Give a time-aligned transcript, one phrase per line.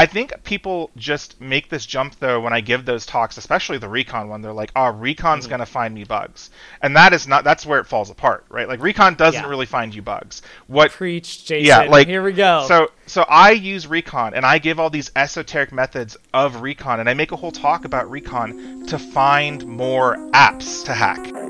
[0.00, 3.86] I think people just make this jump though when I give those talks, especially the
[3.88, 4.40] recon one.
[4.40, 5.50] They're like, "Oh, recon's Mhm.
[5.50, 6.48] gonna find me bugs,"
[6.80, 7.44] and that is not.
[7.44, 8.66] That's where it falls apart, right?
[8.66, 9.46] Like recon doesn't Yeah.
[9.48, 10.40] really find you bugs.
[10.68, 11.66] What Preach, Jason.
[11.66, 12.64] Yeah, like, here we go.
[12.66, 17.08] So so I use recon and I give all these esoteric methods of recon and
[17.08, 21.49] I make a whole talk about recon to find more apps to hack.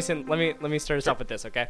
[0.00, 1.68] Jason, let me let me start us off with this, okay?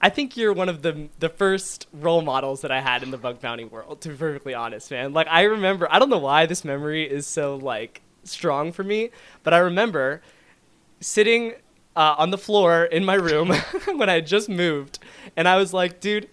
[0.00, 3.18] I think you're one of the the first role models that I had in the
[3.18, 4.00] bug bounty world.
[4.00, 5.12] To be perfectly honest, man.
[5.12, 9.10] Like I remember, I don't know why this memory is so like strong for me,
[9.42, 10.22] but I remember
[11.00, 11.52] sitting
[11.94, 13.48] uh, on the floor in my room
[13.94, 15.00] when I had just moved,
[15.36, 16.30] and I was like, dude,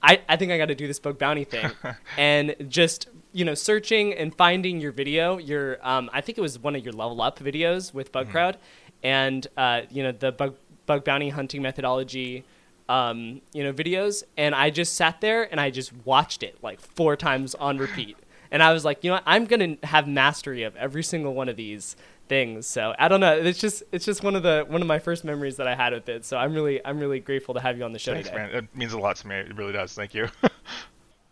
[0.00, 1.68] I, I think I got to do this bug bounty thing,
[2.16, 6.60] and just you know searching and finding your video, your um, I think it was
[6.60, 8.56] one of your level up videos with Bug Crowd,
[9.02, 12.44] and uh, you know the bug bug bounty hunting methodology,
[12.88, 16.80] um, you know videos, and I just sat there and I just watched it like
[16.80, 18.16] four times on repeat,
[18.50, 21.48] and I was like, you know what, I'm gonna have mastery of every single one
[21.48, 21.96] of these
[22.28, 22.66] things.
[22.66, 25.24] So I don't know, it's just it's just one of the one of my first
[25.24, 26.24] memories that I had with it.
[26.24, 28.42] So I'm really I'm really grateful to have you on the show Thanks, today.
[28.42, 28.54] man.
[28.54, 29.36] It means a lot to me.
[29.36, 29.92] It really does.
[29.94, 30.28] Thank you.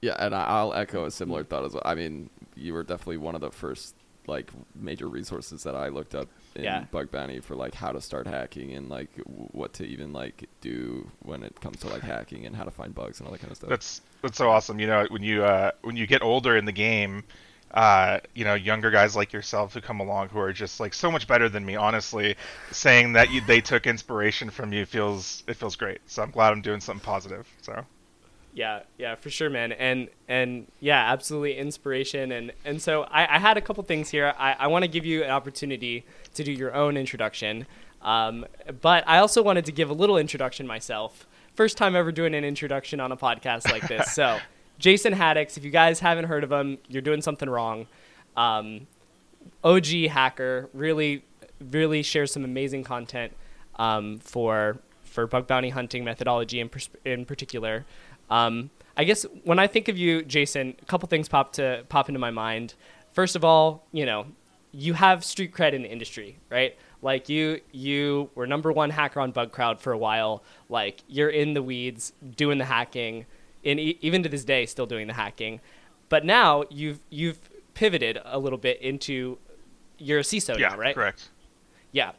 [0.03, 1.83] Yeah, and I- I'll echo a similar thought as well.
[1.85, 3.95] I mean, you were definitely one of the first
[4.29, 6.85] like major resources that I looked up in Yeah.
[6.91, 10.49] Bug Bounty for like how to start hacking and like w- what to even like
[10.61, 13.41] do when it comes to like hacking and how to find bugs and all that
[13.41, 13.71] kind of stuff.
[13.71, 14.81] That's that's so awesome.
[14.81, 17.25] You know, when you uh, when you get older in the game,
[17.73, 21.11] uh, you know, younger guys like yourself who come along who are just like so
[21.11, 21.77] much better than me.
[21.77, 22.37] Honestly,
[22.73, 26.01] saying that you, they took inspiration from you feels it feels great.
[26.07, 27.47] So I'm glad I'm doing something positive.
[27.63, 27.85] So
[28.57, 29.73] Yeah, yeah, for sure, man.
[29.73, 32.33] And and yeah, absolutely inspiration.
[32.33, 34.33] And and so I, I had a couple things here.
[34.39, 37.67] I, I want to give you an opportunity to do your own introduction.
[38.01, 38.47] Um,
[38.81, 41.27] but I also wanted to give a little introduction myself.
[41.55, 44.15] First time ever doing an introduction on a podcast like this.
[44.15, 44.39] so
[44.79, 47.87] Jason Haddix, if you guys haven't heard of him, you're doing something wrong.
[48.39, 48.87] Um,
[49.65, 51.25] OG hacker, really,
[51.61, 53.35] really shares some amazing content
[53.77, 57.85] um, for for bug bounty hunting methodology in, pers- in particular.
[58.31, 62.09] Um, I guess when I think of you, Jason, a couple things pop to pop
[62.09, 62.75] into my mind.
[63.13, 64.27] First of all, you know,
[64.73, 66.77] you have street cred in the industry, right?
[67.03, 70.43] Like you, you were number one hacker on Bug Crowd for a while.
[70.69, 73.27] Like you're in the weeds doing the hacking,
[73.65, 75.61] and e- even to this day, still doing the hacking.
[76.09, 77.39] But now you've you've
[77.75, 79.39] pivoted a little bit into
[79.99, 80.95] you're a CISO yeah, now, right?
[80.95, 81.31] correct.
[81.93, 82.13] Yeah.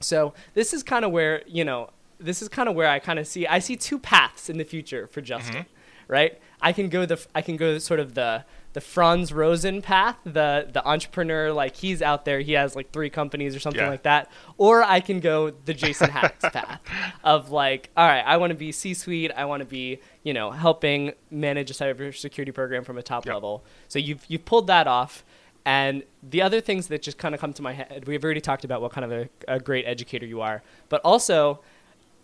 [0.00, 3.18] So this is kind of where you know this is kind of where I kind
[3.18, 5.26] of see I see two paths in the future for mm-hmm.
[5.26, 5.66] Justin,
[6.08, 6.40] right?
[6.60, 10.68] I can go the I can go sort of the the Frans Rosén path, the
[10.72, 13.88] the entrepreneur like he's out there, he has like three companies or something Yeah.
[13.88, 16.80] like that, or I can go the Jason Haddix path
[17.24, 20.50] of like, all right, I want to be C-suite, I want to be you know
[20.50, 23.34] helping manage a cybersecurity program from a top Yep.
[23.34, 23.64] level.
[23.88, 25.24] So you've you've pulled that off.
[25.64, 28.64] And the other things that just kind of come to my head, we've already talked
[28.64, 31.60] about what kind of a, a great educator you are, but also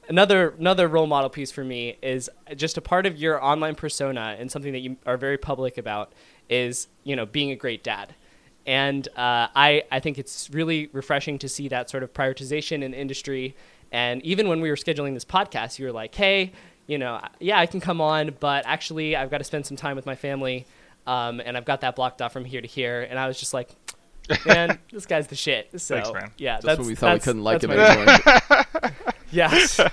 [0.09, 4.37] another another role model piece for me is just a part of your online persona
[4.39, 6.13] and something that you are very public about
[6.49, 8.15] is you know being a great dad.
[8.67, 12.93] And uh, I I think it's really refreshing to see that sort of prioritization in
[12.93, 13.55] the industry.
[13.93, 16.53] And even when we were scheduling this podcast, you were like, hey,
[16.87, 19.97] you know, yeah, I can come on, but actually I've got to spend some time
[19.97, 20.67] with my family.
[21.07, 23.53] Um, and I've got that blocked off from here to here, and I was just
[23.53, 23.69] like,
[24.47, 26.31] "Man, this guy's the shit." So, Thanks, man.
[26.39, 28.17] yeah, Just that's when we thought we couldn't like him anymore.
[29.31, 29.81] Yes,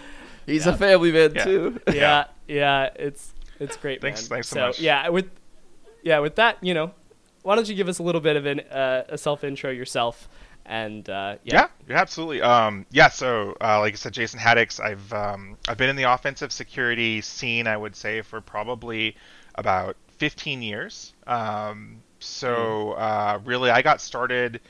[0.46, 1.44] He's a family man Yeah.
[1.44, 1.80] too.
[1.92, 4.28] yeah, yeah, it's it's great, Thanks- man.
[4.36, 4.80] thanks so much.
[4.80, 5.30] yeah, with
[6.02, 6.92] yeah, with that, you know,
[7.42, 10.28] why don't you give us a little bit of an uh, a self intro yourself,
[10.66, 12.42] and uh, yeah, Yeah, yeah, absolutely.
[12.42, 16.02] Um, yeah, so uh, like I said, Jason Haddix, I've um, I've been in the
[16.12, 19.16] offensive security scene, I would say, for probably
[19.54, 21.14] about 15 years.
[21.26, 24.60] Um, so uh, really, I got started,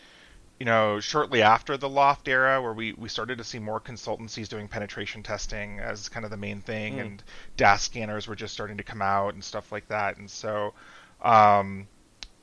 [0.59, 4.49] you know, shortly after the L0pht era, where we we started to see more consultancies
[4.49, 7.01] doing penetration testing as kind of the main thing, Mm.
[7.01, 7.23] and
[7.57, 10.75] DAST scanners were just starting to come out and stuff like that, and so.
[11.23, 11.89] Um,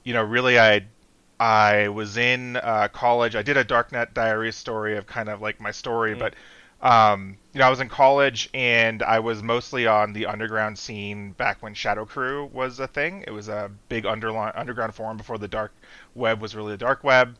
[0.03, 0.85] you know, really, I
[1.39, 3.35] I was in uh, college.
[3.35, 6.19] I did a Darknet Diaries story of kind of like my story, Mm.
[6.19, 6.33] but
[6.81, 11.31] um, you know, I was in college and I was mostly on the underground scene
[11.33, 13.25] back when Shadow Crew was a thing.
[13.27, 15.73] It was a big underground forum before the dark
[16.15, 17.35] web was really the dark web.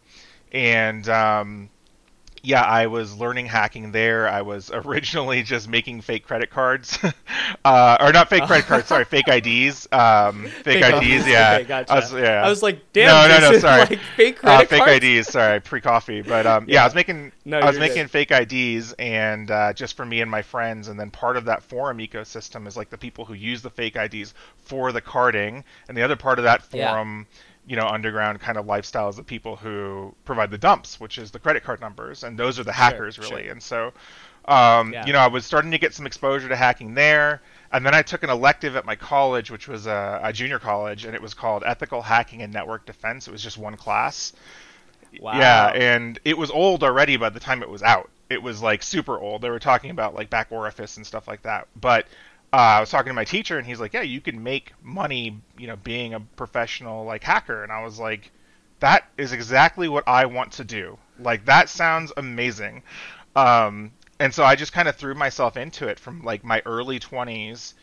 [0.51, 1.69] And um,
[2.43, 4.27] yeah, I was learning hacking there.
[4.27, 6.97] I was originally just making fake credit cards,
[7.65, 8.87] uh, or not fake credit cards.
[8.87, 9.87] Sorry, fake IDs.
[9.91, 11.27] Um, fake, Fake IDs.
[11.27, 11.55] Yeah.
[11.55, 11.91] okay, gotcha.
[11.91, 12.43] I was, yeah.
[12.45, 13.81] I was like, damn, No, no, no, sorry.
[13.81, 15.05] like fake uh, credit fake cards?
[15.05, 15.27] IDs.
[15.27, 16.21] Sorry, pre-coffee.
[16.21, 16.75] But um, yeah.
[16.75, 16.81] Yeah.
[16.81, 18.11] I was making No, I was making good.
[18.11, 20.87] fake IDs, and uh, just for me and my friends.
[20.87, 23.95] And then part of that forum ecosystem is like the people who use the fake
[23.95, 24.33] IDs
[24.65, 26.91] for the carding, and the other part of that Yeah.
[27.67, 31.39] You know, underground kind of lifestyles of people who provide the dumps, which is the
[31.39, 33.43] credit card numbers, and those are the hackers really.
[33.43, 33.51] sure.
[33.51, 33.93] And so,
[34.45, 35.05] um, Yeah.
[35.05, 37.41] you know, I was starting to get some exposure to hacking there,
[37.71, 41.05] and then I took an elective at my college, which was a, a junior college,
[41.05, 43.27] and it was called Ethical Hacking and Network Defense.
[43.27, 44.33] It was just one class.
[45.19, 45.37] Wow.
[45.37, 48.09] Yeah, and it was old already by the time it was out.
[48.29, 49.41] It was like super old.
[49.41, 51.67] They were talking about like back orifice and stuff like that.
[51.79, 52.07] But
[52.53, 55.39] uh, I was talking to my teacher, and he's like, "Yeah, you can make money,
[55.57, 58.31] you know, being a professional like hacker." And I was like,
[58.79, 60.97] "That is exactly what I want to do.
[61.19, 62.83] Like that sounds amazing."
[63.35, 66.99] Um, and so I just kind of threw myself into it from like my early
[66.99, 67.73] 20s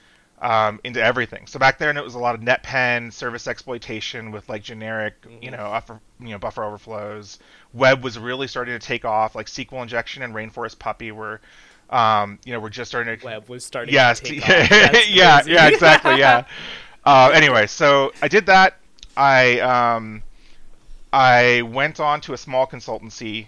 [0.41, 1.47] um, into everything.
[1.47, 5.51] So back then it was a lot of NetPen service exploitation with like generic, you
[5.51, 7.39] know, upper, you know, buffer overflows.
[7.73, 9.35] Web was really starting to take off.
[9.35, 11.41] Like SQL injection and Rainforest Puppy were,
[11.91, 13.25] um, you know, we're just starting to.
[13.25, 15.01] Web was starting Yes, yeah.
[15.47, 16.45] Yeah, exactly, yeah.
[17.05, 18.77] uh, anyway, so I did that.
[19.17, 20.23] I um,
[21.13, 23.47] I went on to a small consultancy,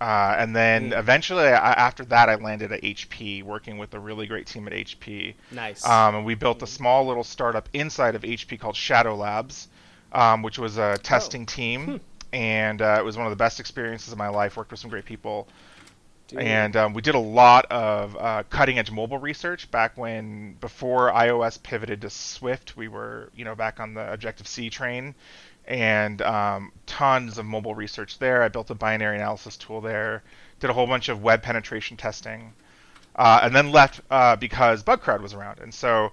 [0.00, 0.98] uh, and then Mm.
[0.98, 4.72] eventually, I, after that, I landed at HP, working with a really great team at
[4.72, 5.34] HP.
[5.50, 5.84] nice.
[5.86, 9.68] Um, and we built a small little startup inside of HP called Shadow Labs,
[10.12, 12.00] um, which was a testing team,
[12.32, 14.56] and uh, it was one of the best experiences of my life.
[14.56, 15.48] Worked with some great people,
[16.30, 16.42] Dude.
[16.42, 21.10] and um, we did a lot of uh, cutting edge mobile research back when before
[21.10, 22.76] iOS pivoted to Swift.
[22.76, 25.14] We were you know back on the Objective C train,
[25.66, 28.42] and um, tons of mobile research there.
[28.42, 30.22] I built a binary analysis tool there.
[30.60, 32.52] Did a whole bunch of web penetration testing,
[33.16, 35.58] uh, and then left uh, because BugCrowd was around.
[35.58, 36.12] And so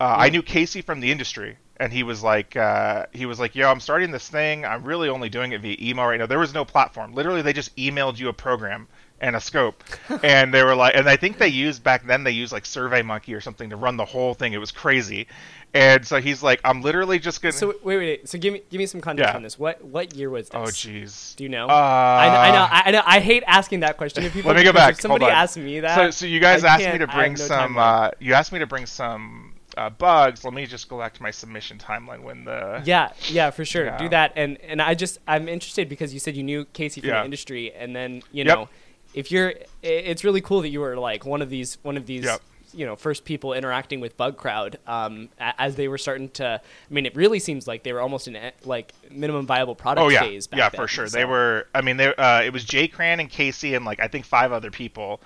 [0.00, 3.54] uh, I knew Casey from the industry, and he was like, uh, he was like,
[3.54, 4.64] "Yo, I'm starting this thing.
[4.64, 6.26] I'm really only doing it via email right now.
[6.26, 7.12] There was no platform.
[7.12, 8.88] Literally, they just emailed you a program."
[9.22, 9.84] And a scope,
[10.22, 13.36] and they were like, and I think they used back then they used like SurveyMonkey
[13.36, 14.54] or something to run the whole thing.
[14.54, 15.26] It was crazy,
[15.74, 17.52] and so he's like, I'm literally just gonna.
[17.52, 18.28] so wait, wait, wait.
[18.30, 19.36] So give me give me some context Yeah.
[19.36, 19.58] on this.
[19.58, 20.56] What what year was this?
[20.58, 21.36] oh jeez.
[21.36, 21.66] Do you know?
[21.68, 22.68] Uh, I, know, I know.
[22.70, 23.02] I, I know.
[23.04, 24.48] I hate asking that question to people.
[24.52, 24.92] Let me go back.
[24.94, 25.48] If somebody on.
[25.64, 25.96] me that.
[25.96, 27.76] So, so you guys I asked me to bring no some.
[27.76, 30.44] Uh, you asked me to bring some uh, bugs.
[30.44, 32.80] Let me just go back to my submission timeline when the.
[32.86, 33.84] Yeah, yeah, for sure.
[33.84, 33.98] Yeah.
[33.98, 37.08] Do that, and and I just I'm interested because you said you knew Casey from
[37.10, 37.18] Yeah.
[37.18, 38.46] the industry, and then you Yep.
[38.46, 38.68] know,
[39.14, 42.24] if you're, it's really cool that you were like one of these one of these.
[42.24, 42.40] Yep.
[42.72, 46.60] You know, first people interacting with Bug Crowd um, as they were starting to.
[46.62, 50.08] I mean, it really seems like they were almost in like minimum viable product Oh
[50.08, 50.46] yeah, phase.
[50.46, 51.08] Back yeah, then, for sure.
[51.08, 51.66] so- They were.
[51.74, 52.14] I mean, they.
[52.14, 55.20] Uh, it was Jay Cran and Casey and like I think five other people.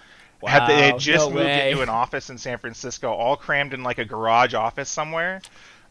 [0.47, 1.71] had they had just no moved way.
[1.73, 5.43] into an office in San Francisco, all crammed in like a garage office somewhere.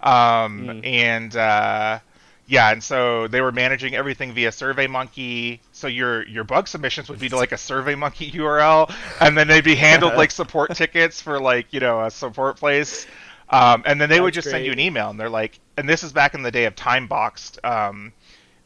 [0.02, 0.86] Um, Mm.
[0.88, 2.00] And uh,
[2.46, 5.60] yeah, and so they were managing everything via SurveyMonkey.
[5.72, 9.64] So your your bug submissions would be to like a SurveyMonkey URL, and then they'd
[9.64, 13.08] be handled like support tickets for like you know a support place.
[13.50, 15.88] Um, and then they would That's just send you an email, and they're like, and
[15.88, 17.60] this is back in the day of time boxed.
[17.64, 18.14] Um,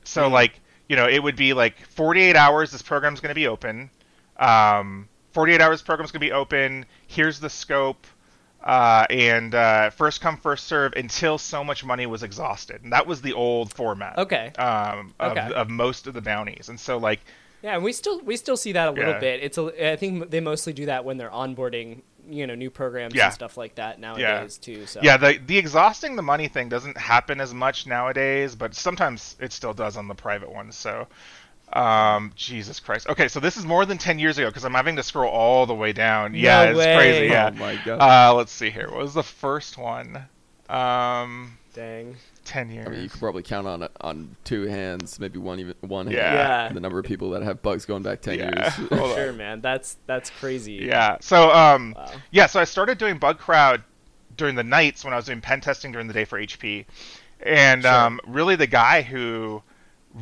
[0.03, 0.31] so Mm.
[0.31, 2.71] like you know it would be like 48 hours.
[2.71, 3.89] This program's going to be open.
[4.37, 6.85] Um, 48 hours program's going to be open.
[7.07, 8.07] Here's the scope.
[8.63, 13.05] Uh, and uh, first come first serve until so much money was exhausted, and that
[13.07, 14.17] was the old format.
[14.17, 14.51] Okay.
[14.57, 15.53] Um, of, Okay.
[15.53, 17.19] of most of the bounties, and so like
[17.61, 19.19] Yeah, and we still we still see that a little Yeah.
[19.19, 19.43] bit.
[19.43, 23.13] It's a I think they mostly do that when they're onboarding you know new programs
[23.15, 23.25] Yeah.
[23.25, 24.85] and stuff like that nowadays too.
[24.85, 29.37] So yeah, the the exhausting the money thing doesn't happen as much nowadays, but sometimes
[29.39, 30.75] it still does on the private ones.
[30.75, 31.07] So,
[31.73, 33.07] um, Jesus Christ.
[33.09, 35.65] Okay, so this is more than 10 years ago because I'm having to scroll all
[35.65, 36.33] the way down.
[36.33, 36.95] yeah, it's way.
[36.95, 37.27] crazy.
[37.27, 37.51] Yeah.
[37.53, 37.99] Oh my god.
[37.99, 38.89] Uh, let's see here.
[38.89, 40.27] What was the first one?
[40.69, 42.15] Um, dang.
[42.45, 42.87] 10 years.
[42.87, 46.21] I mean, you could probably count on on two hands, maybe one even one Yeah.
[46.23, 46.35] hand.
[46.37, 46.73] Yeah.
[46.73, 48.51] The number of people that have bugs going back ten Yeah.
[48.55, 48.73] years.
[48.99, 49.15] Hold.
[49.15, 49.59] Sure, man.
[49.61, 50.73] That's that's crazy.
[50.73, 51.17] Yeah.
[51.19, 52.11] So um Wow.
[52.31, 53.83] yeah, so I started doing bug crowd
[54.37, 56.85] during the nights when I was doing pen testing during the day for HP.
[57.41, 57.93] And Sure.
[57.93, 59.61] um really the guy who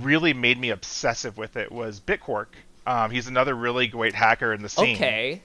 [0.02, 2.48] really made me obsessive with it was Bitquark.
[2.88, 4.96] Um, he's another really great hacker in the scene.
[4.96, 5.42] Okay.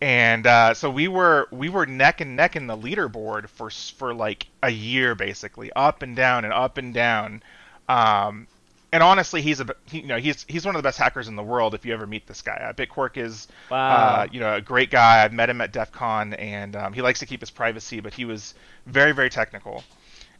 [0.00, 4.14] And uh, so we were we were neck and neck in the leaderboard for for
[4.14, 7.42] like a year basically, up and down and up and down.
[7.88, 8.46] Um,
[8.92, 11.34] and honestly, he's a he, you know he's he's one of the best hackers in
[11.34, 11.74] the world.
[11.74, 13.90] If you ever meet this guy, uh, Bitquark is Wow.
[13.90, 15.24] uh, you know a great guy.
[15.24, 18.14] I've met him at DEF CON, and um, he likes to keep his privacy, but
[18.14, 18.54] he was
[18.86, 19.82] very very technical.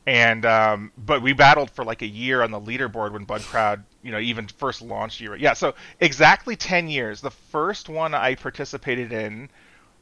[0.09, 3.85] And um, but we battled for like a year on the leaderboard when Bug Crowd,
[4.03, 5.21] you know, even first launched.
[5.21, 5.53] Year, yeah.
[5.53, 7.21] So exactly ten years.
[7.21, 9.51] The first one I participated in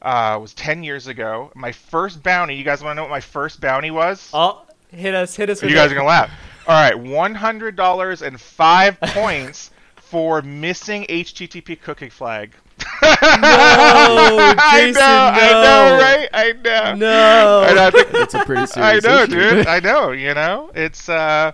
[0.01, 1.51] uh, was ten years ago.
[1.55, 2.55] My first bounty.
[2.55, 4.29] You guys want to know what my first bounty was?
[4.33, 5.61] Oh, hit us, hit us.
[5.61, 5.95] You guys it.
[5.95, 6.31] are gonna laugh.
[6.69, 12.53] All right, one hundred dollars and five points for missing HTTP cookie flag.
[13.01, 16.29] I Jason, know, I know, right?
[16.33, 16.95] I know.
[16.95, 17.65] No.
[17.67, 19.05] And I think- That's a pretty serious.
[19.05, 19.31] I know, issue.
[19.31, 19.67] dude.
[19.67, 20.11] I know.
[20.11, 21.51] You know, it's uh,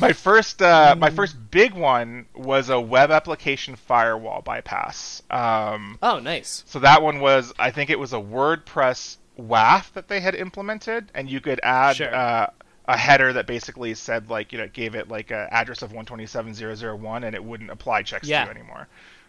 [0.00, 5.22] my first uh, my first big one was a web application firewall bypass.
[5.30, 6.64] Um, Oh, nice.
[6.66, 11.10] so that one was, I think it was a WordPress WAF that they had implemented,
[11.14, 12.14] and you could add Sure.
[12.14, 12.50] uh,
[12.86, 17.24] a header that basically said like you know gave it like an address of 127.0.0.1,
[17.24, 18.44] and it wouldn't apply checks Yeah.
[18.44, 18.88] to you anymore.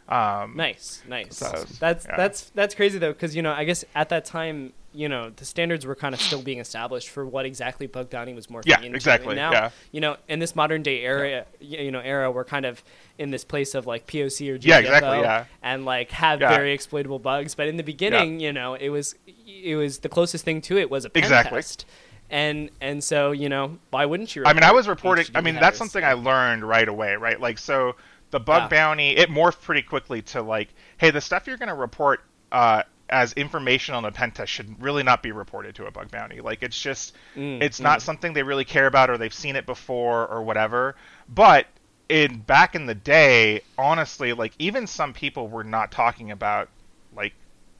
[0.09, 1.37] Um, Nice, nice.
[1.37, 2.17] So, that's yeah.
[2.17, 5.45] that's that's crazy though, because you know, I guess at that time, you know, the
[5.45, 8.81] standards were kind of still being established for what exactly bug bounty was morphing Yeah,
[8.81, 8.95] into.
[8.95, 9.69] exactly, And now, yeah.
[9.91, 12.83] you know, in this modern day era, y you know, era, we're kind of
[13.19, 15.45] in this place of like POC or GTFO Yeah, exactly, yeah.
[15.61, 16.49] and like have Yeah.
[16.49, 17.53] very exploitable bugs.
[17.53, 20.89] But in the beginning, you know, it was it was the closest thing to it
[20.89, 21.57] was a pen Exactly.
[21.59, 21.85] test.
[22.31, 24.43] And and so you know why wouldn't you?
[24.45, 25.25] I mean, I was reporting.
[25.35, 27.39] I mean, that's something I learned right away, right?
[27.39, 27.95] Like, so
[28.31, 28.67] the bug Yeah.
[28.69, 32.21] bounty it morphed pretty quickly to like, hey, the stuff you're going to report
[32.51, 36.11] uh, as information on a pen test should really not be reported to a bug
[36.11, 36.41] bounty.
[36.41, 39.65] Like, it's just, Mm, it's not something they really care about, or they've seen it
[39.65, 40.95] before, or whatever.
[41.27, 41.67] But
[42.07, 46.69] in back in the day, honestly, like even some people were not talking about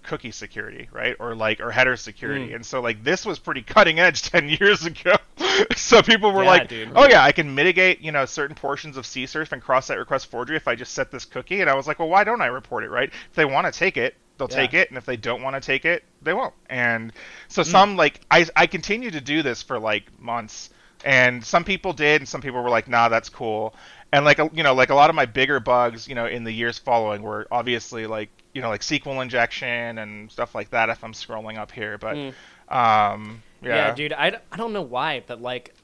[0.03, 1.15] cookie security, right?
[1.19, 2.49] Or like or header security.
[2.49, 2.55] Mm.
[2.55, 5.13] And so like this was pretty cutting edge 10 years ago.
[5.75, 6.91] so people were Yeah, like, dude.
[6.95, 10.55] "Oh yeah, I can mitigate, you know, certain portions of CSRF and cross-site request forgery
[10.57, 12.83] if I just set this cookie." And I was like, "Well, why don't I report
[12.83, 13.09] it, right?
[13.09, 14.55] If they want to take it, they'll Yeah.
[14.55, 17.13] take it, and if they don't want to take it, they won't." And
[17.47, 20.69] so some like I I continue to do this for like months.
[21.05, 23.73] And some people did, and some people were like, "Nah, that's cool."
[24.11, 26.43] And like a- you know, like a lot of my bigger bugs, you know, in
[26.43, 30.89] the years following were obviously like you know like SQL injection and stuff like that.
[30.89, 32.33] If I'm scrolling up here, but Mm.
[32.69, 33.75] um, yeah.
[33.89, 34.13] Yeah, dude.
[34.13, 35.75] I don't know why, but like,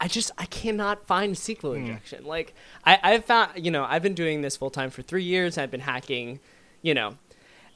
[0.00, 1.80] I just I cannot find SQL Hmm.
[1.86, 2.24] injection.
[2.24, 5.58] Like, I I've found you know I've been doing this full time for three years.
[5.58, 6.40] I've been hacking,
[6.80, 7.16] you know,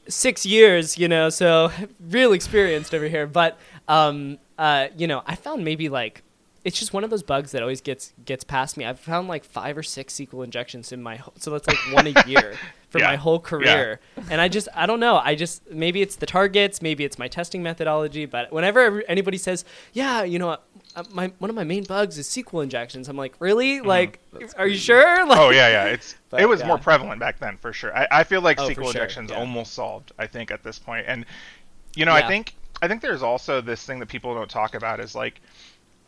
[0.09, 0.97] six years.
[0.97, 3.26] You know, so real experienced over here.
[3.26, 6.23] But um uh you know I found maybe like.
[6.62, 8.85] It's just one of those bugs that always gets gets past me.
[8.85, 12.07] I've found like five or six SQL injections in my whole, so that's like one
[12.07, 12.55] a year
[12.90, 13.07] for Yeah.
[13.09, 13.99] my whole career.
[14.31, 15.17] And I just I don't know.
[15.25, 18.26] I just maybe it's the targets, maybe it's my testing methodology.
[18.26, 19.64] But whenever anybody says,
[19.95, 20.59] "Yeah, you know,
[20.95, 23.81] uh, my one of my main bugs is SQL injections," I'm like, "Really?
[23.81, 25.85] Like, That's are you sure?" Like, oh yeah, yeah.
[25.87, 26.67] It's But, it was yeah.
[26.67, 27.97] more prevalent back then for sure.
[27.97, 29.38] I, I feel like Oh, for SQL sure, injections yeah.
[29.38, 30.12] almost solved.
[30.19, 31.25] I think at this point, and
[31.97, 35.00] you know, I think I think there's also this thing that people don't talk about
[35.00, 35.40] is like,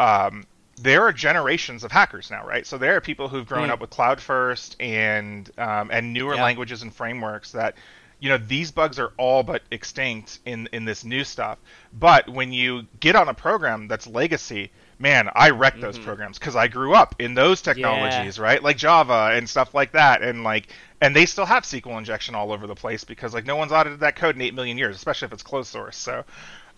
[0.03, 2.67] um, there are generations of hackers now, right?
[2.67, 3.71] So there are people who've grown Mm.
[3.71, 6.39] up with Cloud First and um, and newer Yeah.
[6.39, 7.77] languages and frameworks that.
[8.21, 11.59] You know these bugs are all but extinct in in this new stuff.
[11.93, 15.99] But when you get on a program that's legacy, man, I wreck those Mm-hmm.
[15.99, 18.63] programs because I grew up in those technologies, right?
[18.63, 20.69] Like Java and stuff like that, and like,
[21.01, 24.01] and they still have SQL injection all over the place because like no one's audited
[24.01, 25.97] that code in eight million years, especially if it's closed source.
[25.97, 26.25] So,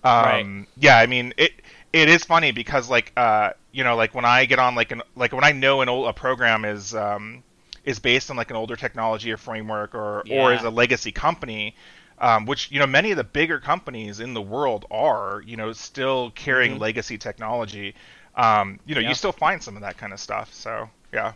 [0.04, 1.52] um, yeah, I mean it.
[1.92, 5.02] It is funny because like, uh, you know, like when I get on like an
[5.14, 7.44] like when I know an old a program is um,
[7.84, 11.76] is based on like an older technology or framework or or is a legacy company.
[12.18, 15.73] Um, which you know many of the bigger companies in the world are you know
[15.73, 16.78] still carrying Mhm.
[16.78, 17.94] legacy technology
[18.37, 19.08] um, you know, Yeah.
[19.08, 20.52] you still find some of that kind of stuff.
[20.54, 21.32] So yeah,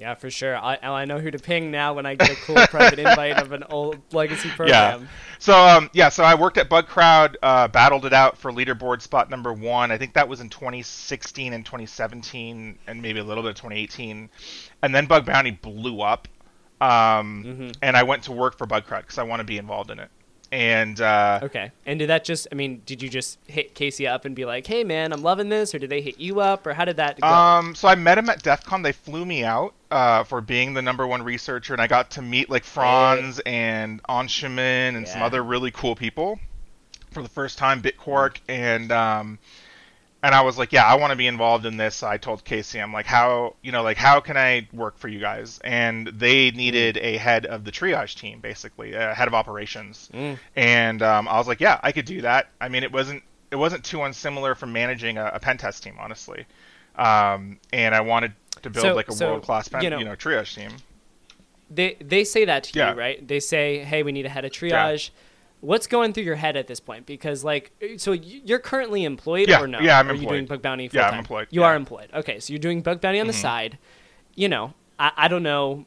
[0.00, 0.56] yeah, for sure.
[0.56, 3.52] I I know who to ping now when I get a cool private invite of
[3.52, 5.02] an old legacy program.
[5.02, 5.08] Yeah.
[5.38, 9.02] So um, yeah, so I worked at Bug Crowd, uh, battled it out for leaderboard
[9.02, 9.90] spot number one.
[9.90, 14.30] I think that was in 2016 and 2017, and maybe a little bit of 2018.
[14.82, 16.28] And then Bug Bounty blew up,
[16.80, 17.76] um, Mhm.
[17.82, 19.98] and I went to work for Bug Crowd because I want to be involved in
[19.98, 20.08] it.
[20.52, 21.70] And uh, Okay.
[21.86, 22.48] And did that just?
[22.50, 25.48] I mean, did you just hit Casey up and be like, "Hey, man, I'm loving
[25.48, 27.26] this," or did they hit you up, or how did that go?
[27.28, 28.82] Um, so I met him at DEF CON.
[28.82, 32.22] They flew me out uh, for being the number one researcher, and I got to
[32.22, 36.38] meet like Frans and Anshuman and some other really cool people
[37.10, 39.38] for the first time, Bitquark, and um,
[40.22, 42.02] and I was like, yeah, I want to be involved in this.
[42.02, 45.18] I told Casey, I'm like, how you know, like how can I work for you
[45.18, 45.58] guys?
[45.64, 50.38] And they needed a head of the triage team, basically, a head of operations Mm.
[50.56, 52.48] and um, I was like, yeah, I could do that.
[52.60, 55.96] I mean, it wasn't it wasn't too unsimilar from managing a, a pen test team,
[55.98, 56.46] honestly.
[56.96, 60.04] Um, and I wanted to build So- like a so, world class you know- you
[60.04, 60.70] know triage team.
[61.70, 62.92] they they say that to Yeah.
[62.92, 63.26] you, right?
[63.28, 65.10] They say, "Hey, we need a head of triage."
[65.60, 67.04] What's going through your head at this point?
[67.04, 69.78] Because like, so you're currently employed Yeah, or no?
[69.80, 70.88] yeah, I'm are you doing bug bounty?
[70.88, 71.08] Full-time?
[71.10, 71.66] Yeah, I'm employed, You yeah.
[71.66, 71.72] Mm-hmm.
[71.72, 72.08] are employed.
[72.14, 73.76] Okay, so you're doing bug bounty on the side.
[74.34, 75.84] You know, I, I don't know,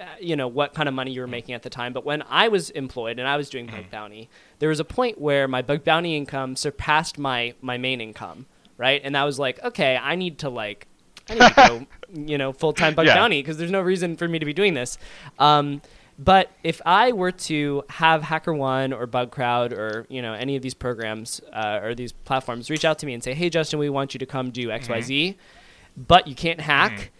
[0.00, 2.22] uh, you know what kind of money you were making at the time, but when
[2.30, 3.76] I was employed and I was doing Mm-hmm.
[3.76, 4.30] bug bounty,
[4.60, 8.46] there was a point where my bug bounty income surpassed my my main income,
[8.78, 9.00] right?
[9.02, 10.86] And I was like, okay, I need to like
[11.30, 11.86] I need to go,
[12.32, 13.14] you know, full time bug Yeah.
[13.14, 14.98] bounty because there's no reason for me to be doing this.
[15.38, 15.80] Um,
[16.18, 20.74] but if I were to have HackerOne or BugCrowd or you know any of these
[20.74, 24.12] programs uh, or these platforms reach out to me and say, "Hey, Justin, we want
[24.14, 25.36] you to come do X, Y, Z,"
[25.96, 27.10] but you can't hack.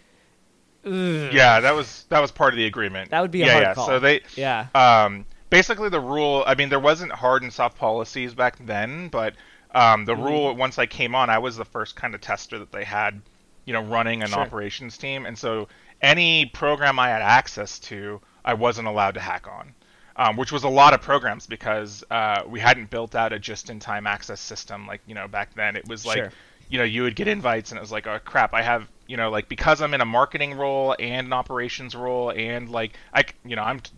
[0.85, 0.91] ugh,
[1.33, 3.09] Yeah, that was that was part of the agreement.
[3.11, 3.73] That would be a yeah, hard yeah.
[3.73, 3.85] call.
[3.87, 4.67] So they Yeah.
[4.75, 6.43] um, basically the rule.
[6.45, 9.33] I mean, there wasn't hard and soft policies back then, but
[9.73, 10.23] um, the Mm-hmm.
[10.23, 13.21] rule once I came on, I was the first kind of tester that they had,
[13.65, 14.39] you know, running an Sure.
[14.39, 15.67] operations team, and so
[16.01, 19.73] any program I had access to, I wasn't allowed to hack on.
[20.17, 24.05] Um, which was a lot of programs because uh, we hadn't built out a just-in-time
[24.05, 25.77] access system like you know back then.
[25.77, 26.31] It was like Sure.
[26.69, 29.15] you know you would get invites and it was like oh crap I have you
[29.15, 33.23] know like because I'm in a marketing role and an operations role and like i
[33.45, 33.93] you know I'm t-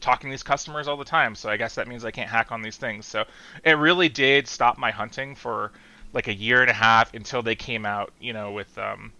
[0.00, 2.52] talking to these customers all the time so I guess that means I can't hack
[2.52, 3.24] on these things so
[3.62, 5.72] it really did stop my hunting for
[6.12, 9.12] like a year and a half until they came out you know with um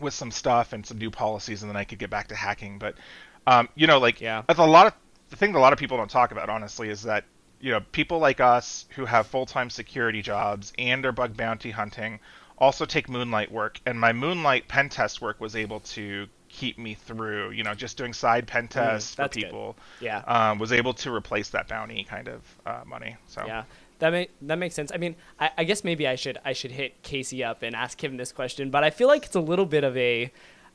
[0.00, 2.78] with some stuff and some new policies and then I could get back to hacking
[2.78, 2.94] but
[3.46, 4.42] um you know like Yeah.
[4.46, 4.94] that's a lot of
[5.30, 7.24] the thing that a lot of people don't talk about honestly is that
[7.60, 12.18] you know people like us who have full-time security jobs and are bug bounty hunting
[12.58, 16.94] also take moonlight work and my moonlight pen test work was able to keep me
[16.94, 19.44] through you know just doing side pen tests for Mm, good.
[19.44, 20.22] people Yeah.
[20.26, 23.64] um, was able to replace that bounty kind of uh, money so Yeah,
[24.00, 24.90] that may, that makes sense.
[24.92, 28.02] I mean, I, I guess maybe I should I should hit Casey up and ask
[28.02, 30.32] him this question, but I feel like it's a little bit of a,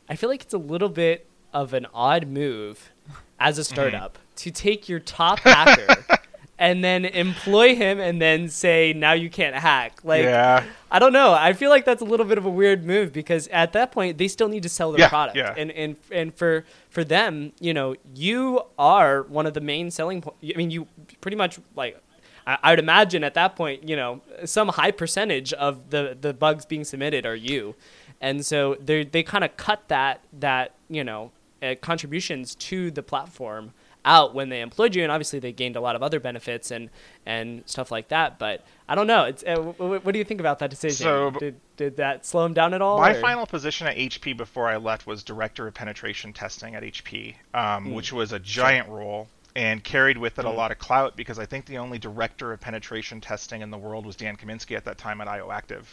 [0.09, 2.91] I feel like it's a little bit of an odd move
[3.39, 3.73] as a Mm-hmm.
[3.73, 6.05] startup to take your top hacker
[6.59, 9.99] and then employ him and then say now you can't hack.
[10.03, 11.33] Like, yeah I don't know.
[11.33, 14.17] I feel like that's a little bit of a weird move because at that point
[14.17, 15.53] they still need to sell their Yeah, product, yeah.
[15.57, 20.21] and and and for for them, you know, you are one of the main selling.
[20.21, 20.87] Po- I mean, you
[21.21, 22.01] pretty much like.
[22.47, 26.33] I, I would imagine at that point, you know, some high percentage of the the
[26.33, 27.75] bugs being submitted are you,
[28.21, 31.31] and so they they kind of cut that that you know
[31.63, 33.73] uh, contributions to the platform
[34.07, 36.89] out when they employed you, and obviously they gained a lot of other benefits and
[37.25, 38.37] and stuff like that.
[38.37, 39.23] But I don't know.
[39.23, 41.03] It's uh, w- w- what do you think about that decision?
[41.03, 42.99] So- did did that slow him down at all?
[42.99, 46.83] My or- final position at HP before I left was director of penetration testing at
[46.83, 47.93] HP, um, Hmm.
[47.93, 50.55] which was a giant role and carried with it a Mm.
[50.55, 54.05] lot of clout because I think the only director of penetration testing in the world
[54.05, 55.85] was Dan Kaminsky at that time at IOActive.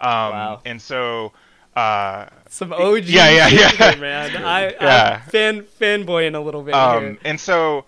[0.00, 0.60] Um, Wow.
[0.64, 1.32] And so,
[1.76, 3.04] uh, some OG.
[3.04, 3.68] Yeah, yeah, yeah.
[3.92, 4.36] here, man.
[4.44, 5.20] I, Yeah.
[5.24, 7.18] I'm fan fanboying a little bit um, here.
[7.24, 7.84] and so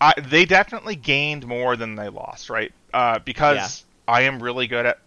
[0.00, 2.72] I, they definitely gained more than they lost, right?
[2.92, 4.98] Uh, because I am really good at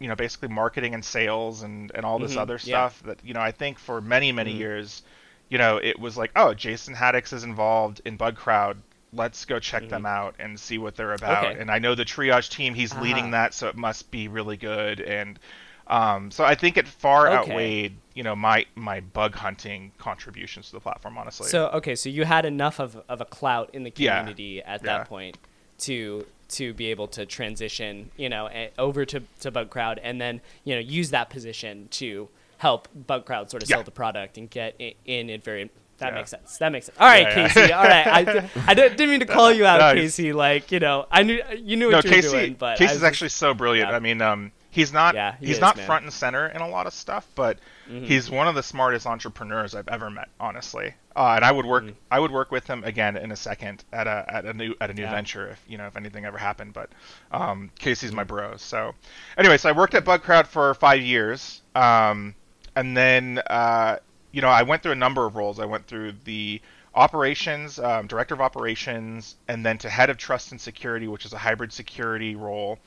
[0.00, 2.88] you know basically marketing and sales and and all this Mhm, other yeah.
[2.88, 4.58] stuff that you know I think for many many Mhm.
[4.58, 5.02] years,
[5.50, 8.78] you know it was like oh Jason Haddix is involved in Bug Crowd.
[9.14, 11.44] Let's go check them out and see what they're about.
[11.44, 11.52] Mm-hmm.
[11.52, 11.60] Okay.
[11.60, 13.30] And I know the triage team; he's leading Ah.
[13.32, 15.00] that, so it must be really good.
[15.00, 15.38] And
[15.86, 17.36] um, so I think it far Okay.
[17.50, 21.18] outweighed, you know, my my bug hunting contributions to the platform.
[21.18, 24.18] Honestly, So okay, so you had enough of of a clout in the Yeah.
[24.18, 24.98] community at Yeah.
[24.98, 25.38] that point
[25.78, 30.20] to to be able to transition, you know, eh, over to to Bug Crowd, and
[30.20, 33.76] then you know use that position to help Bug Crowd sort of Yeah.
[33.76, 34.74] sell the product and get
[35.04, 35.70] in it very.
[35.98, 36.14] That Yeah.
[36.18, 36.58] makes sense.
[36.58, 36.98] That makes sense.
[36.98, 37.48] All right, Yeah, yeah.
[37.48, 37.72] Casey.
[37.72, 40.32] All right, I, I didn't mean to call you out, No, Casey.
[40.32, 42.30] Like you know, I knew you knew no, what you were Casey.
[42.30, 43.90] doing, but Casey's just- actually so brilliant.
[43.90, 45.86] I mean, um, he's not he he's is, not man.
[45.86, 48.04] front and center in a lot of stuff, but Mhm.
[48.06, 50.94] he's one of the smartest entrepreneurs I've ever met, honestly.
[51.14, 51.94] Uh, and I would work Mhm.
[52.10, 54.90] I would work with him again in a second at a at a new at
[54.90, 56.72] a new venture if you know if anything ever happened.
[56.72, 56.90] But
[57.30, 58.56] um, Casey's my bro.
[58.56, 58.94] So
[59.38, 62.34] anyway, so I worked at Bug Crowd for five years, um,
[62.74, 63.98] and then uh,
[64.34, 65.60] you know I went through a number of roles.
[65.60, 66.60] I went through the
[66.94, 71.32] operations, um, director of operations, and then to head of trust and security, which is
[71.32, 72.78] a hybrid security role.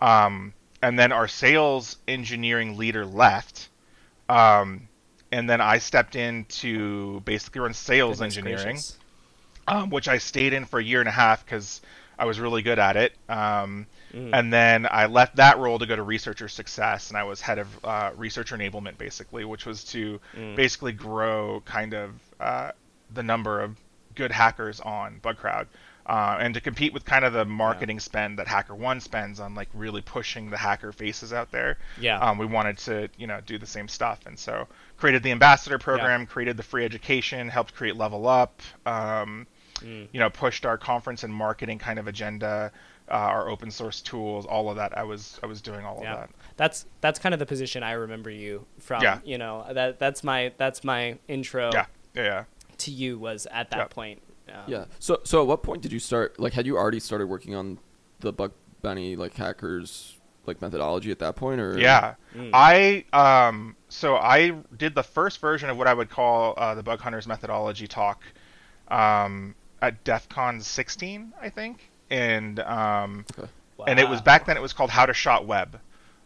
[0.00, 3.68] Um, and then our sales engineering leader left.
[4.28, 4.88] Um,
[5.30, 8.78] and then I stepped in to basically run sales Goodness engineering,
[9.66, 11.82] um, which I stayed in for a year and a half because
[12.18, 13.12] I was really good at it.
[13.28, 13.86] Um,
[14.18, 14.30] Mhm.
[14.32, 17.58] And then I left that role to go to researcher success, and I was head
[17.58, 20.56] of uh, researcher enablement, basically, which was to Mm.
[20.56, 22.72] basically grow kind of uh,
[23.14, 23.76] the number of
[24.14, 25.66] good hackers on BugCrowd.
[26.06, 29.68] uh, and to compete with kind of the marketing spend that HackerOne spends on like
[29.74, 31.76] really pushing the hacker faces out there.
[32.00, 32.18] Yeah.
[32.18, 35.78] Um, we wanted to you know do the same stuff, and so created the ambassador
[35.78, 38.58] program, created the free education, helped create Level Up.
[38.86, 39.46] Um,
[39.84, 40.08] Mm.
[40.12, 42.72] you know, pushed our conference and marketing kind of agenda,
[43.10, 44.96] uh, our open source tools, all of that.
[44.96, 46.12] I was I was doing all Yeah.
[46.14, 46.30] of that.
[46.56, 49.02] That's that's kind of the position I remember you from.
[49.02, 49.20] Yeah.
[49.24, 52.44] You know that that's my that's my intro Yeah, yeah, yeah.
[52.78, 53.84] to you was at that Yeah.
[53.86, 54.22] point.
[54.48, 54.84] Um, Yeah.
[54.98, 56.38] So so at what point did you start?
[56.40, 57.78] Like, had you already started working on
[58.20, 60.14] the bug bounty like hackers
[60.46, 62.50] like methodology at that point, or Yeah, Mm.
[62.54, 66.82] I um so I did the first version of what I would call uh, the
[66.82, 68.22] bug hunters methodology talk
[68.88, 73.24] um, at DEF CON 16, I think, and um,
[73.86, 75.80] and it was back then it was called How to Shot Web.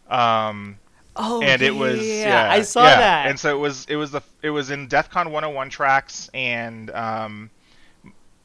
[0.09, 0.77] Um,
[1.15, 2.95] Oh, and yeah, it was yeah, yeah, I saw yeah.
[2.97, 3.27] that.
[3.29, 6.89] and so it was it was the it was in DEF CON 101 tracks and
[6.89, 7.51] um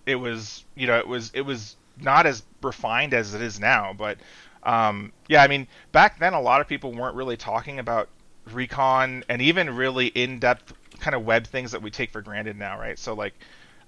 [0.04, 3.94] it was you know it was it was not as refined as it is now
[3.94, 4.18] but
[4.64, 8.10] um yeah I mean back then a lot of people weren't really talking about
[8.52, 12.78] recon and even really in-depth kind of web things that we take for granted now
[12.78, 13.32] right so like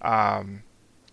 [0.00, 0.62] um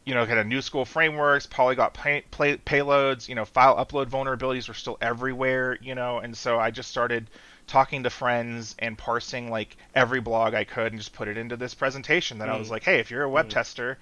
[0.08, 4.08] you know, kind of new school frameworks, polyglot pay, play, payloads, you know, file upload
[4.08, 7.30] vulnerabilities were still everywhere, you know, and so I just started
[7.68, 11.58] talking to friends and parsing like every blog I could and just put it into
[11.58, 12.72] this presentation that I was Mm.
[12.72, 14.00] like, hey, if you're a web tester,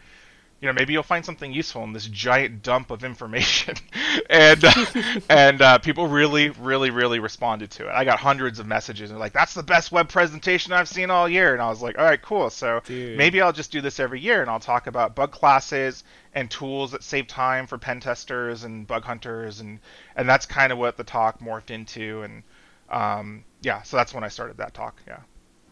[0.62, 3.76] you know, maybe you'll find something useful in this giant dump of information.
[4.30, 4.86] and uh,
[5.30, 7.92] and uh, people really, really, really responded to it.
[7.92, 11.28] I got hundreds of messages and like, that's the best web presentation I've seen all
[11.28, 11.54] year.
[11.54, 12.50] And I was like, all right, cool.
[12.50, 13.18] So Dude.
[13.18, 16.92] maybe I'll just do this every year and I'll talk about bug classes and tools
[16.92, 19.80] that save time for pen testers and bug hunters and
[20.16, 22.44] and that's kind of what the talk morphed into and
[22.90, 25.02] um, yeah, so that's when I started that talk.
[25.08, 25.20] Yeah.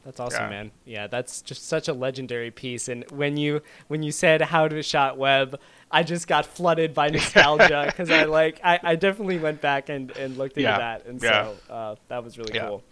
[0.04, 0.50] That's awesome, Yeah.
[0.50, 0.72] man.
[0.86, 2.90] Yeah, that's just such a legendary piece.
[2.90, 5.58] And when you when you said how to shot web,
[5.92, 10.12] I just got flooded by nostalgia because I like I, I definitely went back and,
[10.12, 10.78] and looked into Yeah.
[10.78, 11.48] that, and Yeah.
[11.48, 12.84] so uh, that was really cool.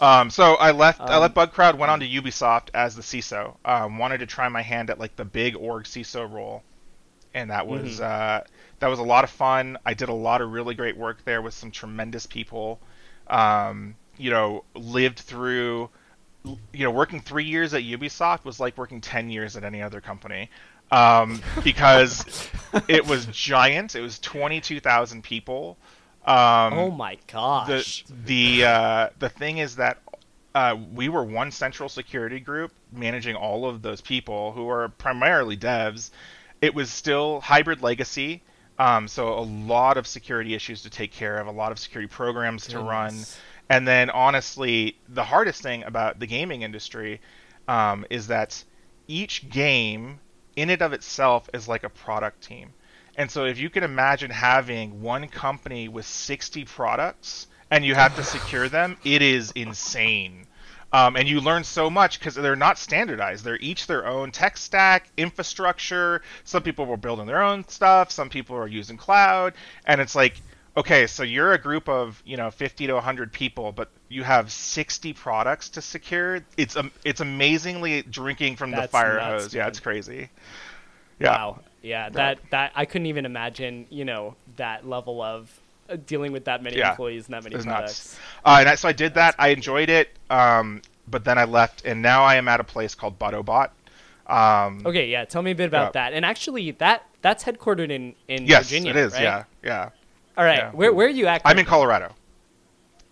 [0.00, 1.10] Um, so I left.
[1.10, 1.76] I Um, left BugCrowd.
[1.76, 3.56] Went on to Ubisoft as the CISO.
[3.64, 6.64] Um, wanted to try my hand at like the big org CISO role,
[7.34, 8.00] and that was Mhm.
[8.00, 8.42] uh,
[8.80, 9.78] that was a lot of fun.
[9.86, 12.80] I did a lot of really great work there with some tremendous people.
[13.28, 15.90] Um, you know, lived through.
[16.44, 20.00] You know, working three years at Ubisoft was like working ten years at any other
[20.00, 20.50] company,
[20.90, 22.50] um, because
[22.88, 23.94] it was giant.
[23.94, 25.76] It was twenty two thousand people.
[26.24, 28.04] Um, oh my gosh.
[28.04, 29.98] the the uh, the thing is that
[30.54, 35.56] uh, we were one central security group managing all of those people who are primarily
[35.56, 36.10] devs.
[36.60, 38.42] It was still hybrid legacy,
[38.78, 42.08] um, so a lot of security issues to take care of, a lot of security
[42.08, 43.40] programs to run, Goodness.
[43.70, 47.20] And then honestly, the hardest thing about the gaming industry
[47.68, 48.64] um, is that
[49.06, 50.18] each game
[50.56, 52.74] in and of itself is like a product team.
[53.14, 58.16] And so if you can imagine having one company with 60 products and you have
[58.16, 60.46] to secure them, it is insane.
[60.92, 63.44] Um, and you learn so much because they're not standardized.
[63.44, 66.22] They're each their own tech stack, infrastructure.
[66.42, 68.10] Some people were building their own stuff.
[68.10, 69.54] Some people are using cloud.
[69.86, 70.34] And it's like,
[70.80, 74.50] okay, so you're a group of you know 50 to 100 people, but you have
[74.50, 76.40] 60 products to secure.
[76.56, 79.54] It's um, it's amazingly drinking from the fire nuts, hose.
[79.54, 80.28] Yeah, it's crazy.
[81.18, 81.30] Yeah.
[81.30, 81.60] Wow.
[81.82, 83.86] Yeah, that that I couldn't even imagine.
[83.90, 85.50] You know that level of
[85.88, 86.90] uh, dealing with that many Yeah.
[86.90, 88.18] employees and that many It's products.
[88.44, 89.34] Uh, and I, so I did that.
[89.38, 90.10] I enjoyed it.
[90.28, 93.70] Um, but then I left, and now I am at a place called BuddoBot.
[94.26, 95.24] Um, Okay, yeah.
[95.24, 96.02] Tell me a bit about Yeah.
[96.10, 96.12] that.
[96.12, 98.90] And actually, that that's headquartered in in yes, Virginia.
[98.90, 99.12] it is.
[99.14, 99.22] right?
[99.22, 99.88] Yeah, yeah.
[100.40, 100.56] All right.
[100.58, 100.70] Yeah.
[100.70, 101.42] Where where are you at?
[101.44, 101.66] I'm in?
[101.66, 102.14] Colorado.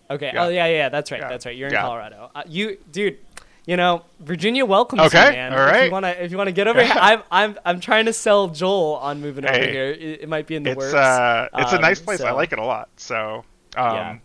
[0.09, 0.31] Okay.
[0.33, 0.45] Yeah.
[0.45, 0.89] Oh yeah, yeah.
[0.89, 1.21] That's right.
[1.21, 1.29] Yeah.
[1.29, 1.55] That's right.
[1.55, 1.83] You're in Yeah.
[1.83, 2.31] Colorado.
[2.33, 3.19] Uh, you, dude.
[3.67, 5.53] You know, Virginia welcomes Okay, you, man.
[5.53, 8.13] all If you wanna, if you wanna get over here, I'm, I'm, I'm trying to
[8.13, 9.91] sell Joel on moving over here.
[9.91, 10.95] It, it might be in the It's works.
[10.95, 12.19] uh, it's a Um, nice place.
[12.21, 12.89] I like it a lot.
[12.97, 14.09] So, Yeah.
[14.11, 14.21] um,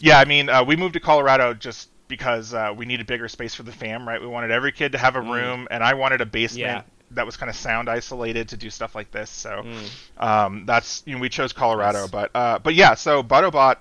[0.00, 0.18] yeah.
[0.18, 3.62] I mean, uh, we moved to Colorado just because uh, we needed bigger space for
[3.62, 4.20] the fam, right?
[4.20, 5.30] We wanted every kid to have a Mm.
[5.32, 6.82] room, and I wanted a basement Yeah.
[7.12, 9.30] That was kind of sound isolated to do stuff like this.
[9.30, 9.90] So, Mm.
[10.22, 12.10] um, that's you know, we chose Colorado, Nice.
[12.10, 12.94] but uh, but yeah.
[12.94, 13.76] So BuddoBot,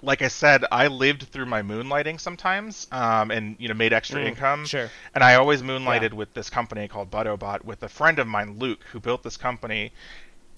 [0.00, 4.20] like I said, I lived through my moonlighting sometimes, um, and you know made extra
[4.20, 4.64] Mm, income.
[4.64, 4.88] Sure.
[5.14, 8.80] And I always moonlighted with this company called BuddoBot with a friend of mine, Luke,
[8.92, 9.92] who built this company.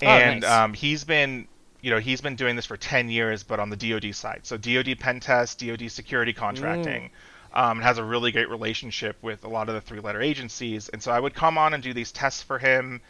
[0.02, 0.50] Oh, And nice.
[0.50, 1.46] um, he's been,
[1.82, 4.40] you know, he's been doing this for 10 years, but on the DoD side.
[4.44, 7.10] So DoD pen test, DoD security contracting.
[7.52, 10.88] Um, has a really great relationship with a lot of the three-letter agencies.
[10.88, 13.00] And so I would come on and do these tests for him,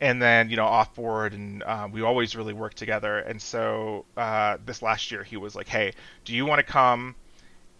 [0.00, 3.18] and then you know off board, and uh, we always really worked together.
[3.18, 5.92] And so uh, this last year, he was like, "Hey,
[6.24, 7.16] do you want to come?"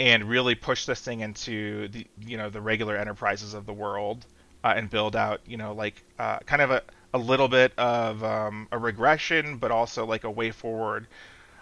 [0.01, 4.27] and really push this thing into the you know the regular enterprises of the world
[4.65, 6.83] uh, and build out, you know, like uh, kind of a,
[7.15, 11.07] a little bit of um, a regression, but also like a way forward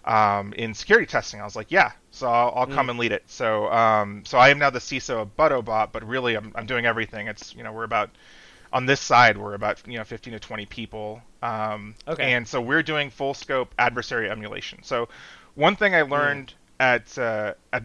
[0.07, 1.41] um, in security testing.
[1.41, 2.91] I was like, yeah, so I'll, I'll come Mm.
[2.91, 3.25] and lead it.
[3.27, 6.87] So um, so I am now the CISO of BuddoBot, but really I'm, I'm doing
[6.87, 7.29] everything.
[7.29, 8.11] It's you know we're about
[8.73, 12.33] on this side we're about you know 15 to 20 people, um, Okay.
[12.33, 14.83] and so we're doing full scope adversary emulation.
[14.83, 15.09] So
[15.55, 17.85] one thing I learned at uh, at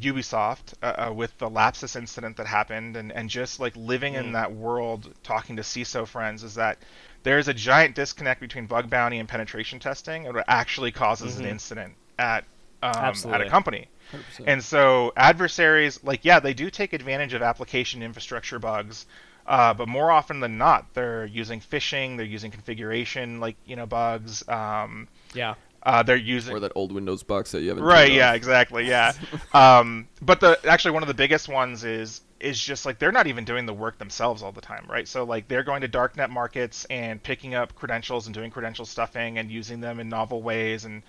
[0.00, 4.30] Ubisoft uh, uh, with the Lapsus incident that happened, and, and just like living in
[4.30, 4.32] Mm.
[4.32, 6.78] that world, talking to CISO friends, is that
[7.22, 11.40] there's a giant disconnect between bug bounty and penetration testing, and what actually causes Mhm.
[11.40, 12.44] an incident at
[12.82, 13.86] um, at a company.
[14.12, 14.44] 100%.
[14.48, 19.06] And so adversaries, like yeah, they do take advantage of application infrastructure bugs,
[19.46, 23.86] uh, but more often than not, they're using phishing, they're using configuration like you know
[23.86, 25.54] bugs, um, Yeah.
[25.84, 27.84] uh, they're using or that old Windows box that you haven't.
[27.84, 28.34] right yeah off.
[28.36, 29.12] exactly yeah
[29.54, 33.26] um, but the actually one of the biggest ones is is just like they're not
[33.26, 35.06] even doing the work themselves all the time right?
[35.06, 39.38] So like they're going to darknet markets and picking up credentials and doing credential stuffing
[39.38, 40.84] and using them in novel ways.
[40.84, 41.02] And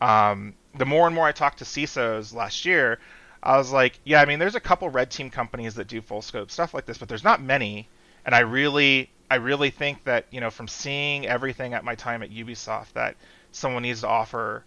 [0.00, 2.98] um, the more and more i talked to cisos last year
[3.42, 6.22] i was like yeah i mean there's a couple red team companies that do full
[6.22, 7.88] scope stuff like this but there's not many.
[8.26, 12.22] And i really i really think that you know from seeing everything at my time
[12.22, 13.16] at ubisoft that
[13.52, 14.64] someone needs to offer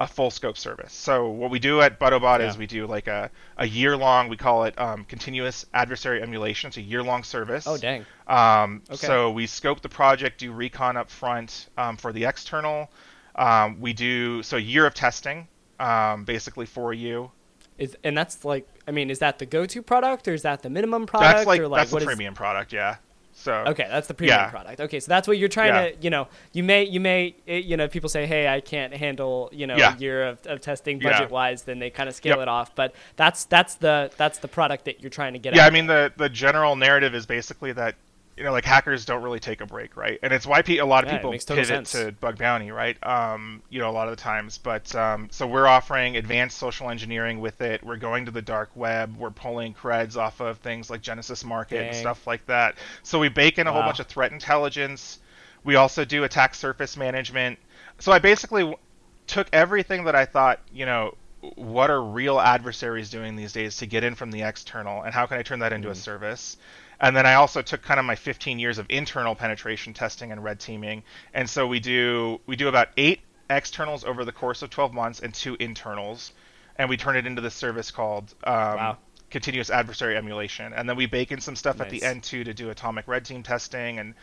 [0.00, 0.92] a full scope service.
[0.92, 4.36] So what we do at BuddoBot is we do like a, a year long, we
[4.36, 6.68] call it um, continuous adversary emulation.
[6.68, 7.66] It's a year long service.
[7.66, 8.06] Oh dang.
[8.26, 9.06] Um, Okay.
[9.06, 12.90] So we scope the project, do recon up front um, for the external.
[13.34, 15.48] Um, we do so a year of testing,
[15.80, 17.30] um, basically for you.
[17.78, 20.70] Is and that's like I mean, is that the go-to product or is that the
[20.70, 22.96] minimum product that's like, or like that's the is- premium product, yeah.
[23.40, 24.50] So Okay, that's the premium Yeah.
[24.50, 24.80] product.
[24.80, 25.90] Okay, so that's what you're trying Yeah.
[25.92, 28.92] to, you know, you may, you may, it, you know, people say, hey, I can't
[28.92, 29.94] handle, you know, Yeah.
[29.94, 32.42] a year of, of testing budget wise, then they kind of scale Yep.
[32.42, 32.74] it off.
[32.74, 35.54] But that's that's the that's the product that you're trying to get.
[35.54, 35.66] yeah.
[35.66, 37.94] I mean the the general narrative is basically that
[38.38, 40.18] you know like hackers don't really take a break, right?
[40.22, 41.92] And it's why pe- a lot of Yeah, people pivot sense.
[41.92, 42.96] to bug bounty, right?
[43.06, 44.58] Um, you know, a lot of the times.
[44.58, 47.82] But um, so we're offering advanced social engineering with it.
[47.84, 49.16] We're going to the dark web.
[49.16, 52.76] We're pulling creds off of things like Genesis Market and stuff like that.
[53.02, 55.18] So we bake in a whole bunch of threat intelligence.
[55.64, 57.58] We also do attack surface management.
[57.98, 58.78] So I basically w-
[59.26, 61.14] took everything that I thought, you know,
[61.56, 65.26] what are real adversaries doing these days to get in from the external, and how
[65.26, 66.56] can I turn that into a service?
[67.00, 70.42] And then I also took kind of my 15 years of internal penetration testing and
[70.42, 74.70] red teaming, and so we do we do about eight externals over the course of
[74.70, 76.32] 12 months and two internals,
[76.76, 78.98] and we turn it into this service called um, Wow.
[79.30, 82.54] continuous adversary emulation, and then we bake in some stuff at the end too to
[82.54, 84.14] do atomic red team testing and.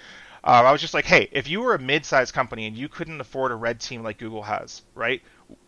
[0.44, 3.20] Uh, I was just like, hey, if you were a mid-sized company and you couldn't
[3.20, 5.22] afford a red team like Google has, right?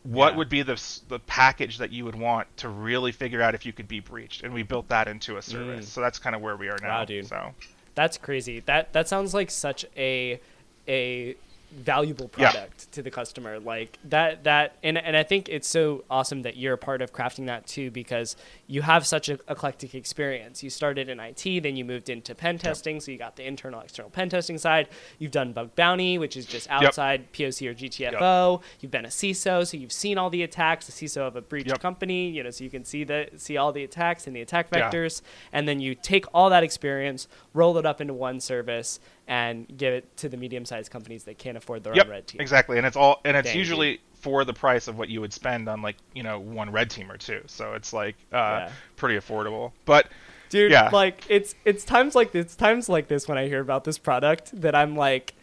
[0.03, 0.37] What Yeah.
[0.37, 3.73] would be the the package that you would want to really figure out if you
[3.73, 4.43] could be breached?
[4.43, 5.85] And we built that into a service.
[5.85, 5.89] Mm.
[5.89, 6.99] So that's kind of where we are now.
[6.99, 7.27] Wow, dude.
[7.27, 7.53] So
[7.95, 8.61] That's crazy.
[8.61, 10.39] That that sounds like such a
[10.87, 11.35] a
[11.71, 12.51] valuable Yeah.
[12.51, 13.59] product to the customer.
[13.59, 17.11] Like that that and and I think it's so awesome that you're a part of
[17.11, 18.35] crafting that too because
[18.67, 20.63] you have such an eclectic experience.
[20.63, 23.81] You started in IT, then you moved into pen testing, so you got the internal
[23.81, 24.87] external pen testing side.
[25.19, 28.61] You've done bug bounty, which is just outside POC or GTFO.
[28.79, 31.67] You've been a CISO, so you've seen all the attacks, the CISO of a breached
[31.67, 31.79] Yep.
[31.81, 34.67] company, you know, so you can see the see all the attacks and the attack
[34.71, 34.89] Yeah.
[34.89, 39.67] vectors and then you take all that experience, roll it up into one service, and
[39.77, 42.39] give it to the medium-sized companies that can't afford their yep, own red team.
[42.41, 42.77] exactly.
[42.77, 45.67] And it's all and it's Dang, usually for the price of what you would spend
[45.69, 47.41] on like you know one red team or two.
[47.47, 48.71] So it's like uh, Yeah.
[48.95, 49.71] pretty affordable.
[49.85, 50.07] But
[50.49, 50.89] Dude, Yeah.
[50.93, 54.51] like it's it's times like this, times like this when I hear about this product
[54.61, 55.33] that I'm like.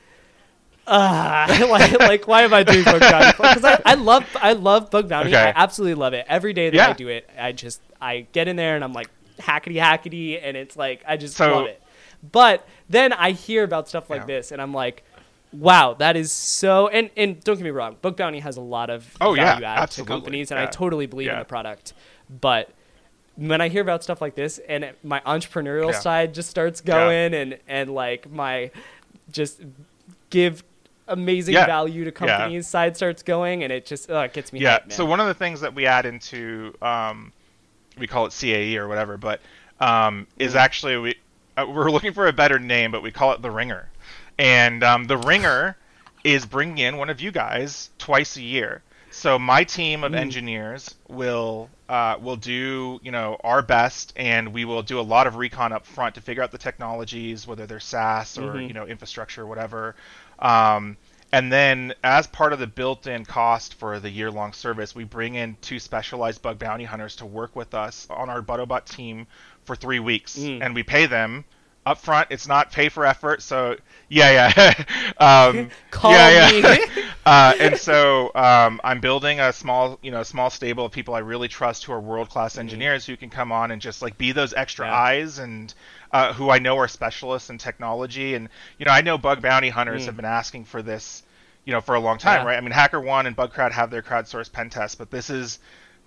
[0.87, 3.31] Ah, like, like, why am I doing bug bounty?
[3.39, 5.31] Because I, I love, I love bug bounty.
[5.31, 5.39] Okay.
[5.43, 6.27] I absolutely love it.
[6.29, 9.09] Every day that I do it, I just, I get in there and I'm like
[9.39, 11.81] hackety hackety, and it's like I just So- love it.
[12.33, 14.27] But then I hear about stuff like Yeah.
[14.27, 15.05] this, and I'm like,
[15.53, 16.89] wow, that is so.
[16.89, 19.65] And and don't get me wrong, bug bounty has a lot of Oh, yeah, value
[19.65, 20.15] add absolutely.
[20.15, 21.93] to companies, and I totally believe in the product.
[22.41, 22.71] But
[23.37, 25.99] when I hear about stuff like this, and it, my entrepreneurial Yeah.
[25.99, 28.71] side just starts going, and and like my
[29.31, 29.61] just
[30.31, 30.63] give
[31.09, 31.67] amazing Yeah.
[31.67, 32.13] value to Yeah.
[32.13, 34.61] companies side starts going, and it just uh, it gets me.
[34.61, 34.79] yeah.
[34.79, 34.93] hyped.
[34.93, 37.33] So one of the things that we add into um,
[37.99, 39.41] we call it CAE or whatever, but
[39.81, 41.17] um, is actually we
[41.57, 43.89] uh, we're looking for a better name, but we call it the Ringer,
[44.39, 45.77] and um, the Ringer
[46.23, 48.83] is bringing in one of you guys twice a year.
[49.11, 54.65] So my team of engineers will uh, will do you know our best, and we
[54.65, 57.79] will do a lot of recon up front to figure out the technologies, whether they're
[57.79, 58.67] SaaS or Mhm.
[58.69, 59.95] you know infrastructure or whatever.
[60.41, 60.97] Um,
[61.31, 65.57] and then, as part of the built-in cost for the year-long service, we bring in
[65.61, 69.27] two specialized bug bounty hunters to work with us on our BuddoBot team
[69.65, 70.63] for three weeks, Mm.
[70.63, 71.45] and we pay them
[71.87, 72.29] up front.
[72.31, 73.43] It's not pay for effort.
[73.43, 73.77] So
[74.09, 74.85] yeah, yeah.
[75.19, 76.61] um, Call yeah, me.
[76.63, 76.77] yeah.
[77.27, 81.15] uh, and so um, I'm building a small, you know, a small stable of people
[81.15, 84.17] I really trust who are world class engineers who can come on and just like
[84.17, 84.97] be those extra Yeah.
[84.99, 85.73] eyes and
[86.13, 88.35] uh, who I know are specialists in technology.
[88.35, 88.49] And
[88.79, 90.07] you know, I know bug bounty hunters Mm.
[90.07, 91.23] have been asking for this,
[91.67, 92.47] you know, for a long time, Yeah.
[92.49, 92.57] right?
[92.57, 95.59] I mean, Hacker One and BugCrowd have their crowdsourced pen tests, but this is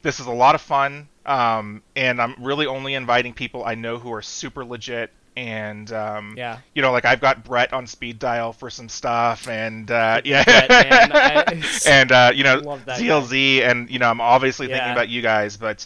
[0.04, 1.08] this is a lot of fun.
[1.28, 5.14] Um, and I'm really only inviting people I know who are super legit.
[5.36, 6.60] And um, Yeah.
[6.74, 10.44] you know, like I've got Brett on speed dial for some stuff, and uh, yeah,
[10.44, 11.48] Brett,
[11.86, 12.62] and uh, you know
[12.92, 15.86] ZLZ, and you know I'm obviously thinking about you guys, but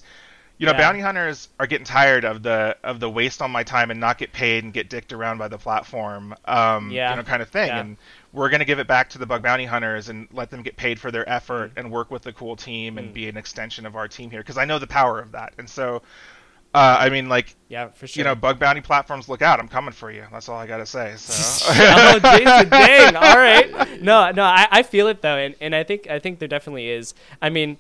[0.57, 0.77] you know Yeah.
[0.77, 4.17] bounty hunters are getting tired of the of the waste on my time and not
[4.17, 7.09] get paid and get dicked around by the platform, um, Yeah.
[7.11, 7.67] you know, kind of thing.
[7.67, 7.79] Yeah.
[7.79, 7.97] And
[8.33, 10.99] we're gonna give it back to the bug bounty hunters and let them get paid
[10.99, 13.13] for their effort and work with the cool team and Mm.
[13.13, 15.53] be an extension of our team here because I know the power of that.
[15.57, 16.01] And so,
[16.73, 18.21] uh, I mean, like Yeah, for sure.
[18.21, 19.59] you know, bug bounty platforms, look out!
[19.59, 20.25] I'm coming for you.
[20.31, 21.13] That's all I gotta say.
[21.17, 21.65] So.
[21.75, 23.15] oh, Jason, dang!
[23.17, 24.01] All right.
[24.01, 26.89] No, no, I, I feel it though, and, and I think I think there definitely
[26.89, 27.13] is.
[27.41, 27.77] I mean,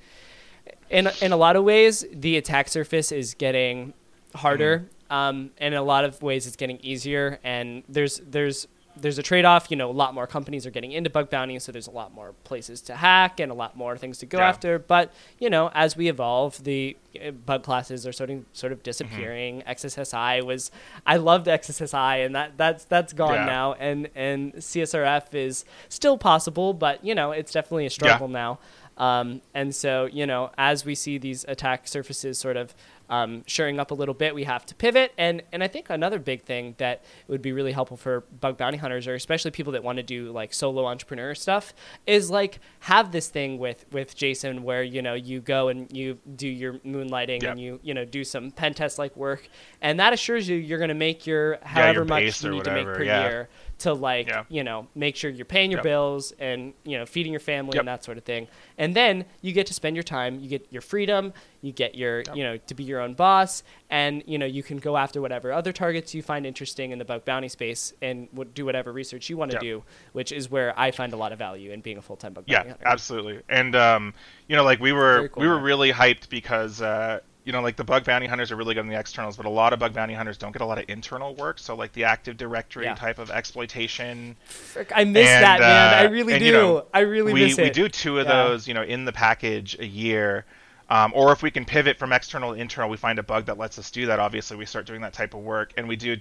[0.89, 3.93] in in a lot of ways, the attack surface is getting
[4.35, 5.13] harder, Mm-hmm.
[5.13, 7.39] um, and in a lot of ways, it's getting easier.
[7.43, 9.67] And there's there's there's a trade-off.
[9.69, 12.13] You know, a lot more companies are getting into bug bounty, so there's a lot
[12.13, 14.49] more places to hack and a lot more things to go Yeah.
[14.49, 14.79] after.
[14.79, 18.83] But you know, as we evolve, the uh, bug classes are sort of sort of
[18.83, 19.63] disappearing.
[19.67, 20.71] XSSI was,
[21.05, 23.45] I loved XSSI, and that that's that's gone Yeah.
[23.45, 23.73] now.
[23.73, 28.59] And and CSRF is still possible, but you know, it's definitely a struggle now.
[28.97, 32.75] Um, and so, you know, as we see these attack surfaces sort of
[33.11, 35.13] um, shoring up a little bit, we have to pivot.
[35.17, 38.77] And and I think another big thing that would be really helpful for bug bounty
[38.77, 41.73] hunters, or especially people that want to do like solo entrepreneur stuff,
[42.07, 46.17] is like have this thing with with Jason where you know you go and you
[46.35, 47.51] do your moonlighting Yep.
[47.51, 49.49] and you you know do some pen test like work,
[49.81, 52.73] and that assures you you're going to make your your however much you need to
[52.73, 53.23] make per yeah.
[53.23, 53.49] year
[53.81, 54.43] to like Yeah.
[54.49, 55.83] you know make sure you're paying your Yep.
[55.83, 57.81] bills and you know feeding your family Yep.
[57.81, 60.67] and that sort of thing and then you get to spend your time you get
[60.71, 62.35] your freedom you get your Yep.
[62.35, 65.51] you know to be your own boss and you know you can go after whatever
[65.51, 69.29] other targets you find interesting in the bug bounty space and w- do whatever research
[69.29, 71.97] you want to do which is where i find a lot of value in being
[71.97, 73.41] a full-time bug Yeah, hunter absolutely.
[73.49, 74.13] And um,
[74.47, 75.63] you know, like we were cool, we were man.
[75.63, 78.87] really hyped because uh, you know, like the bug bounty hunters are really good on
[78.87, 81.33] the externals, but a lot of bug bounty hunters don't get a lot of internal
[81.35, 81.57] work.
[81.59, 82.95] So like the Active Directory Yeah.
[82.95, 84.35] type of exploitation.
[84.45, 87.33] Frick, i miss And, that man i uh, really and, do you know, i really
[87.33, 88.43] we miss it we do two of Yeah.
[88.43, 90.45] those, you know, in the package a year.
[90.89, 93.57] Um, or if we can pivot from external to internal, we find a bug that
[93.57, 94.19] lets us do that.
[94.19, 96.17] Obviously, we start doing that type of work, and we do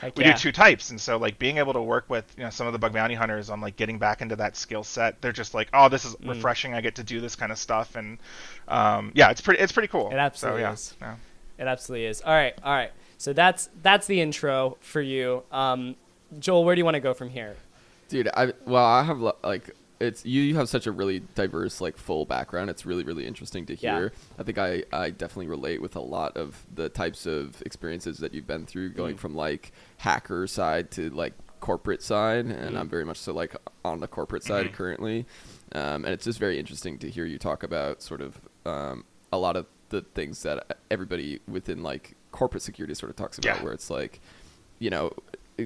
[0.00, 0.32] Heck we yeah.
[0.34, 2.72] do two types and so like being able to work with you know some of
[2.72, 5.68] the bug bounty hunters on like getting back into that skill set they're just like
[5.74, 6.28] oh this is Mm.
[6.30, 8.18] refreshing i get to do this kind of stuff and
[8.68, 10.94] um, yeah it's pretty it's pretty cool It absolutely so, yeah, is.
[11.00, 11.14] yeah.
[11.58, 12.20] It absolutely is.
[12.22, 12.92] All right, all right.
[13.16, 15.42] So that's that's the intro for you.
[15.50, 15.96] Um,
[16.38, 17.56] Joel, where do you want to go from here?
[18.08, 20.42] Dude, I well, I have like it's you.
[20.42, 22.70] You have such a really diverse, like full background.
[22.70, 23.98] It's really, really interesting to Yeah.
[23.98, 24.12] hear.
[24.38, 28.32] I think I, I definitely relate with a lot of the types of experiences that
[28.34, 29.18] you've been through, going Mm.
[29.18, 32.78] from like hacker side to like corporate side, and Mm.
[32.80, 34.72] I'm very much so like on the corporate side Mhm.
[34.72, 35.26] currently.
[35.72, 39.38] Um, and it's just very interesting to hear you talk about sort of um, a
[39.38, 43.64] lot of the things that everybody within like corporate security sort of talks about, Yeah.
[43.64, 44.20] where it's like,
[44.78, 45.12] you know,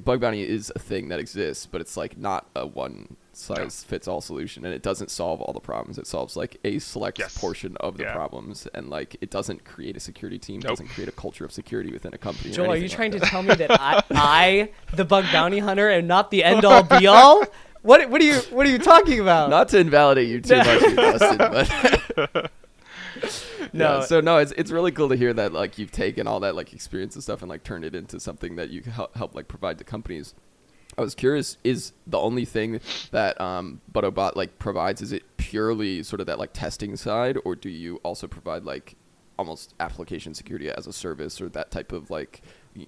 [0.01, 4.07] bug bounty is a thing that exists, but it's like not a one size fits
[4.07, 5.99] all solution, and it doesn't solve all the problems.
[5.99, 7.37] It solves like a select Yes.
[7.39, 8.13] portion of the Yeah.
[8.13, 10.71] problems, and like it doesn't create a security team, Nope.
[10.73, 12.51] doesn't create a culture of security within a company.
[12.51, 15.25] or Joel, are you anything trying like to tell me that I, I, the bug
[15.33, 17.45] bounty hunter, am not the end all be all?
[17.83, 19.51] What what are you what are you talking about?
[19.51, 22.51] Not to invalidate you too much, you Dustin, but
[23.73, 24.01] No.
[24.01, 26.55] Yeah, so no, it's it's really cool to hear that like you've taken all that
[26.55, 29.35] like experience and stuff and like turned it into something that you can help, help
[29.35, 30.35] like provide to companies.
[30.99, 32.81] I was curious, is the only thing
[33.13, 37.57] that um, BuddoBot like provides is it purely sort of that like testing side, or
[37.57, 38.97] do you also provide like
[39.39, 42.43] almost application security as a service or that type of like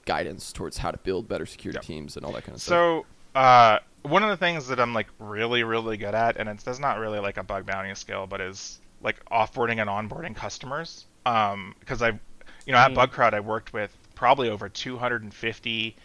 [0.05, 1.85] guidance towards how to build better security Yep.
[1.85, 3.05] teams and all that kind of stuff?
[3.35, 6.63] So uh, one of the things that I'm like really really good at, and it's
[6.63, 11.07] that's not really like a bug bounty skill, but is like offboarding and onboarding customers.
[11.27, 12.19] Um, because I,
[12.67, 12.97] you know, at Mm.
[12.97, 15.97] BugCrowd I worked with probably over 250,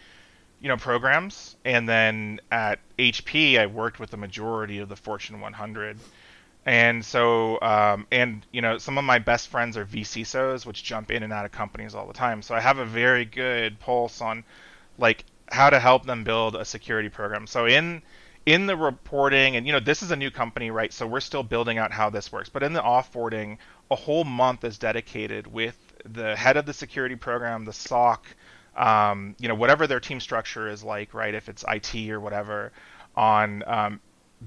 [0.60, 5.40] you know, programs, and then at HP I worked with the majority of the Fortune
[5.40, 5.98] 100.
[6.66, 11.10] And so, um, and you know, some of my best friends are vCISOs, which jump
[11.10, 12.42] in and out of companies all the time.
[12.42, 14.44] So I have a very good pulse on,
[14.98, 17.46] like, how to help them build a security program.
[17.46, 18.02] So in
[18.46, 20.92] in the reporting, and you know, this is a new company, right?
[20.92, 22.48] So we're still building out how this works.
[22.48, 23.58] But in the offboarding,
[23.90, 28.24] a whole month is dedicated with the head of the security program, the SOC,
[28.76, 31.34] um, you know, whatever their team structure is like, right?
[31.34, 32.72] If it's IT or whatever,
[33.16, 34.00] on um,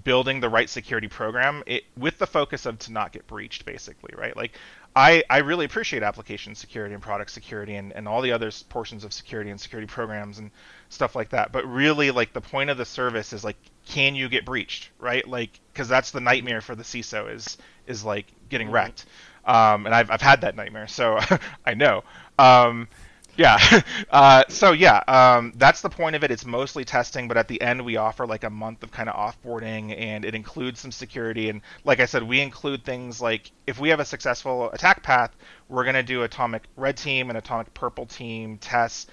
[0.04, 4.14] building the right security program it, with the focus of to not get breached, basically,
[4.18, 4.36] right?
[4.36, 4.54] Like,
[4.96, 9.04] I, I really appreciate application security and product security and, and all the other portions
[9.04, 10.52] of security and security programs and
[10.94, 11.52] stuff like that.
[11.52, 15.28] But really, like the point of the service is like, can you get breached, right?
[15.28, 18.72] Like, because that's the nightmare for the CISO is is like getting Mm-hmm.
[18.72, 19.06] wrecked.
[19.46, 21.20] Um, and I've I've had that nightmare, so
[21.66, 22.04] I know.
[22.40, 22.90] Um,
[23.36, 23.58] yeah.
[24.12, 26.30] Uh, so yeah, um, that's the point of it.
[26.32, 29.16] It's mostly testing, but at the end we offer like a month of kind of
[29.16, 31.50] offboarding, and it includes some security.
[31.50, 35.36] And like I said, we include things like if we have a successful attack path,
[35.68, 39.08] we're gonna do atomic red team and atomic purple team tests.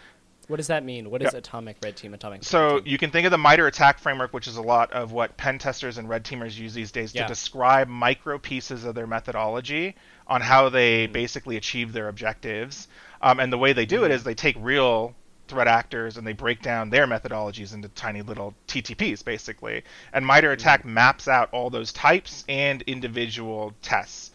[0.51, 1.11] What does that mean?
[1.11, 1.39] What is Yeah.
[1.39, 2.43] atomic red team, atomic?
[2.43, 2.89] So team?
[2.89, 5.59] you can think of the MITRE ATT&CK framework, which is a lot of what pen
[5.59, 7.23] testers and red teamers use these days Yeah.
[7.23, 9.95] to describe micro pieces of their methodology
[10.27, 11.13] on how they Mm.
[11.13, 12.89] basically achieve their objectives.
[13.23, 13.91] Um, and the way they Mm.
[13.91, 15.15] do it is they take real
[15.47, 19.85] threat actors and they break down their methodologies into tiny little TTPs, basically.
[20.13, 20.53] And MITRE Mm.
[20.55, 24.30] ATT&CK maps out all those types and individual tests.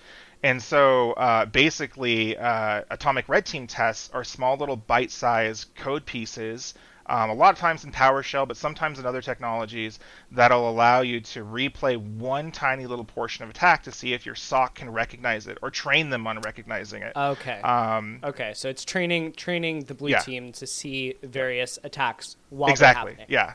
[0.46, 6.06] And so uh, basically, uh, atomic red team tests are small little bite sized code
[6.06, 6.76] pieces,
[7.08, 9.98] um, a lot of times in PowerShell, but sometimes in other technologies,
[10.32, 14.36] that'll allow you to replay one tiny little portion of attack to see if your
[14.36, 17.14] SOC can recognize it or train them on recognizing it.
[17.16, 17.60] okay.
[17.62, 20.20] Um, okay, so it's training training the blue Yeah.
[20.20, 23.14] team to see various attacks while exactly.
[23.14, 23.28] they're happening.
[23.30, 23.54] Yeah.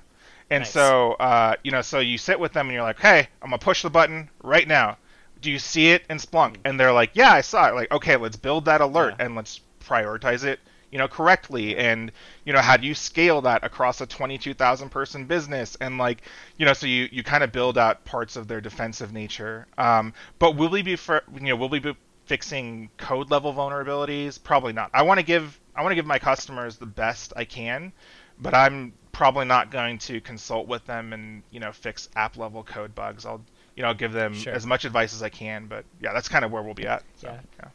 [0.50, 0.72] And Nice.
[0.72, 3.58] so, uh, you know, so you sit with them and you're like, hey, I'm gonna
[3.58, 4.96] push the button right now.
[5.40, 6.56] Do you see it in Splunk?
[6.64, 7.74] And they're like, yeah, I saw it.
[7.74, 9.14] Like, okay, let's build that alert.
[9.18, 9.26] Yeah.
[9.26, 10.60] and let's prioritize it,
[10.90, 11.76] you know, correctly.
[11.76, 12.12] And
[12.44, 15.76] you know, how do you scale that across a 22,000 person business?
[15.80, 16.22] And like,
[16.56, 19.66] you know, so you you kind of build out parts of their defensive nature.
[19.78, 21.94] Um, but will we be for you know, will we be
[22.26, 24.42] fixing code level vulnerabilities?
[24.42, 24.90] Probably not.
[24.94, 27.92] I want to give I want to give my customers the best I can,
[28.38, 32.62] but I'm probably not going to consult with them and you know fix app level
[32.62, 33.26] code bugs.
[33.26, 33.42] I'll
[33.80, 34.52] you know give them Sure.
[34.52, 37.02] as much advice as I can, but yeah, that's kind of where we'll be at.
[37.16, 37.40] So, Yeah.
[37.58, 37.68] yeah.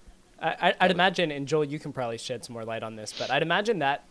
[0.62, 3.32] I, I'd imagine, and Joel, you can probably shed some more light on this, but
[3.32, 4.04] I'd imagine that,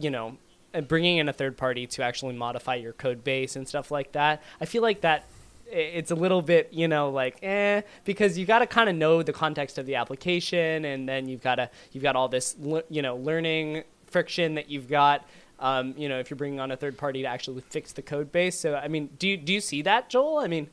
[0.00, 0.38] you know,
[0.72, 4.12] uh, bringing in a third party to actually modify your code base and stuff like
[4.12, 5.26] that, I feel like that
[5.70, 9.22] it's a little bit, you know, like eh, because you got to kind of know
[9.22, 12.56] the context of the application, and then you've got to you've got all this,
[12.88, 15.28] you know, learning friction that you've got.
[15.58, 18.30] Um, you know, if you're bringing on a third party to actually fix the code
[18.30, 18.58] base.
[18.60, 20.38] So, I mean, do you, do you see that, Joel?
[20.38, 20.68] I mean,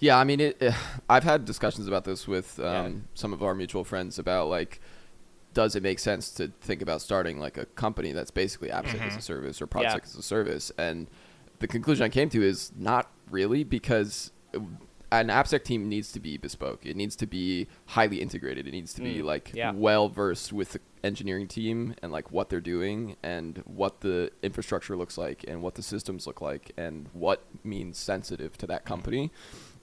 [0.00, 0.72] Yeah, I mean, it, eh,
[1.08, 2.90] I've had discussions about this with um, Yeah.
[3.14, 4.80] some of our mutual friends about like,
[5.52, 9.16] does it make sense to think about starting like a company that's basically AppSec as
[9.16, 9.98] a service or ProdSec Yeah.
[10.02, 10.72] as a service?
[10.76, 11.06] And
[11.60, 14.32] the conclusion I came to is not really because
[15.12, 16.84] an AppSec team needs to be bespoke.
[16.84, 18.66] It needs to be highly integrated.
[18.66, 19.70] It needs to be Mm, like yeah.
[19.72, 24.96] well versed with the engineering team and like what they're doing and what the infrastructure
[24.96, 29.30] looks like and what the systems look like and what means sensitive to that company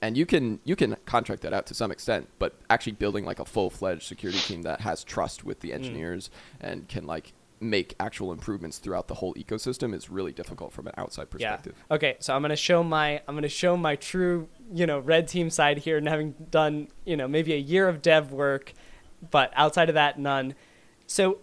[0.01, 3.39] and you can you can contract that out to some extent but actually building like
[3.39, 5.61] a full-fledged security team that has trust with Mm.
[5.61, 6.29] the engineers
[6.59, 7.33] and can like
[7.63, 11.95] make actual improvements throughout the whole ecosystem is really difficult from an outside perspective Yeah.
[11.95, 15.49] Okay, so I'm gonna show my I'm gonna show my true you know red team
[15.51, 18.73] side here, and having done you know maybe a year of dev work,
[19.29, 20.55] but outside of that, none.
[21.05, 21.37] So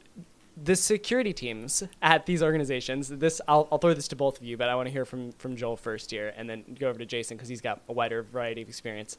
[0.65, 3.09] the security teams at these organizations.
[3.09, 5.33] This I'll, I'll throw this to both of you, but I want to hear from
[5.33, 8.23] from Joel first here, and then go over to Jason because he's got a wider
[8.23, 9.19] variety of experience.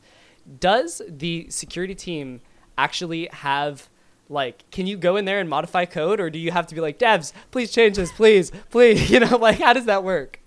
[0.60, 2.42] Does the security team
[2.78, 3.90] actually have
[4.30, 6.80] like can you go in there and modify code or do you have to be
[6.80, 10.40] like devs please change this please please you know like how does that work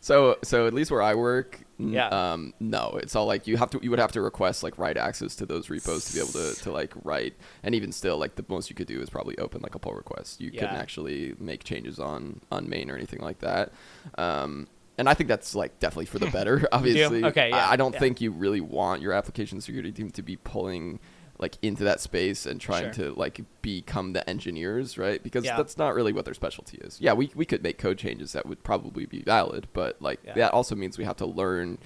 [0.00, 2.08] So so at least where I work, Yeah.
[2.08, 4.96] um, no, it's all like you have to you would have to request like write
[4.96, 8.34] access to those repos to be able to, to like write, and even still, like
[8.34, 10.40] the most you could do is probably open like a pull request.
[10.40, 13.72] You couldn't actually make changes on on main or anything like that.
[14.16, 14.66] Um,
[14.98, 16.66] and I think that's like definitely for the better.
[16.72, 18.00] Obviously, Okay, yeah, I, I don't yeah.
[18.00, 20.98] think you really want your application security team to be pulling
[21.38, 23.12] like into that space and trying Sure.
[23.12, 25.22] to like become the engineers, right?
[25.22, 25.56] Because Yeah.
[25.56, 27.00] that's not really what their specialty is.
[27.00, 30.34] Yeah, we we could make code changes that would probably be valid, but like Yeah.
[30.34, 31.78] that also means we have to learn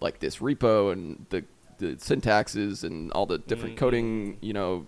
[0.00, 1.44] like this repo and the
[1.78, 3.78] the syntaxes and all the different Mm.
[3.78, 4.86] coding, you know,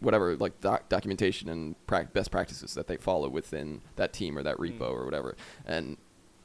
[0.00, 4.42] whatever like doc- documentation and prac best practices that they follow within that team or
[4.42, 5.36] that repo or whatever.
[5.64, 5.96] And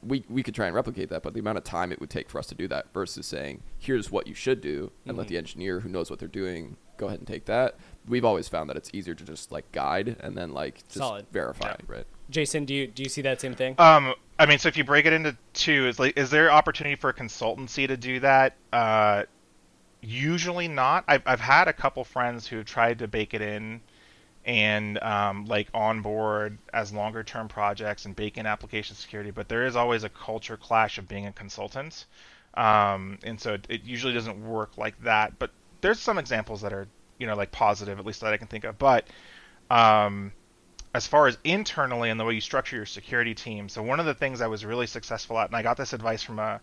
[0.08, 2.30] we we could try and replicate that, but the amount of time it would take
[2.30, 5.30] for us to do that versus saying, here's what you should do and let Mhm.
[5.30, 7.76] the engineer who knows what they're doing go ahead and take that.
[8.08, 11.28] We've always found that it's easier to just like guide and then like just Solid.
[11.32, 11.76] verify, Yeah.
[11.88, 12.06] right?
[12.30, 14.84] jason do you do you see that same thing Um, I mean, so if you
[14.84, 18.56] break it into two, is like, is there opportunity for a consultancy to do that?
[18.74, 19.24] Uh,
[20.02, 21.04] usually not.
[21.08, 23.82] I've I've had a couple friends who have tried to bake it in,
[24.48, 29.30] and um, like onboard as longer term projects and bake in application security.
[29.30, 32.06] But there is always a culture clash of being a consultant,
[32.54, 35.38] um, and so it, it usually doesn't work like that.
[35.38, 36.88] But there's some examples that are
[37.20, 38.80] you know like positive, at least that I can think of.
[38.80, 39.06] But
[39.70, 40.32] um,
[40.94, 44.06] as far as internally and the way you structure your security team, so one of
[44.06, 46.62] the things I was really successful at, and I got this advice from a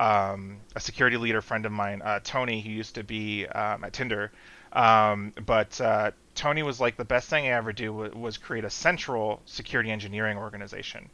[0.00, 3.92] um, a security leader friend of mine, uh, Tony, who used to be um, at
[3.92, 4.32] Tinder.
[4.72, 8.64] Um, but uh, Tony was like, the best thing I ever do was, was create
[8.64, 11.10] a central security engineering organization.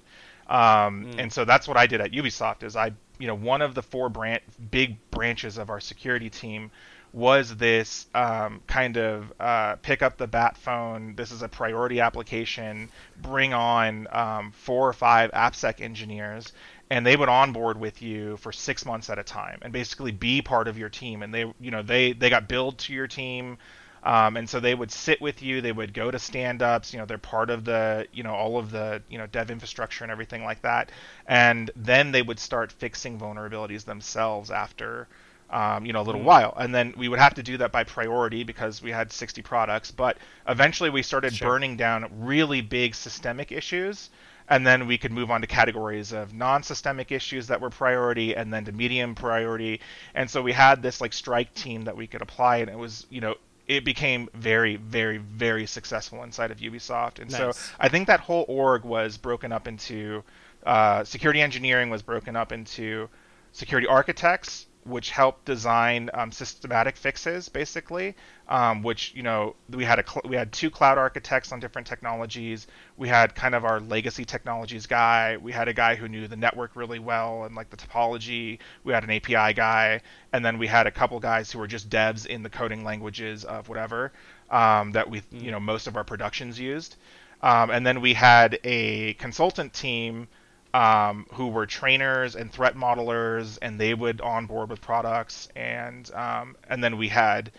[0.48, 1.18] Um, mm.
[1.18, 2.62] And so that's what I did at Ubisoft.
[2.62, 6.70] Is I, you know, one of the four branch, big branches of our security team
[7.14, 11.14] was this um, kind of uh, pick up the bat phone.
[11.14, 12.90] This is a priority application.
[13.22, 16.52] Bring on um, four or five AppSec engineers
[16.94, 20.40] and they would onboard with you for six months at a time and basically be
[20.40, 21.22] part of your team.
[21.22, 23.58] And they you know they they got billed to your team
[24.04, 25.60] um, and so they would sit with you.
[25.60, 26.92] They would go to stand-ups.
[26.92, 30.04] You know they're part of the you know all of the you know dev infrastructure
[30.04, 30.92] and everything like that.
[31.26, 35.08] And then they would start fixing vulnerabilities themselves after
[35.50, 36.28] um, you know a little mm-hmm.
[36.28, 36.54] while.
[36.56, 39.90] And then we would have to do that by priority because we had 60 products.
[39.90, 41.48] But eventually we started sure.
[41.48, 44.10] burning down really big systemic issues
[44.48, 48.52] and then we could move on to categories of non-systemic issues that were priority and
[48.52, 49.80] then to medium priority
[50.14, 53.06] and so we had this like strike team that we could apply and it was
[53.10, 53.34] you know
[53.66, 57.56] it became very very very successful inside of ubisoft and nice.
[57.56, 60.22] so i think that whole org was broken up into
[60.66, 63.08] uh, security engineering was broken up into
[63.52, 68.14] security architects which helped design um, systematic fixes, basically.
[68.46, 71.86] Um, which you know we had a cl- we had two cloud architects on different
[71.86, 72.66] technologies.
[72.98, 75.38] We had kind of our legacy technologies guy.
[75.38, 78.58] We had a guy who knew the network really well and like the topology.
[78.84, 81.88] We had an API guy, and then we had a couple guys who were just
[81.88, 84.12] devs in the coding languages of whatever
[84.50, 86.96] um, that we you know most of our productions used.
[87.42, 90.28] Um, and then we had a consultant team
[90.72, 96.56] um, who were trainers and threat modelers, and they would onboard with products, and um,
[96.68, 97.52] and then we had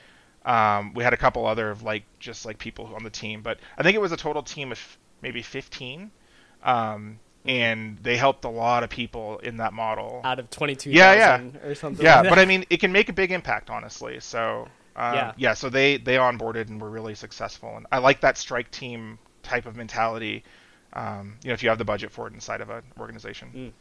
[0.45, 3.83] um, we had a couple other like just like people on the team, but I
[3.83, 6.11] think it was a total team of maybe 15.
[6.63, 11.13] Um, and they helped a lot of people in that model out of 22 yeah
[11.13, 14.19] yeah or something yeah like but i mean it can make a big impact honestly
[14.19, 18.19] so um, yeah yeah so they they onboarded and were really successful and i like
[18.21, 20.43] that strike team type of mentality
[20.95, 23.51] um, you know, if you have the budget for it inside of an organization.
[23.53, 23.71] Mm.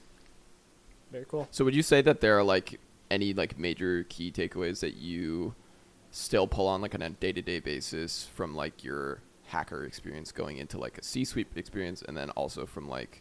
[1.12, 1.48] Very cool.
[1.52, 5.54] So would you say that there are like any like major key takeaways that you
[6.14, 10.78] still pull on like on a day-to-day basis from like your hacker experience going into
[10.78, 13.20] like a C-suite experience and then also from like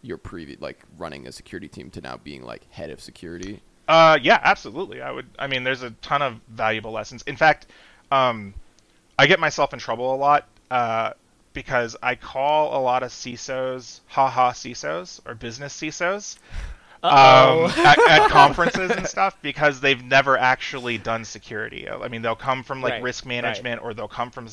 [0.00, 3.60] your previous like running a security team to now being like head of security?
[3.86, 5.02] Uh, yeah, absolutely.
[5.02, 5.26] I would.
[5.38, 7.22] I mean, there's a ton of valuable lessons.
[7.26, 7.66] In fact,
[8.10, 8.54] um,
[9.18, 11.12] I get myself in trouble a lot uh,
[11.52, 16.38] because I call a lot of CISOs haha CISOs or business CISOs
[17.02, 21.88] um, at, at, conferences and stuff because they've never actually done security.
[21.88, 23.90] I mean, they'll come from like right, risk management right.
[23.90, 24.48] or they'll come from,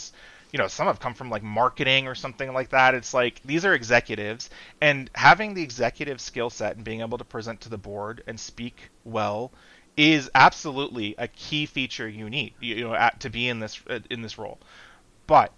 [0.52, 2.96] you know, some have come from like marketing or something like that.
[2.96, 4.50] It's like these are executives
[4.82, 8.40] and having the executive skill set and being able to present to the board and
[8.40, 9.52] speak well
[9.98, 14.22] is absolutely a key feature you need, you know, at, to be in this in
[14.22, 14.60] this role.
[15.26, 15.52] But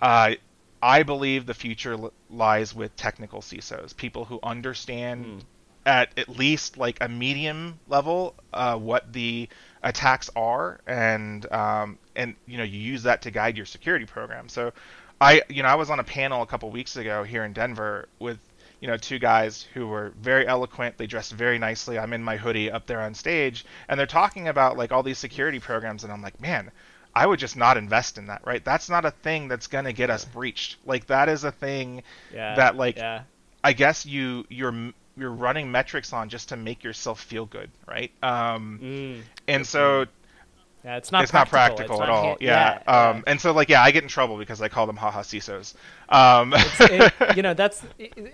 [0.00, 0.36] uh,
[0.80, 1.96] I believe the future
[2.30, 5.40] lies with technical CISOs, people who understand mm.
[5.86, 9.48] At at least like a medium level uh, what the
[9.82, 14.48] attacks are, and um, and you know you use that to guide your security program.
[14.48, 14.72] So,
[15.20, 18.08] I you know I was on a panel a couple weeks ago here in Denver
[18.18, 18.38] with
[18.80, 22.36] you know two guys who were very eloquent they dressed very nicely i'm in my
[22.36, 26.12] hoodie up there on stage and they're talking about like all these security programs and
[26.12, 26.68] i'm like man
[27.14, 28.64] I would just not invest in that, right?
[28.64, 30.76] That's not a thing that's gonna get us breached.
[30.86, 32.02] Like that is a thing
[32.32, 33.22] yeah, that like yeah.
[33.62, 38.10] I guess you you're you're running metrics on just to make yourself feel good, right?
[38.22, 40.06] Um, mm, and so
[40.84, 41.58] yeah, it's not it's practical.
[41.58, 42.36] not practical it's at not all.
[42.40, 42.80] Yeah.
[42.86, 45.22] yeah, um, and so like yeah, I get in trouble because I call them haha
[45.22, 45.74] CISOs.
[46.08, 46.52] Um.
[46.56, 47.84] it, you know, that's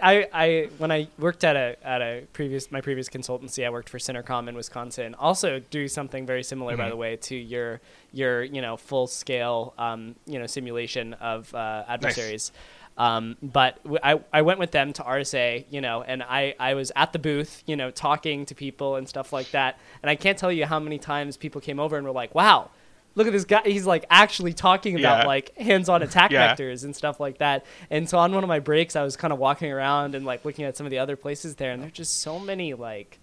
[0.03, 3.91] I I when I worked at a at a previous my previous consultancy, I worked
[3.91, 5.15] for SynerComm in Wisconsin.
[5.15, 6.83] Also, do something very similar, mm-hmm.
[6.83, 11.55] by the way, to your your you know full scale um, you know simulation of
[11.55, 12.51] uh, adversaries.
[12.55, 12.63] Nice.
[12.99, 16.75] Um, but w- I, I went with them to RSA, you know, and I, I
[16.75, 19.79] was at the booth, you know, talking to people and stuff like that.
[20.03, 22.71] And I can't tell you how many times people came over and were like, wow,
[23.15, 23.63] look at this guy.
[23.65, 25.27] He's like actually talking about yeah.
[25.27, 26.55] like hands on attack yeah.
[26.55, 27.65] vectors and stuff like that.
[27.89, 30.45] And so on one of my breaks, I was kind of walking around and like
[30.45, 31.71] looking at some of the other places there.
[31.71, 33.21] And there's just so many like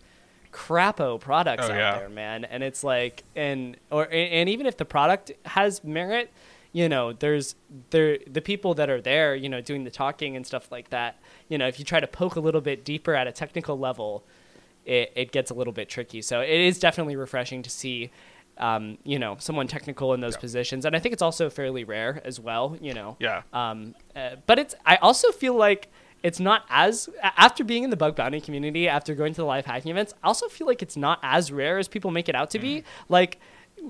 [0.54, 2.00] crapo products oh, out yeah.
[2.00, 2.46] there, man.
[2.46, 6.32] And it's like, and, or, and even if the product has merit,
[6.76, 7.56] you know, there's
[7.92, 11.18] there the people that are there, you know, doing the talking and stuff like that.
[11.48, 14.26] You know, if you try to poke a little bit deeper at a technical level,
[14.84, 16.22] it, it gets a little bit tricky.
[16.22, 18.12] So it is definitely refreshing to see,
[18.58, 20.40] um, you know, someone technical in those Yeah.
[20.42, 22.78] positions, and I think it's also fairly rare as well.
[22.82, 23.44] You know, Yeah.
[23.54, 25.88] um, uh, but it's I also feel like
[26.24, 29.66] it's not as after being in the bug bounty community, after going to the live
[29.66, 32.50] hacking events, I also feel like it's not as rare as people make it out
[32.52, 32.84] to be.
[33.08, 33.40] Like,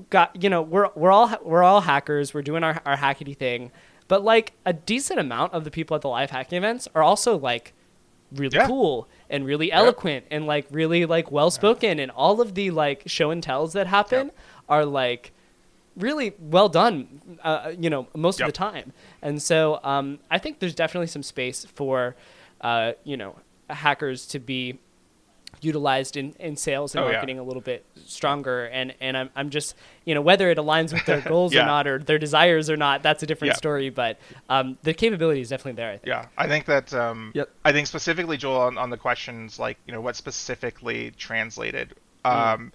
[0.09, 2.33] got you know, we're we're all we're all hackers.
[2.33, 3.71] We're doing our our hackety thing,
[4.07, 7.37] but like a decent amount of the people at the live hacking events are also
[7.37, 7.73] like
[8.31, 8.67] really Yeah.
[8.67, 13.03] cool and really eloquent and like really like well spoken and all of the like
[13.05, 14.31] show and tells that happen
[14.67, 15.31] are like
[15.95, 18.91] really well done uh, you know most of the time.
[19.21, 22.15] And so um, i think there's definitely some space for
[22.61, 23.35] uh, you know
[23.69, 24.77] hackers to be
[25.61, 27.13] utilized in, in sales and Oh, yeah.
[27.13, 29.75] marketing a little bit stronger and and I'm, I'm just
[30.05, 31.63] you know whether it aligns with their goals Yeah.
[31.63, 33.57] or not or their desires or not that's a different Yeah.
[33.57, 36.93] story but um, the capability is definitely there i think Yeah, I think that.
[36.93, 37.49] Um, Yep.
[37.63, 41.95] I think specifically, Joel, on, on the questions like you know what specifically translated.
[42.23, 42.71] Um,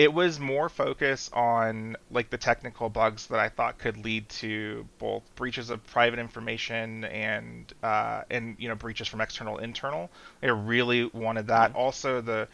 [0.00, 4.88] It was more focus on like the technical bugs that I thought could lead to
[4.98, 10.10] both breaches of private information and uh, and you know breaches from external internal.
[10.42, 11.74] I really wanted that.
[11.74, 12.48] Also, the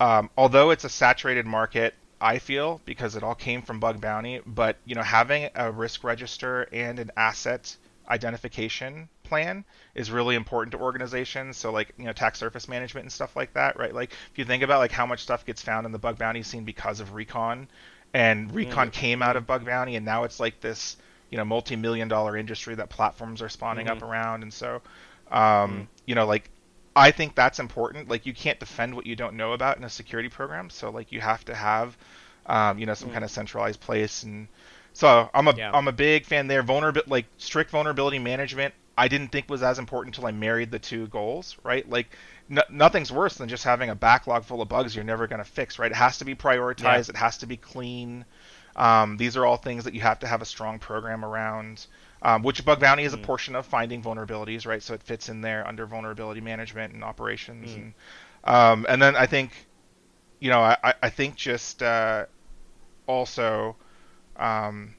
[0.00, 4.42] um, although it's a saturated market, I feel because it all came from bug bounty,
[4.44, 7.74] but you know having a risk register and an asset
[8.06, 9.64] identification plan
[9.94, 11.56] is really important to organizations.
[11.56, 13.94] So like you know attack surface management and stuff like that, right?
[13.94, 16.42] Like if you think about like how much stuff gets found in the bug bounty
[16.42, 17.68] scene because of recon,
[18.14, 20.96] and recon came out of bug bounty, and now it's like this
[21.30, 24.82] you know multi-million dollar industry that platforms are spawning up around, and so
[25.30, 26.50] um, you know like
[26.94, 28.08] I think that's important.
[28.08, 30.70] Like you can't defend what you don't know about in a security program.
[30.70, 31.96] So like you have to have,
[32.46, 34.22] um, you know, some kind of centralized place.
[34.22, 34.48] And
[34.94, 35.76] so I'm a Yeah.
[35.76, 36.62] am a big fan there.
[36.62, 40.78] Vulnerability, like strict vulnerability management, I didn't think was as important until I married the
[40.78, 41.56] two goals.
[41.62, 42.08] Right, like.
[42.48, 45.44] No, nothing's worse than just having a backlog full of bugs you're never going to
[45.44, 45.90] fix, right?
[45.90, 47.08] It has to be prioritized.
[47.08, 48.24] It has to be clean.
[48.76, 51.84] Um, these are all things that you have to have a strong program around.
[52.22, 54.80] Um, which bug bounty is a portion of finding vulnerabilities, right?
[54.82, 57.94] So it fits in there under vulnerability management and operations, and
[58.44, 59.50] um, and then I think,
[60.38, 62.26] you know, I, I- think just uh,
[63.06, 63.76] also,
[64.36, 64.94] um,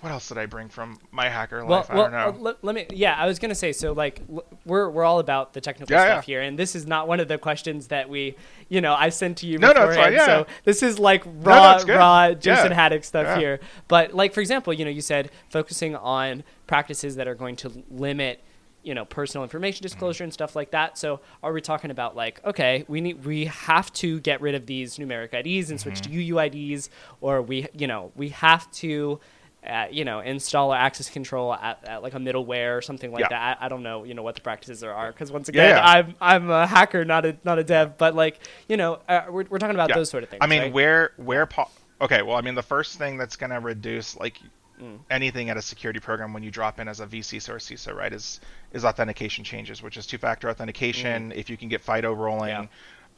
[0.00, 1.90] what else did I bring from my hacker well, life?
[1.90, 2.28] I well, don't know.
[2.28, 2.86] uh, let, let me.
[2.90, 3.72] Yeah, I was gonna say.
[3.72, 6.34] So, like, l- we're we're all about the technical Yeah, stuff yeah.
[6.34, 8.36] here, and this is not one of the questions that we,
[8.68, 10.26] you know, I sent to you No, no, fine, yeah.
[10.26, 11.96] So this is like raw, good.
[11.96, 12.88] raw Jason Yeah.
[12.88, 13.60] Haddix stuff here.
[13.86, 17.84] But like, for example, you know, you said focusing on practices that are going to
[17.90, 18.42] limit
[18.82, 22.40] you know personal information disclosure and stuff like that so are we talking about like
[22.44, 26.08] okay we need we have to get rid of these numeric ids and switch to
[26.08, 26.88] uuids
[27.20, 29.18] or we you know we have to
[29.66, 33.28] uh, you know install access control at, at like a middleware or something like Yeah.
[33.30, 35.70] that I, I don't know you know what the practices there are because once again
[35.76, 35.84] yeah.
[35.84, 38.38] i'm i'm a hacker not a not a dev but like
[38.68, 39.96] you know uh, we're, we're talking about Yeah.
[39.96, 40.72] those sort of things I mean, right?
[40.72, 44.38] where where po- okay, well, I mean, the first thing that's going to reduce like
[44.78, 44.98] Mm.
[45.10, 48.12] anything at a security program when you drop in as a VC or CISO, right,
[48.12, 48.40] is
[48.74, 51.32] is authentication changes, which is two-factor authentication.
[51.32, 52.62] If you can get FIDO rolling, Mm.
[52.64, 52.66] Yeah.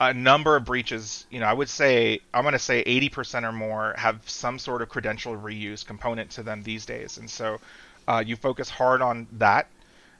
[0.00, 3.52] A number of breaches, you know, I would say I'm going to say 80% or
[3.52, 7.58] more have some sort of credential reuse component to them these days, and so
[8.06, 9.68] uh, you focus hard on that.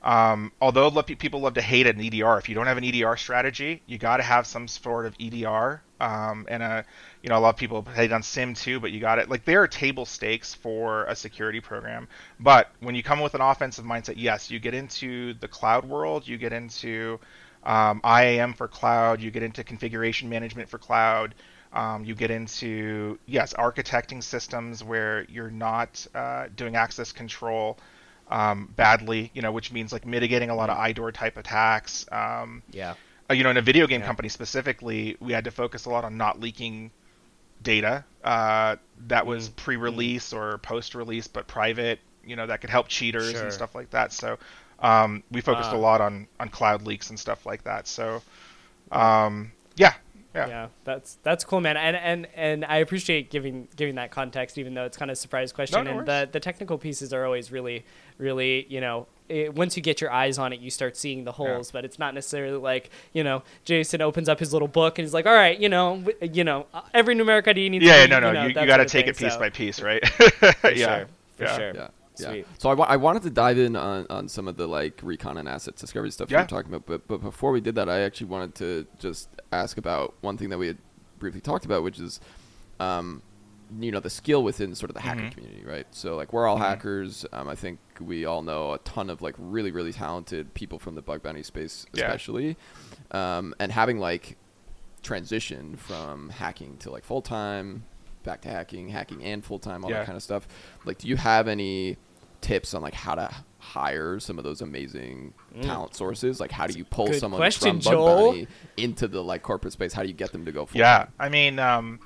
[0.03, 3.83] Um, although people love to hate an EDR, if you don't have an EDR strategy,
[3.87, 5.83] you got to have some sort of EDR.
[6.01, 6.83] Um, and uh,
[7.23, 9.29] you know, a lot of people hate on SIEM too, but you got it.
[9.29, 12.07] Like there are table stakes for a security program.
[12.39, 16.29] But when you come with an offensive mindset, yes, you get into the cloud world,
[16.29, 17.19] you get into
[17.65, 21.35] um, IAM for cloud, you get into configuration management for cloud.
[21.73, 27.79] Um, you get into yes, architecting systems where you're not uh, doing access control
[28.29, 32.07] um, badly, you know, which means like mitigating a lot of IDOR type attacks.
[32.11, 32.95] Um, yeah
[33.31, 34.03] uh, you know, in a video game Yeah.
[34.03, 36.91] company specifically, we had to focus a lot on not leaking
[37.63, 38.77] data uh,
[39.09, 39.57] that was Mm.
[39.57, 42.01] pre-release or post-release, but private.
[42.25, 43.43] You know, that could help cheaters Sure.
[43.43, 44.13] and stuff like that.
[44.13, 44.39] So
[44.81, 45.77] um, we focused Ah.
[45.77, 47.87] a lot on on cloud leaks and stuff like that.
[47.89, 48.23] So
[48.93, 49.95] um, yeah,
[50.35, 54.59] yeah, yeah that's that's cool man and and and i appreciate giving giving that context
[54.59, 57.25] even though it's kind of a surprise question no and the the technical pieces are
[57.25, 57.85] always really
[58.19, 61.33] really you know it, once you get your eyes on it you start seeing the
[61.33, 65.07] holes but it's not necessarily like you know jason opens up his little book and
[65.07, 68.03] he's like all right you know w- you know uh, every numeric id needs yeah.
[68.03, 69.33] to be, no, no, you, know, you, you got to sort of take it piece
[69.33, 70.07] so- by piece, right?
[70.09, 71.07] for yeah, sure
[71.37, 71.57] for yeah.
[71.57, 71.89] sure
[72.21, 72.29] Yeah.
[72.29, 72.39] Sweet.
[72.39, 72.45] Yeah.
[72.59, 75.37] So I, wa- I wanted to dive in on, on some of the like recon
[75.39, 76.43] and asset discovery stuff you Yeah.
[76.43, 79.79] were talking about, but but before we did that, I actually wanted to just ask
[79.79, 80.79] about one thing that we had
[81.19, 82.21] briefly talked about, which is,
[82.81, 83.23] um,
[83.81, 85.33] you know the skill within sort of the hacker Mhm.
[85.33, 85.87] community, right?
[85.91, 86.61] So like we're all Mhm.
[86.61, 87.27] hackers.
[87.35, 90.95] Um, I think we all know a ton of like really really talented people from
[90.95, 92.07] the bug bounty space, Yeah.
[92.07, 92.57] especially,
[93.11, 94.37] um, and having like
[95.03, 97.85] transition from hacking to like full time,
[98.25, 99.99] back to hacking, hacking and full time, all Yeah.
[99.99, 100.49] that kind of stuff.
[100.85, 101.97] Like, do you have any
[102.41, 105.63] tips on like how to hire some of those amazing Mm.
[105.63, 106.41] talent sources?
[106.41, 108.27] Like, how do you pull Good someone question, from bug Joel.
[108.33, 109.93] bounty into the like corporate space?
[109.93, 111.07] How do you get them to go full Yeah.
[111.19, 112.01] I mean, um,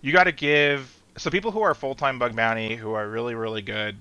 [0.00, 3.34] you got to give so people who are full time bug bounty who are really
[3.34, 3.96] really good.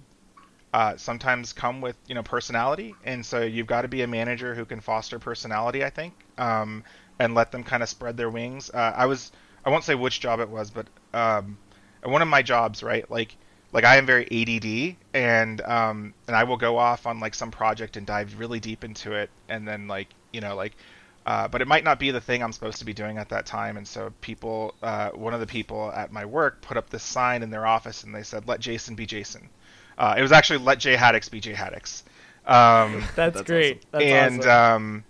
[0.74, 4.54] Uh, sometimes come with you know personality, and so you've got to be a manager
[4.54, 5.84] who can foster personality.
[5.84, 6.84] I think, um,
[7.20, 8.70] and let them kind of spread their wings.
[8.72, 9.32] Uh, I was
[9.66, 11.58] I won't say which job it was, but um,
[12.04, 13.10] one of my jobs, right?
[13.10, 13.36] Like
[13.72, 17.52] like I am very ADD, and um, and I will go off on like some
[17.52, 20.74] project and dive really deep into it, and then like you know like
[21.28, 23.46] uh, but it might not be the thing I'm supposed to be doing at that
[23.46, 23.76] time.
[23.76, 27.44] And so people, uh, one of the people at my work put up this sign
[27.44, 29.50] in their office, and they said, "Let Jason be Jason."
[29.98, 32.04] Uh, it was actually "Let Jay Haddix be Jay Haddix."
[32.46, 33.86] Um, That's, That's great.
[33.92, 34.52] That's and awesome.
[34.52, 35.04] um,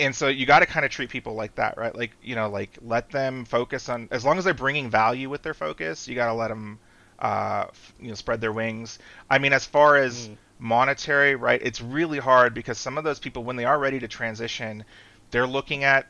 [0.00, 1.94] and so you got to kind of treat people like that, right?
[1.94, 5.42] Like you know, like let them focus on as long as they're bringing value with
[5.42, 6.08] their focus.
[6.08, 6.78] You got to let them,
[7.20, 7.66] uh,
[8.00, 8.98] you know, spread their wings.
[9.28, 10.36] I mean, as far as Mm.
[10.58, 11.60] monetary, right?
[11.62, 14.84] It's really hard because some of those people, when they are ready to transition,
[15.30, 16.06] they're looking at.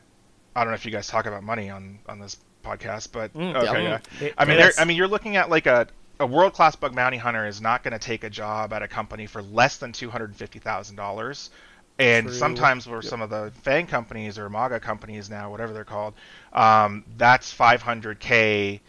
[0.55, 3.55] I don't know if you guys talk about money on on this podcast, but Mm,
[3.55, 3.99] okay, yeah.
[4.19, 4.27] yeah.
[4.27, 5.87] It- I mean, I mean, you're looking at like a
[6.19, 8.87] a world class bug bounty hunter is not going to take a job at a
[8.87, 11.49] company for less than two hundred fifty thousand dollars.
[11.99, 12.35] And True.
[12.37, 16.15] sometimes where some of the FANG companies or MAGA companies now, whatever they're called,
[16.51, 18.79] um, that's 500k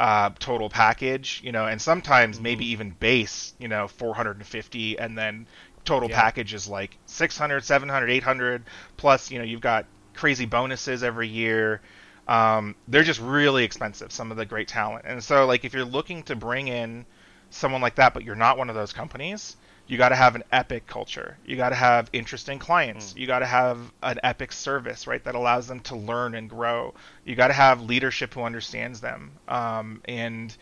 [0.00, 2.40] uh, total package, you know, and sometimes Mm-hmm.
[2.40, 5.48] maybe even base, you know, 450, and then
[5.84, 6.24] total Yeah.
[6.24, 8.66] package is like 600, 700, 800,
[8.98, 11.82] plus, you know, you've got crazy bonuses every year.
[12.28, 15.04] Um, they're just really expensive, some of the great talent.
[15.06, 17.06] And so, like, if you're looking to bring in
[17.50, 19.56] someone like that, but you're not one of those companies,
[19.90, 21.36] you got to have an epic culture.
[21.44, 23.14] You got to have interesting clients.
[23.16, 26.94] You got to have an epic service, right, that allows them to learn and grow.
[27.24, 29.32] You got to have leadership who understands them.
[29.48, 30.56] Um, and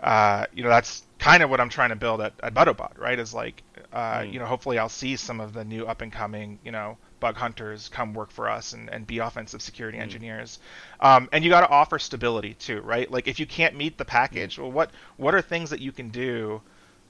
[0.00, 3.18] uh, you know that's kind of what I'm trying to build at, at BuddoBot, right?
[3.18, 3.62] Is like,
[3.92, 4.32] uh, Mm.
[4.32, 7.36] you know, hopefully I'll see some of the new up and coming, you know, bug
[7.36, 10.02] hunters come work for us and, and be offensive security Mm.
[10.02, 10.58] engineers.
[11.00, 13.10] Um, and you got to offer stability too, right?
[13.10, 16.08] Like if you can't meet the package, well, what what are things that you can
[16.08, 16.62] do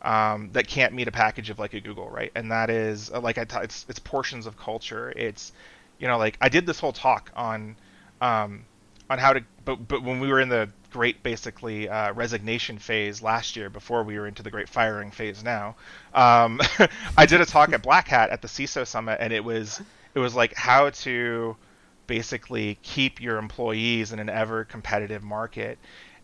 [0.03, 2.33] um, that can't meet a package of like a Google, right?
[2.35, 5.13] And that is uh, like I t- it's it's portions of culture.
[5.17, 5.53] It's
[5.99, 7.77] you know like I did this whole talk on
[8.21, 8.65] um,
[9.11, 13.23] on how to but but when we were in the great basically uh, resignation phase
[13.23, 15.77] last year before we were into the great firing phase now
[16.15, 16.61] um,
[17.17, 19.81] i did a talk at black hat at the ciso summit and it was
[20.15, 21.57] it was like how to
[22.07, 25.79] basically keep your employees in an ever competitive market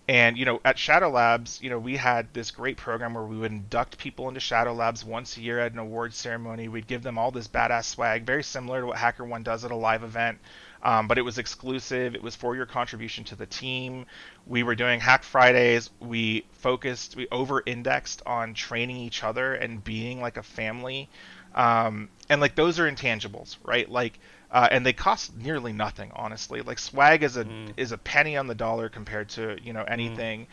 [0.08, 3.36] and you know at shadow labs you know we had this great program where we
[3.36, 7.02] would induct people into shadow labs once a year at an award ceremony we'd give
[7.02, 10.02] them all this badass swag very similar to what hacker one does at a live
[10.02, 10.38] event
[10.86, 12.14] um, but it was exclusive.
[12.14, 14.06] It was for your contribution to the team.
[14.46, 15.90] We were doing Hack Fridays.
[15.98, 21.08] We focused, we over indexed on training each other and being like a family.
[21.56, 23.90] Um, and like those are intangibles, right?
[23.90, 26.62] Like, uh, and they cost nearly nothing, honestly.
[26.62, 27.72] Like swag is a Mm.
[27.76, 30.46] is a penny on the dollar compared to you know anything,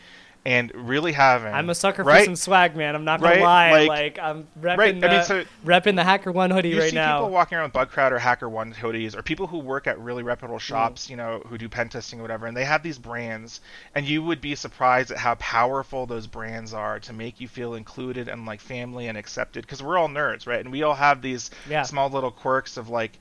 [0.46, 1.54] and really having.
[1.54, 2.18] I'm a sucker right?
[2.20, 2.94] for some swag, man.
[2.94, 3.40] I'm not gonna Right?
[3.42, 3.70] lie.
[3.70, 6.80] Like- Like, I'm repping Right, I the mean, so- repping the Hacker One hoodie you
[6.80, 7.18] right see now.
[7.20, 9.98] people walking around with Bug Crowd or Hacker One hoodies, or people who work at
[9.98, 10.62] really reputable Mm.
[10.62, 13.60] shops, you know, who do pen testing or whatever, and they have these brands,
[13.94, 17.72] and you would be surprised at how powerful those brands are to make you feel
[17.74, 20.60] included and like family and accepted, because we're all nerds, right?
[20.60, 21.82] And we all have these Yeah.
[21.84, 23.18] small little quirks of like,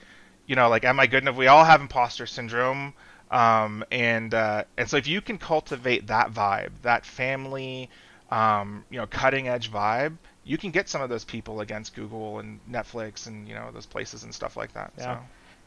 [0.48, 1.36] you know, like, am I good enough?
[1.36, 2.94] We all have imposter syndrome.
[3.32, 7.90] Um, and uh, and so if you can cultivate that vibe, that family,
[8.30, 12.40] um, you know, cutting edge vibe, you can get some of those people against Google
[12.40, 14.94] and Netflix and you know those places and stuff like that.
[14.98, 15.18] Yeah.
[15.18, 15.20] So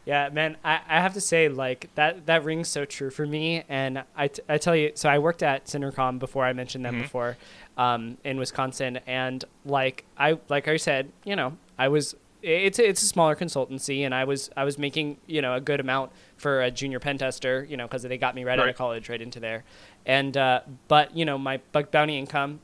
[0.05, 3.65] Yeah, man, I, I have to say, like, that, that rings so true for me.
[3.69, 6.95] And I, t- I tell you, so I worked at SynerComm before, I mentioned them
[6.95, 7.03] Mhm.
[7.03, 7.37] before,
[7.77, 9.01] um, in Wisconsin.
[9.07, 13.35] And, like, I, like I said, you know, I was, it's a, it's a smaller
[13.37, 17.01] consultancy and I was, I was making, you know, a good amount for a junior
[17.01, 19.65] pen tester, you know, because they got me right, out of college, right into there.
[20.05, 22.61] And, uh, but, you know, my bug bounty income,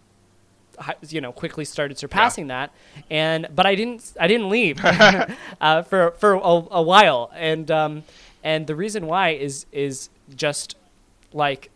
[1.09, 2.73] you know quickly started surpassing that.
[3.11, 4.79] And but i didn't i didn't leave
[5.61, 7.31] uh, for for a, a while.
[7.35, 8.05] And um
[8.43, 10.77] and the reason why is is just
[11.33, 11.71] like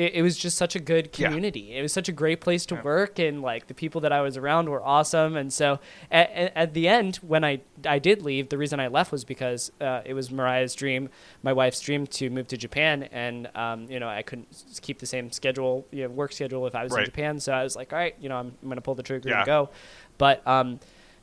[0.00, 1.28] it, it was just such a good Yeah.
[1.28, 1.76] community.
[1.76, 2.82] It was such a great place to Yeah.
[2.82, 5.36] work, and like the people that I was around were awesome.
[5.36, 5.78] And so
[6.10, 9.70] at, at, the end, when I I did leave, the reason I left was because
[9.80, 11.08] uh, it was Mariah's dream,
[11.42, 14.48] my wife's dream, to move to Japan, and um, you know I couldn't
[14.80, 17.38] keep the same schedule, you know, work schedule if I was in Japan.
[17.40, 19.38] So I was like, all right, you know, I'm, I'm gonna pull the trigger Yeah.
[19.38, 19.70] and go.
[20.18, 20.80] But um,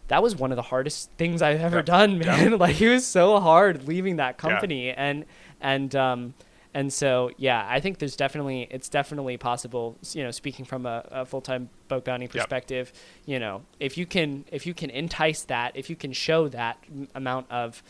[0.10, 1.82] that was one of the hardest things I've ever Yeah.
[1.82, 2.38] done, Yeah.
[2.50, 2.58] man.
[2.60, 5.26] like it was so hard leaving that company, and
[5.62, 6.34] and um,
[6.78, 9.98] and so yeah, I think there's definitely it's definitely possible.
[10.14, 12.94] You know, speaking from a, a full time bug bounty perspective,
[13.26, 16.78] you know, if you can if you can entice that, if you can show that
[16.94, 17.82] m- amount of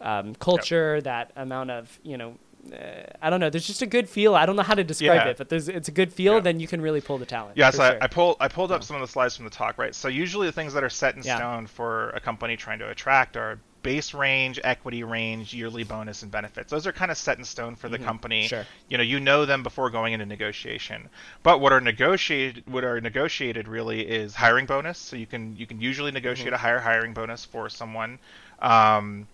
[0.00, 2.34] um, culture, that amount of you know.
[2.72, 3.50] Uh, I don't know.
[3.50, 4.36] There's just a good feel.
[4.36, 5.30] I don't know how to describe Yeah.
[5.32, 6.34] it, but there's it's a good feel.
[6.34, 6.40] Yeah.
[6.46, 7.56] Then you can really pull the talent.
[7.56, 7.98] Yeah, so sure.
[8.00, 9.94] I, I pulled I pulled up some of the slides from the talk, right?
[9.94, 11.38] So usually the things that are set in Yeah.
[11.38, 16.30] stone for a company trying to attract are base range, equity range, yearly bonus, and
[16.30, 16.70] benefits.
[16.70, 18.42] Those are kind of set in stone for the company.
[18.42, 18.48] Mm-hmm.
[18.48, 18.66] Sure.
[18.88, 21.08] You know, you know them before going into negotiation.
[21.42, 24.98] But what are negotiated what are negotiated really is hiring bonus.
[24.98, 26.54] So you can you can usually negotiate Mm-hmm.
[26.54, 28.18] a higher hiring bonus for someone.
[28.60, 29.26] Um,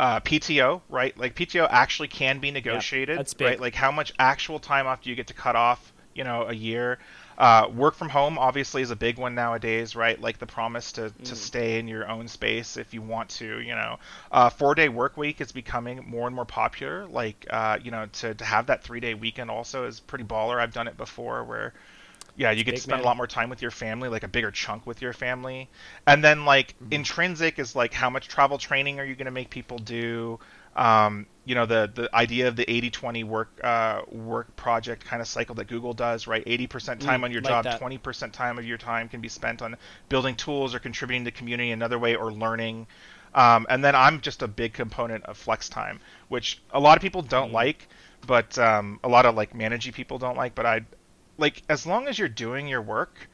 [0.00, 1.16] uh, PTO, right?
[1.16, 3.46] Like PTO actually can be negotiated, that's big.
[3.46, 3.60] right?
[3.60, 6.52] Like how much actual time off do you get to cut off, you know, a
[6.54, 6.98] year?
[7.38, 10.20] Uh, work from home obviously is a big one nowadays, right?
[10.20, 13.74] Like the promise to, to stay in your own space if you want to, you
[13.74, 13.98] know.
[14.30, 17.06] Uh, four day work week is becoming more and more popular.
[17.06, 20.58] Like, uh, you know, to, to have that three day weekend also is pretty baller.
[20.58, 21.72] I've done it before where
[22.36, 23.04] yeah, you get big, to spend man.
[23.04, 25.68] a lot more time with your family, like a bigger chunk with your family.
[26.06, 29.50] And then like intrinsic is like how much travel training are you going to make
[29.50, 30.38] people do?
[30.74, 35.28] Um, you know, the the idea of the 80-20 work uh, work project kind of
[35.28, 36.42] cycle that Google does, right?
[36.46, 37.70] 80% time Mm, on your like job, that.
[37.70, 39.76] 20% time of your time can be spent on
[40.08, 42.86] building tools or contributing to the community another way or learning.
[43.34, 47.02] Um, and then I'm just a big component of flex time, which a lot of
[47.02, 47.52] people don't Mm.
[47.52, 47.88] like,
[48.26, 50.54] but um, a lot of like managing people don't like.
[50.54, 50.82] But I
[51.38, 53.28] like as long as you're doing your work,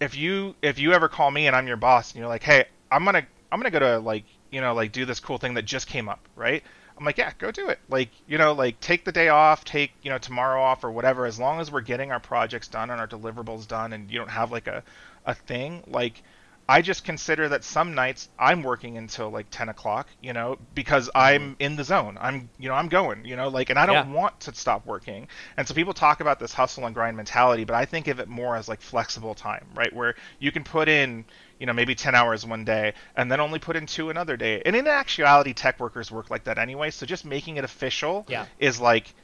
[0.00, 2.66] if you if you ever call me and I'm your boss and you're like, hey,
[2.90, 5.64] I'm gonna I'm gonna go to like you know like do this cool thing that
[5.64, 6.62] just came up, right?
[6.96, 7.78] I'm like, yeah, go do it.
[7.88, 11.26] Like you know like take the day off, take you know tomorrow off or whatever.
[11.26, 14.30] As long as we're getting our projects done and our deliverables done, and you don't
[14.30, 14.82] have like a
[15.26, 16.22] a thing like.
[16.66, 21.08] I just consider that some nights I'm working until like 10 o'clock, you know, because
[21.08, 21.18] mm-hmm.
[21.18, 22.16] I'm in the zone.
[22.18, 24.14] I'm, you know, I'm going, you know, like, and I don't Yeah.
[24.14, 25.28] want to stop working.
[25.58, 28.28] And so people talk about this hustle and grind mentality, but I think of it
[28.28, 29.92] more as like flexible time, right?
[29.92, 31.26] Where you can put in,
[31.58, 34.62] you know, maybe 10 hours one day and then only put in two another day.
[34.64, 36.90] And in actuality, tech workers work like that anyway.
[36.90, 38.46] So just making it official Yeah.
[38.58, 39.14] is like,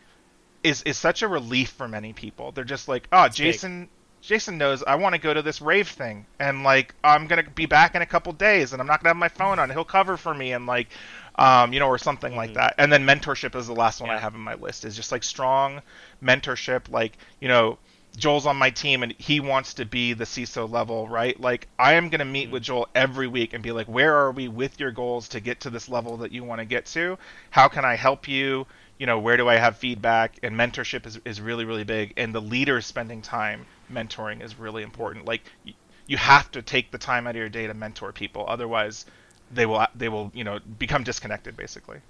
[0.62, 2.52] is, is such a relief for many people.
[2.52, 3.32] They're just like, oh, big.
[3.32, 3.88] Jason,
[4.20, 7.64] Jason knows I want to go to this rave thing, and like I'm gonna be
[7.64, 9.70] back in a couple days, and I'm not gonna have my phone on.
[9.70, 10.88] He'll cover for me, and like,
[11.36, 12.74] um, you know, or something like that.
[12.76, 14.22] And then mentorship is the last one I Mm-hmm.
[14.22, 14.84] Have in my list.
[14.84, 15.80] Is just like strong
[16.22, 17.78] mentorship, like you know.
[18.16, 21.38] Joel's on my team and he wants to be the CISO level, right?
[21.40, 22.72] Like I am going to meet with mm-hmm.
[22.72, 25.70] Joel every week and be like, "Where are we with your goals to get to
[25.70, 27.18] this level that you want to get to?
[27.50, 28.66] How can I help you?
[28.98, 32.34] You know, where do I have feedback?" And mentorship is is really really big and
[32.34, 35.24] the leaders spending time mentoring is really important.
[35.24, 35.42] Like
[36.06, 39.06] you have to take the time out of your day to mentor people otherwise
[39.50, 42.00] they will they will, you know, become disconnected basically.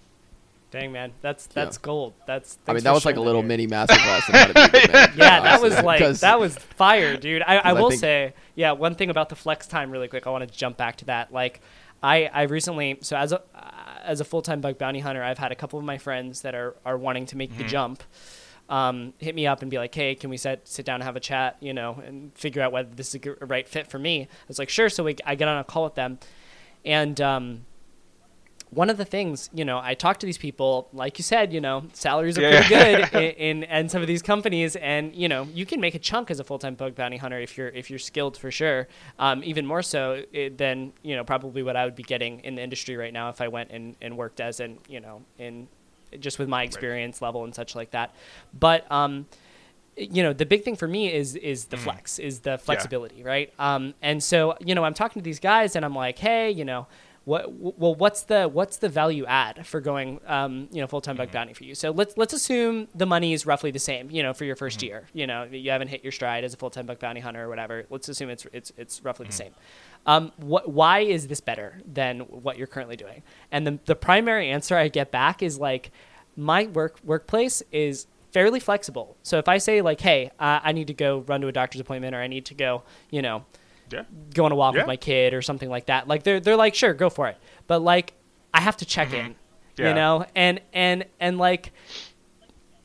[0.71, 1.83] Dang man, that's that's Yeah.
[1.83, 2.13] gold.
[2.27, 3.49] That's I mean, that was like a little here.
[3.49, 6.39] mini master class on how to be a good manager, Yeah, that was like that
[6.39, 7.43] was fire, dude.
[7.43, 10.27] I, I I will think- say, yeah, one thing about the flex time, really quick.
[10.27, 11.33] I want to jump back to that.
[11.33, 11.61] Like,
[12.03, 13.71] I I recently, so as a uh,
[14.05, 16.55] as a full time bug bounty hunter, I've had a couple of my friends that
[16.55, 18.03] are are wanting to make the jump.
[18.69, 21.17] Um, hit me up and be like, "Hey, can we sit sit down and have
[21.17, 21.57] a chat?
[21.59, 24.27] You know, and figure out whether this is a a right fit for me." I
[24.47, 26.21] was like, "Sure." So we, I get on a call with them,
[26.85, 27.67] and um,
[28.71, 31.61] one of the things, you know, I talk to these people, like you said, you
[31.61, 32.67] know, salaries are Yeah.
[32.69, 32.69] pretty
[33.11, 35.99] good in, in and some of these companies, and you know, you can make a
[35.99, 38.87] chunk as a full time bug bounty hunter if you're if you're skilled for sure.
[39.19, 42.55] Um, even more so it, than you know probably what I would be getting in
[42.55, 45.67] the industry right now if I went and, and worked as an you know in
[46.21, 48.15] just with my experience level and such like that.
[48.59, 49.27] But um,
[49.97, 53.53] you know the big thing for me is is the flex is the flexibility right
[53.59, 56.65] um and so you know i'm talking to these guys and i'm like hey you
[56.65, 56.87] know
[57.31, 61.31] what well what's the what's the value add for going um you know full-time bug
[61.31, 61.75] bounty for you?
[61.75, 64.83] So let's let's assume the money is roughly the same you know for your 1st
[64.83, 67.49] year you know you haven't hit your stride as a full-time bug bounty hunter or
[67.49, 67.87] whatever.
[67.89, 69.53] Let's assume it's it's it's roughly the same.
[70.07, 73.23] Um, what, why is this better than what you're currently doing?
[73.53, 75.91] And the, the primary answer I get back is like,
[76.37, 79.17] my work workplace is fairly flexible.
[79.23, 81.81] So if I say like, hey, uh, I need to go run to a doctor's
[81.81, 83.45] appointment, or I need to go, you know,
[83.93, 84.03] Yeah.
[84.35, 84.81] go on a walk Yeah.
[84.83, 87.37] with my kid or something like that, like they're they're like, sure, go for it.
[87.67, 88.15] But like,
[88.55, 89.35] I have to check in,
[89.77, 89.89] Yeah.
[89.89, 91.73] you know, and and and like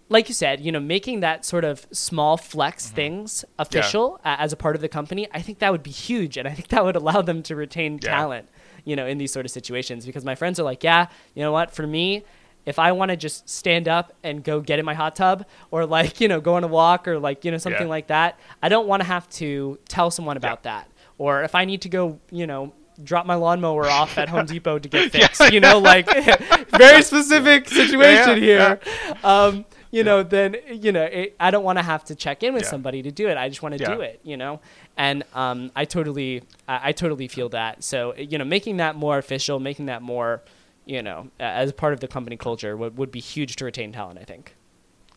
[0.07, 2.95] like you said, you know, making that sort of small flex Mm-hmm.
[2.95, 6.47] things official as a part of the company, I think that would be huge, and
[6.47, 8.09] I think that would allow them to retain Yeah.
[8.11, 8.47] talent,
[8.83, 10.05] you know, in these sort of situations.
[10.05, 12.23] Because my friends are like, yeah, you know what, for me.
[12.67, 15.85] If I want to just stand up and go get in my hot tub, or
[15.85, 17.89] like you know go on a walk, or like you know something Yeah.
[17.97, 20.87] like that, I don't want to have to tell someone about that.
[21.17, 24.79] Or if I need to go, you know, drop my lawnmower off at Home Depot
[24.79, 26.05] to get fixed, you know, like
[26.77, 28.79] very specific situation yeah, here.
[29.23, 32.53] Um, you know, then you know, it, I don't want to have to check in
[32.53, 32.69] with Yeah.
[32.69, 33.37] somebody to do it.
[33.37, 33.95] I just want to Yeah.
[33.95, 34.59] do it, you know.
[34.97, 37.83] And um, I totally, I, I totally feel that.
[37.83, 40.41] So you know, making that more official, making that more,
[40.85, 44.19] you know, as part of the company culture would, would be huge to retain talent.
[44.19, 44.54] I think.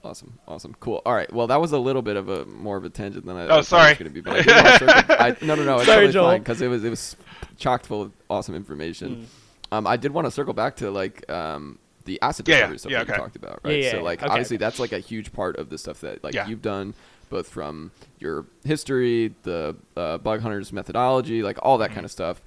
[0.09, 1.03] Awesome, awesome, cool.
[1.05, 3.37] All right, well, that was a little bit of a more of a tangent than
[3.37, 3.91] I, I Oh, thought it sorry.
[3.91, 4.21] was going to be.
[4.23, 6.31] But I did want I, no, no, no, it's Sorry, totally Joel.
[6.31, 7.17] fine because it was it was
[7.59, 9.27] chocked full of awesome information.
[9.71, 12.79] Um, I did want to circle back to like um the asset Yeah, yeah, discovery
[12.79, 13.83] stuff yeah, that you talked about, right?
[13.83, 14.31] yeah, so like okay.
[14.31, 16.47] obviously that's like a huge part of the stuff that like Yeah.
[16.49, 16.95] you've done,
[17.29, 21.83] both from your history, the uh, bug hunters methodology, like all Mm-hmm.
[21.83, 22.41] that kind of stuff.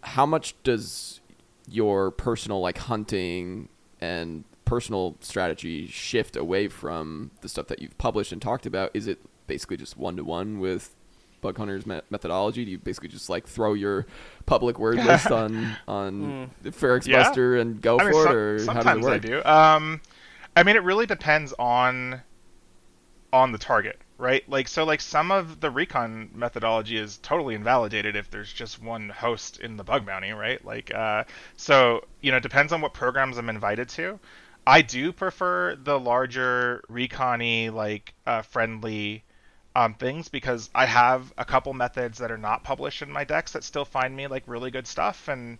[0.00, 1.20] How much does
[1.68, 3.68] your personal like hunting
[4.00, 8.90] and personal strategy shift away from the stuff that you've published and talked about?
[8.94, 10.96] Is it basically just one to one with
[11.42, 12.64] bug hunters me- methodology?
[12.64, 14.06] Do you basically just like throw your
[14.46, 17.22] public word list on on the Ferox Yeah.
[17.22, 19.44] Buster and go I mean, for some- it, or how does it sometimes I do.
[19.44, 20.00] Um,
[20.56, 22.22] I mean, it really depends on
[23.30, 24.48] on the target, right?
[24.48, 29.10] Like, so like some of the recon methodology is totally invalidated if there's just one
[29.10, 30.64] host in the bug bounty, right?
[30.64, 31.24] Like, uh,
[31.58, 34.18] so you know, it depends on what programs I'm invited to.
[34.66, 39.24] I do prefer the larger recon-y, like uh, friendly
[39.74, 43.52] um, things because I have a couple methods that are not published in my decks
[43.52, 45.58] that still find me like really good stuff, and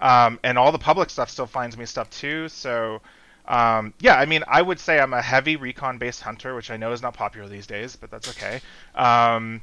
[0.00, 2.48] um, and all the public stuff still finds me stuff too.
[2.48, 3.00] So
[3.46, 6.92] um, yeah, I mean, I would say I'm a heavy recon-based hunter, which I know
[6.92, 8.60] is not popular these days, but that's okay.
[8.94, 9.62] Um,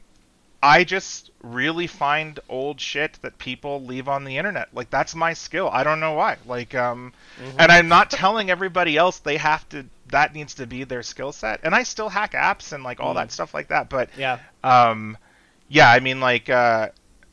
[0.64, 4.70] I just really find old shit that people leave on the internet.
[4.74, 5.70] Like that's my skill.
[5.72, 6.38] I don't know why.
[6.46, 7.14] Like um
[7.58, 11.32] and I'm not telling everybody else they have to that needs to be their skill
[11.32, 11.62] set.
[11.64, 14.40] And I still hack apps and like all that stuff like that, but Yeah.
[14.64, 15.18] um
[15.68, 16.90] yeah, I mean like uh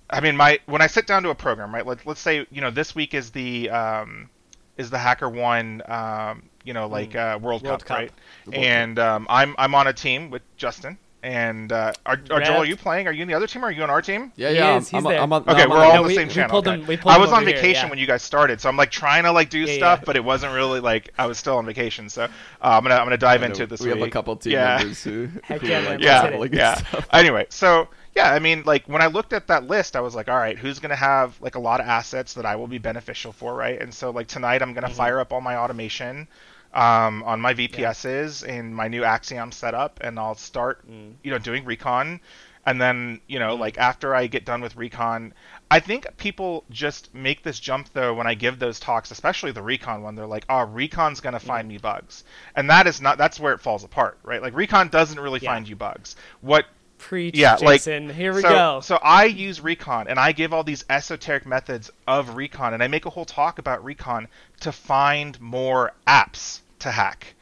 [0.09, 1.85] I mean my when I sit down to a program, right?
[1.87, 4.31] Let, let's say, you know, this week is the um
[4.79, 7.99] is the HackerOne um you know like uh World, World Cup, Cup.
[7.99, 8.13] right?
[8.47, 12.59] World And um I'm I'm on a team with Justin and uh, are, are Joel,
[12.59, 13.09] are you playing?
[13.09, 14.33] Are you in the other team or are you on our team?
[14.37, 14.77] Yeah, He yeah.
[14.77, 15.21] is, I'm, he's I'm, there.
[15.23, 16.51] I'm on, Okay, I'm we're all the- on the we- same we channel.
[16.51, 16.81] pulled okay.
[16.81, 17.91] him- we pulled I was on over here, vacation yeah.
[17.91, 20.05] when you guys started, so I'm like trying to like do Yeah, stuff, yeah.
[20.07, 22.09] but it wasn't really like I was still on vacation.
[22.09, 22.29] So uh,
[22.63, 23.99] I'm gonna I'm gonna dive I know into it this we week.
[23.99, 24.79] have a couple team yeah.
[24.79, 26.31] members who, Heck who are, like, let's yeah, hit it.
[26.31, 26.75] traveling and yeah.
[26.77, 27.09] stuff.
[27.13, 30.29] Anyway, so yeah, I mean, like when I looked at that list, I was like,
[30.29, 33.33] all right, who's gonna have like a lot of assets that I will be beneficial
[33.33, 33.81] for, right?
[33.81, 34.81] And so like tonight, I'm Mm-hmm.
[34.81, 36.29] gonna fire up all my automation
[36.75, 41.15] um, on my VPSs in my new Axiom setup, and I'll start, Mm.
[41.23, 42.21] you know, doing recon.
[42.67, 45.33] And then, you know, like after I get done with recon,
[45.71, 49.63] I think people just make this jump though when I give those talks, especially the
[49.63, 50.15] recon one.
[50.17, 53.17] They're like, "Oh, recon's gonna find me bugs," and that is not.
[53.17, 54.43] That's where it falls apart, right?
[54.43, 55.53] Like recon doesn't really Yeah.
[55.55, 56.17] find you bugs.
[56.43, 56.67] What
[56.99, 58.11] Preach, Yeah, like, Jason.
[58.11, 58.81] Here we so, go.
[58.81, 62.89] So I use recon and I give all these esoteric methods of recon and I
[62.89, 64.29] make a whole talk about recon
[64.61, 67.35] to find more apps to hack.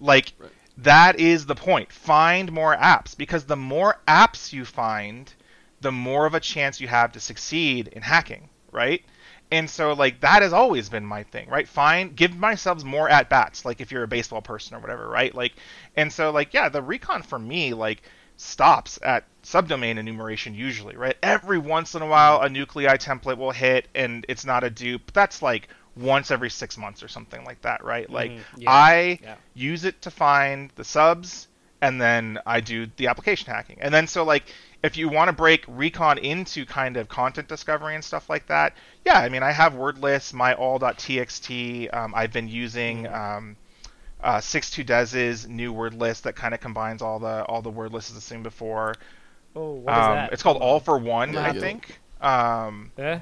[0.00, 0.50] Like Right.
[0.78, 1.92] that is the point.
[1.92, 5.32] Find more apps because the more apps you find,
[5.80, 9.02] the more of a chance you have to succeed in hacking, right?
[9.52, 11.66] And so like that has always been my thing, right?
[11.68, 15.34] Find give myself more at bats, like if you're a baseball person or whatever, right?
[15.34, 15.54] Like
[15.96, 18.02] and so like yeah, the recon for me like
[18.40, 21.16] stops at subdomain enumeration usually, right?
[21.22, 25.12] Every once in a while a nuclei template will hit and it's not a dupe.
[25.12, 28.10] That's like once every 6 months or something like that, right?
[28.10, 29.36] Like Mhm, yeah, I yeah.
[29.54, 31.48] use it to find the subs
[31.82, 33.78] and then I do the application hacking.
[33.80, 34.44] And then so like
[34.82, 38.76] if you want to break recon into kind of content discovery and stuff like that,
[39.04, 41.88] yeah, I mean I have word lists, my all.txt.
[41.92, 43.56] Um, I've been using um,
[44.22, 48.14] uh, six2dez's new word list that kind of combines all the all the word lists
[48.16, 48.94] as seen before.
[49.56, 50.32] oh, what is Um, that?
[50.32, 51.98] it's called All for One, Yeah, I think.
[52.20, 53.18] Um, Eh?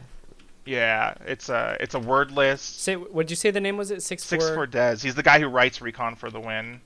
[0.66, 2.80] yeah, it's a it's a word list.
[2.82, 3.90] Say, what did you say the name was?
[3.90, 4.54] It six, Six four.
[4.54, 4.96] for Des.
[5.02, 6.80] He's the guy who writes Recon for the win.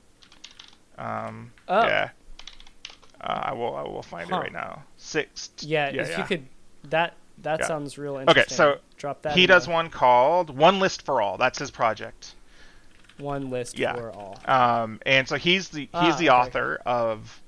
[0.97, 1.83] Um, Oh.
[1.85, 2.09] Yeah.
[3.19, 3.75] Uh, I will.
[3.75, 4.37] I will find Huh.
[4.37, 4.83] it right now.
[4.97, 5.49] Six.
[5.59, 6.01] Yeah, Yeah.
[6.03, 6.17] if yeah.
[6.19, 6.45] you could,
[6.89, 7.65] that that Yeah.
[7.67, 8.41] sounds real interesting.
[8.43, 9.35] Okay, so drop that.
[9.35, 11.37] he does the one called One List for All.
[11.37, 12.35] That's his project.
[13.17, 13.93] One list Yeah.
[13.93, 14.39] for all.
[14.45, 16.31] Um, and so he's the he's Ah, the okay.
[16.31, 17.41] author of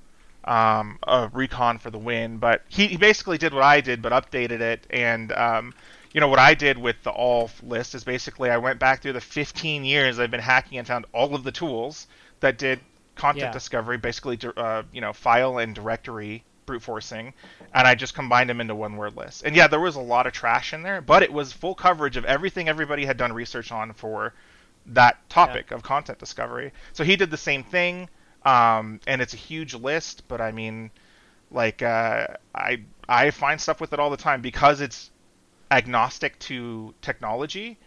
[0.45, 2.37] um, of Recon for the win.
[2.37, 4.87] But he, he basically did what I did, but updated it.
[4.89, 5.73] And um,
[6.13, 9.13] you know what I did with the all list is basically I went back through
[9.13, 12.07] the 15 years I've been hacking and found all of the tools
[12.39, 12.81] that did
[13.15, 13.51] content Yeah.
[13.51, 17.33] discovery, basically, uh, you know, file and directory brute forcing,
[17.73, 19.43] and I just combined them into one word list.
[19.43, 22.17] And yeah, there was a lot of trash in there, but it was full coverage
[22.17, 24.33] of everything everybody had done research on for
[24.87, 26.71] that topic of content discovery.
[26.93, 28.09] So he did the same thing,
[28.45, 30.23] um, and it's a huge list.
[30.27, 30.91] But I mean,
[31.51, 35.11] like uh, I I find stuff with it all the time because it's
[35.71, 37.77] agnostic to technology.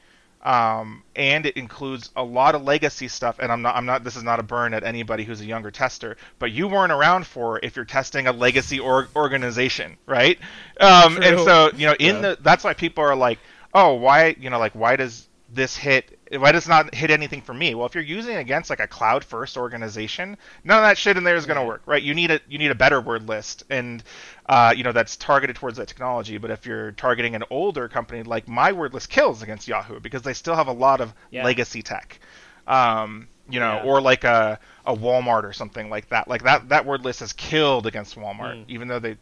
[0.40, 3.40] Um, and it includes a lot of legacy stuff.
[3.40, 4.04] And I'm not, I'm not.
[4.04, 7.26] This is not a burn at anybody who's a younger tester, but you weren't around
[7.26, 10.38] for if you're testing a legacy or organization, right?
[10.80, 12.20] Um, and so you know, in Yeah.
[12.22, 13.40] the that's why people are like,
[13.74, 16.17] oh, why, you know, like why does this hit?
[16.36, 17.74] Why does not hit anything for me?
[17.74, 21.16] Well, if you're using it against like a cloud first organization, none of that shit
[21.16, 22.02] in there is going to work, right?
[22.02, 24.02] You need a you need a better word list, and
[24.46, 26.36] uh, you know that's targeted towards that technology.
[26.38, 30.22] But if you're targeting an older company, like my word list kills against Yahoo because
[30.22, 31.44] they still have a lot of Yeah.
[31.44, 32.18] legacy tech.
[32.66, 33.90] Um, you know, Yeah.
[33.90, 36.28] or like a, a Walmart or something like that.
[36.28, 38.64] Like that that word list is killed against Walmart, Mm.
[38.68, 39.16] even though they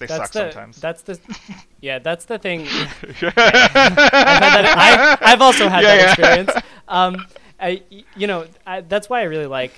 [0.00, 0.80] they That's suck the sometimes.
[0.80, 1.20] that's the
[1.80, 2.66] yeah that's the thing.
[3.22, 6.06] I've, that, I, I've also had Yeah, that yeah.
[6.08, 6.52] experience.
[6.88, 7.26] Um,
[7.60, 7.82] I,
[8.16, 9.72] you know, I, that's why I really like.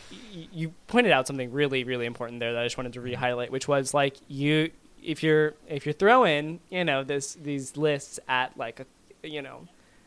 [0.53, 3.67] You pointed out something really, really important there that I just wanted to re-highlight, which
[3.69, 4.71] was like you,
[5.03, 8.87] if you're if you're throwing, you know, this these lists at like a,
[9.29, 9.67] you know,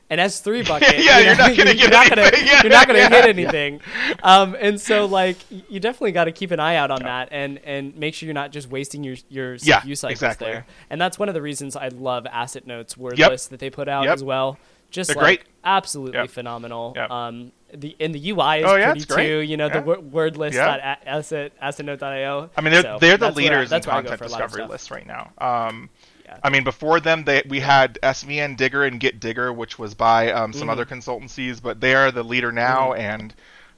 [0.10, 1.00] an S three bucket.
[1.04, 2.48] Yeah, you you're know, not gonna you're get not gonna, anything.
[2.48, 3.10] Yeah, you're not gonna yeah.
[3.10, 3.82] hit anything.
[4.24, 5.38] Um, and so like
[5.70, 8.34] you definitely got to keep an eye out on that and and make sure you're
[8.34, 10.48] not just wasting your your Yeah, CPU cycles exactly.
[10.48, 10.66] there.
[10.90, 13.30] And that's one of the reasons I love AssetNote's word Yep.
[13.32, 14.14] lists that they put out Yep.
[14.14, 14.58] as well.
[14.92, 15.42] Just They're like great.
[15.66, 16.30] absolutely Yep.
[16.30, 16.96] phenomenal.
[17.10, 19.40] Um, the and the UI is Oh, yeah, pretty too.
[19.40, 19.80] You know Yeah.
[19.80, 20.76] the wor- word list Yeah.
[20.76, 22.50] at asset assetnote.io.
[22.56, 24.26] I mean, they're So they're the where I- leaders in that's where I content for
[24.26, 25.32] a lot of discovery lists right now.
[25.40, 25.90] Um,
[26.26, 26.40] Yeah.
[26.44, 30.32] I mean, before them, they we had SVN Digger and Git Digger, which was by
[30.32, 30.72] um, some Mhm.
[30.72, 32.94] other consultancies, but they are the leader now.
[32.94, 33.34] And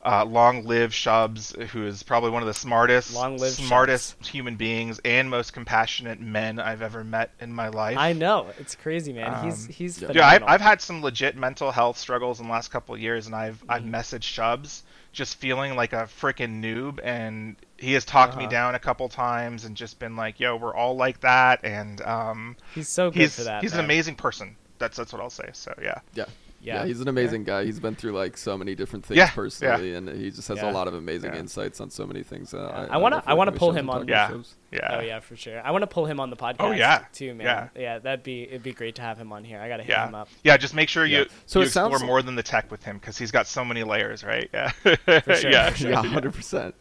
[0.06, 4.56] uh, long live Shubs, who is probably one of the smartest, Long live smartest human
[4.56, 7.98] beings and most compassionate men I've ever met in my life.
[7.98, 9.44] I know it's crazy, man.
[9.44, 10.08] he's Um, he's yeah.
[10.08, 10.44] Dude, I've.
[10.44, 13.62] I've had some legit mental health struggles in the last couple of years, and I've
[13.68, 13.96] I've Mm-hmm.
[13.96, 14.84] messaged Shubs
[15.18, 18.52] just feeling like a freaking noob, and he has talked me Uh-huh.
[18.52, 22.56] down a couple times and just been like, "Yo, we're all like that," and um,
[22.76, 23.64] he's so good he's for that.
[23.64, 24.56] he's an amazing person.
[24.78, 25.50] That's that's what I'll say.
[25.54, 26.26] So yeah, Yeah.
[26.68, 26.82] Yeah.
[26.82, 27.64] Yeah, he's an amazing guy.
[27.64, 29.32] He's been through like so many different things Yeah, yeah.
[29.32, 30.70] personally, and he just has Yeah.
[30.70, 31.40] a lot of amazing Yeah.
[31.40, 32.54] insights on so many things.
[32.54, 34.28] Uh, I wanna- definitely I wanna pull him on- talk Yeah.
[34.30, 34.56] shows.
[34.72, 34.98] yeah.
[34.98, 35.62] Oh yeah, for sure.
[35.66, 36.56] I want to pull him on the podcast.
[36.60, 37.06] Oh, yeah.
[37.14, 37.46] too, man.
[37.46, 37.82] Yeah.
[37.82, 39.62] yeah, that'd be it'd be great to have him on here.
[39.62, 40.28] I gotta hit Yeah, him up.
[40.44, 40.58] yeah.
[40.58, 41.24] Just make sure you Yeah.
[41.46, 43.64] So you it explore like- more than the tech with him because he's got so
[43.64, 44.50] many layers, right?
[44.54, 44.98] Yeah, For
[45.36, 45.92] sure, yeah, for sure.
[45.92, 46.76] yeah, hundred percent.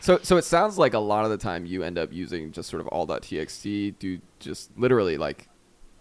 [0.00, 2.68] So, so it sounds like a lot of the time you end up using just
[2.68, 5.48] sort of all.txt, do just literally like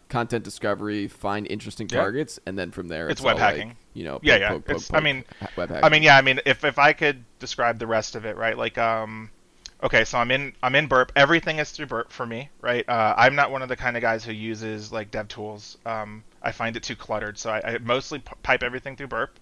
[0.10, 1.99] content discovery, find interesting Yeah.
[2.01, 3.76] targets, and then from there It's it's, web all, like, hacking.
[3.93, 4.74] you know, Yeah, poke, yeah.
[4.76, 5.24] poke, I mean-
[5.56, 6.18] web I mean, yeah.
[6.18, 8.58] I mean, if if I could describe the rest of it, right?
[8.58, 9.30] Like, um,
[9.82, 11.12] okay, so I'm in I'm in Burp.
[11.16, 12.88] Everything is through Burp for me, right?
[12.88, 15.78] Uh, I'm not one of the kind of guys who uses like dev tools.
[15.86, 19.39] Um, I find it too cluttered, so I, I mostly p- pipe everything through Burp.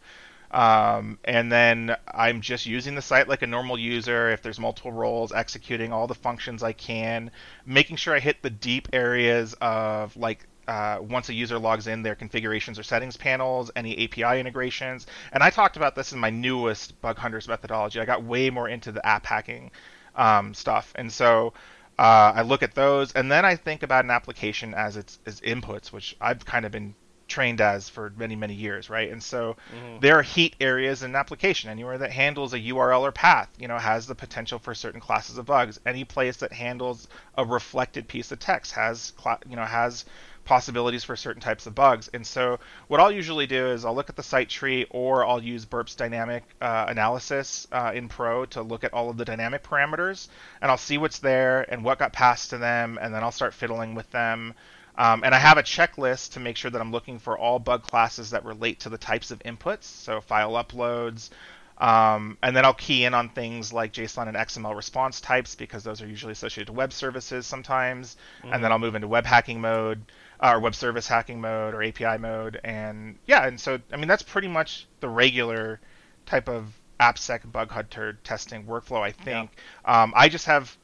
[0.51, 4.29] Um, and then I'm just using the site like a normal user.
[4.31, 7.31] If there's multiple roles, executing all the functions I can,
[7.65, 12.03] making sure I hit the deep areas of like uh, once a user logs in,
[12.03, 15.07] their configurations or settings panels, any API integrations.
[15.31, 17.99] And I talked about this in my newest Bug Hunters methodology.
[17.99, 19.71] I got way more into the app hacking
[20.15, 21.53] um, stuff, and so.
[21.99, 25.39] Uh, I look at those, and then I think about an application as its as
[25.41, 26.95] inputs, which I've kind of been
[27.31, 29.09] trained as for many many years, right?
[29.11, 29.55] And so
[30.01, 31.69] there are heat areas in an application.
[31.69, 35.37] Anywhere that handles a URL or path, you know, has the potential for certain classes
[35.37, 35.79] of bugs.
[35.85, 37.07] Any place that handles
[37.37, 39.13] a reflected piece of text has,
[39.49, 40.05] you know, has
[40.51, 42.09] possibilities for certain types of bugs.
[42.13, 45.41] And so what I'll usually do is I'll look at the site tree or I'll
[45.41, 49.63] use Burp's dynamic uh, analysis uh, in Pro to look at all of the dynamic
[49.63, 50.27] parameters
[50.61, 53.53] and I'll see what's there and what got passed to them and then I'll start
[53.53, 54.53] fiddling with them.
[54.97, 57.83] Um, and I have a checklist to make sure that I'm looking for all bug
[57.83, 61.29] classes that relate to the types of inputs, so file uploads.
[61.77, 65.85] Um, and then I'll key in on things like JSON and XML response types because
[65.85, 68.17] those are usually associated to web services sometimes.
[68.43, 70.03] And then I'll move into web hacking mode
[70.41, 72.59] or web service hacking mode or API mode.
[72.63, 75.79] And yeah, and so, I mean, that's pretty much the regular
[76.25, 79.51] type of AppSec bug hunter testing workflow, I think.
[79.85, 80.77] Um, I just have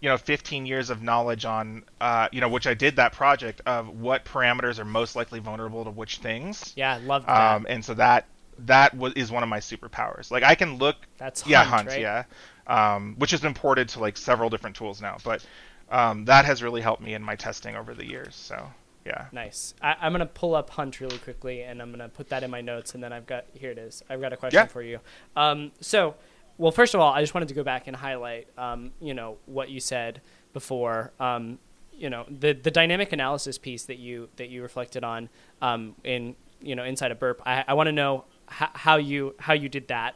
[0.00, 3.62] you know 15 years of knowledge on uh, you know which I did that project
[3.66, 6.72] of what parameters are most likely vulnerable to which things.
[6.76, 7.54] Yeah, love that.
[7.54, 8.26] Um, and so that
[8.58, 10.30] that was is one of my superpowers.
[10.30, 12.00] Like I can look That's yeah Hunt, Hunt right?
[12.00, 12.24] yeah,
[12.66, 15.44] um, which has been ported to like several different tools now, but
[15.90, 18.34] um, that has really helped me in my testing over the years.
[18.34, 18.68] So
[19.04, 19.26] yeah.
[19.32, 19.74] Nice.
[19.82, 22.60] I, I'm gonna pull up Hunt really quickly, and I'm gonna put that in my
[22.60, 24.02] notes, and then I've got here it is.
[24.08, 24.66] I've got a question Yeah.
[24.66, 25.00] for you.
[25.36, 26.14] Um, so
[26.58, 29.38] well, first of all, I just wanted to go back and highlight, um, you know,
[29.46, 30.20] what you said
[30.52, 31.12] before.
[31.18, 31.58] Um,
[31.92, 35.28] you know, the the dynamic analysis piece that you that you reflected on
[35.60, 37.40] um, in you know inside a burp.
[37.44, 40.14] I, I want to know h- how you how you did that.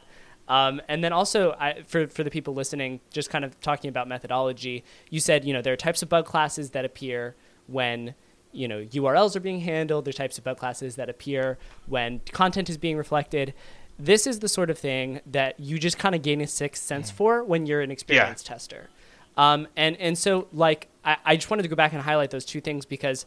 [0.49, 4.07] Um, and then also, I, for, for the people listening, just kind of talking about
[4.07, 7.35] methodology, you said, you know, there are types of bug classes that appear
[7.67, 8.15] when,
[8.57, 10.05] you know, URLs are being handled.
[10.05, 13.53] There's types of bug classes that appear when content is being reflected.
[13.99, 17.09] This is the sort of thing that you just kind of gain a sixth sense
[17.11, 18.89] for when you're an experienced tester.
[19.37, 22.45] Um, and, and so, like, I, I just wanted to go back and highlight those
[22.45, 23.25] two things because,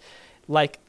[0.48, 0.81] like,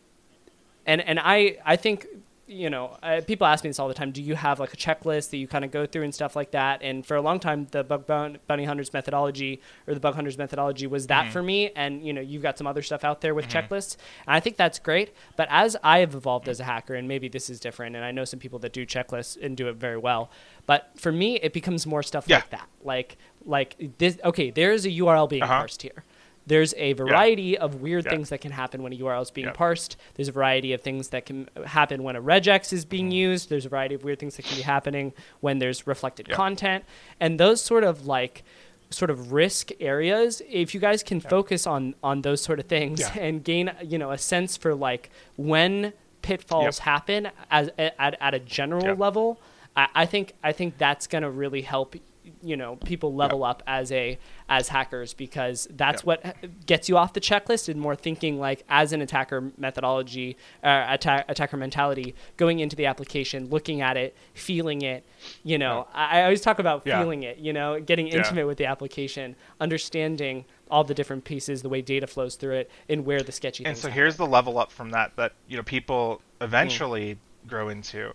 [0.86, 2.08] and, and I, I think
[2.52, 4.12] you know, uh, people ask me this all the time.
[4.12, 6.52] Do you have like a checklist that you kind of go through and stuff like
[6.52, 6.82] that?
[6.82, 10.86] And for a long time, the bug bounty hunters methodology or the bug hunters methodology
[10.86, 11.32] was that mm-hmm.
[11.32, 11.72] for me.
[11.76, 13.74] And you know, you've got some other stuff out there with mm-hmm.
[13.74, 13.96] checklists,
[14.28, 15.14] and I think that's great.
[15.38, 18.12] But as I have evolved as a hacker, and maybe this is different, and I
[18.12, 20.30] know some people that do checklists and do it very well.
[20.66, 22.38] But for me, it becomes more stuff yeah.
[22.38, 22.68] like that.
[22.84, 24.18] Like like this.
[24.24, 25.60] Okay, there's a URL being uh-huh.
[25.60, 26.04] parsed here.
[26.48, 27.60] There's a variety yeah.
[27.60, 28.12] of weird yeah.
[28.12, 29.54] things that can happen when a URL is being yeah.
[29.54, 29.96] parsed.
[30.16, 33.16] There's a variety of things that can happen when a regex is being mm.
[33.16, 33.50] used.
[33.50, 36.84] There's a variety of weird things that can be happening when there's reflected content.
[37.20, 38.44] And those sort of like
[38.90, 43.02] sort of risk areas if you guys can focus on on those sort of things
[43.18, 46.86] and gain you know a sense for like when pitfalls yep.
[46.86, 49.40] happen as at, at a general level
[49.76, 51.96] I, I think I think that's going to really help
[52.44, 53.50] you know people level yep.
[53.50, 54.18] up as a
[54.50, 56.24] as hackers because that's yep.
[56.24, 60.86] what gets you off the checklist and more thinking like as an attacker methodology uh,
[60.90, 65.06] attack, attacker mentality going into the application looking at it feeling it
[65.44, 66.00] you know yeah.
[66.00, 67.00] I, I, always talk about yeah.
[67.00, 68.46] feeling it you know getting intimate yeah.
[68.46, 73.06] with the application understanding all the different pieces the way data flows through it and
[73.06, 73.70] where the sketchy things.
[73.70, 73.96] and so happen.
[73.96, 77.50] here's the level up from that that you know people eventually mm.
[77.50, 78.14] grow into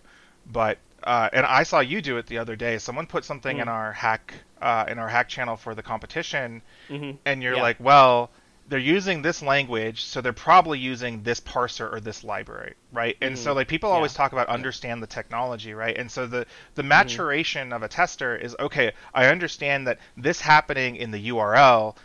[0.51, 2.77] but uh, and I saw you do it the other day.
[2.77, 3.61] Someone put something mm.
[3.61, 7.17] in our hack uh, in our hack channel for the competition, mm-hmm.
[7.25, 7.61] and you're yeah.
[7.61, 8.31] like, well,
[8.69, 13.15] they're using this language, so they're probably using this parser or this library, right?
[13.21, 13.43] And mm-hmm.
[13.43, 13.95] so like people yeah.
[13.95, 15.97] always talk about understand the technology, right?
[15.97, 16.45] And so the
[16.75, 16.89] the mm-hmm.
[16.89, 17.73] maturation mm-hmm.
[17.73, 18.91] of a tester is okay.
[19.13, 21.95] I understand that this happening in the URL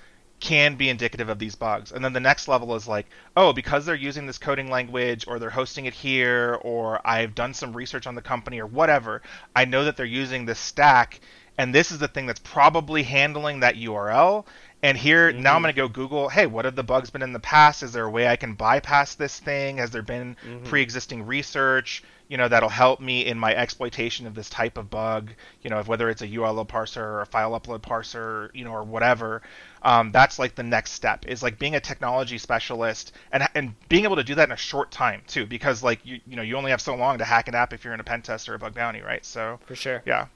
[0.43, 1.93] can be indicative of these bugs.
[1.93, 3.07] And then the next level is like,
[3.37, 7.55] oh, because they're using this coding language or they're hosting it here or I've done
[7.55, 9.23] some research on the company or whatever,
[9.55, 11.21] I know that they're using this stack
[11.59, 14.45] and this is the thing that's probably handling that URL.
[14.83, 15.43] And here mm-hmm.
[15.43, 17.83] now I'm going to go Google, hey, what have the bugs been in the past?
[17.83, 19.79] Is there a way I can bypass this thing?
[19.79, 20.65] Has there been mm-hmm.
[20.65, 22.03] pre-existing research?
[22.33, 25.81] you know that'll help me in my exploitation of this type of bug you know
[25.81, 29.43] if whether it's a url parser or a file upload parser you know or whatever
[29.83, 34.05] um, that's like the next step is like being a technology specialist and and being
[34.05, 36.57] able to do that in a short time too because like you you know you
[36.57, 38.55] only have so long to hack an app if you're in a pen test or
[38.55, 40.27] a bug bounty right so for sure yeah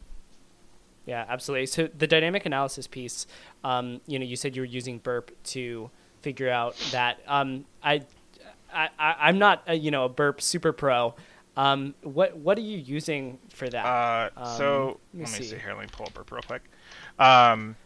[1.07, 3.27] yeah absolutely so the dynamic analysis piece
[3.65, 8.03] um, you know you said you were using burp to figure out that um, I,
[8.73, 11.15] I i'm not a, you know a burp super pro
[11.57, 13.85] um, what what are you using for that?
[13.85, 15.45] Uh, um, so let me, let me see.
[15.45, 15.57] see.
[15.57, 15.73] here.
[15.73, 16.63] Let me pull up Burp real quick.
[17.19, 17.77] Um,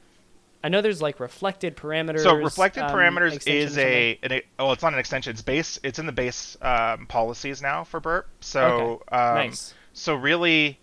[0.63, 2.23] I know there's like reflected parameters.
[2.23, 5.31] So reflected um, parameters is a, an, oh, it's not an extension.
[5.31, 5.79] It's base.
[5.85, 8.29] It's in the base um, policies now for Burp.
[8.41, 9.17] So okay.
[9.17, 9.73] um, nice.
[9.93, 10.81] So really,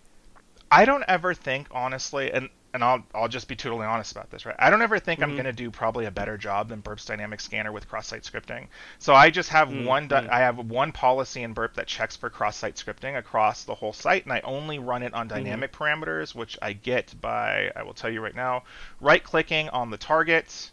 [0.70, 4.44] I don't ever think honestly, and and I'll I'll just be totally honest about this,
[4.44, 4.54] right?
[4.58, 5.30] I don't ever think mm-hmm.
[5.30, 8.68] I'm going to do probably a better job than Burp's dynamic scanner with cross-site scripting.
[8.98, 9.86] So I just have mm-hmm.
[9.86, 13.92] one I have one policy in Burp that checks for cross-site scripting across the whole
[13.92, 15.36] site, and I only run it on mm-hmm.
[15.36, 15.82] dynamic mm-hmm.
[15.82, 18.64] parameters, which I get by I will tell you right now,
[19.00, 20.70] right-clicking on the target,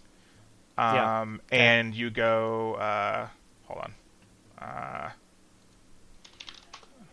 [0.77, 1.57] um, yeah.
[1.57, 2.75] and you go.
[2.75, 3.27] Uh,
[3.67, 3.93] hold on.
[4.57, 5.09] Uh,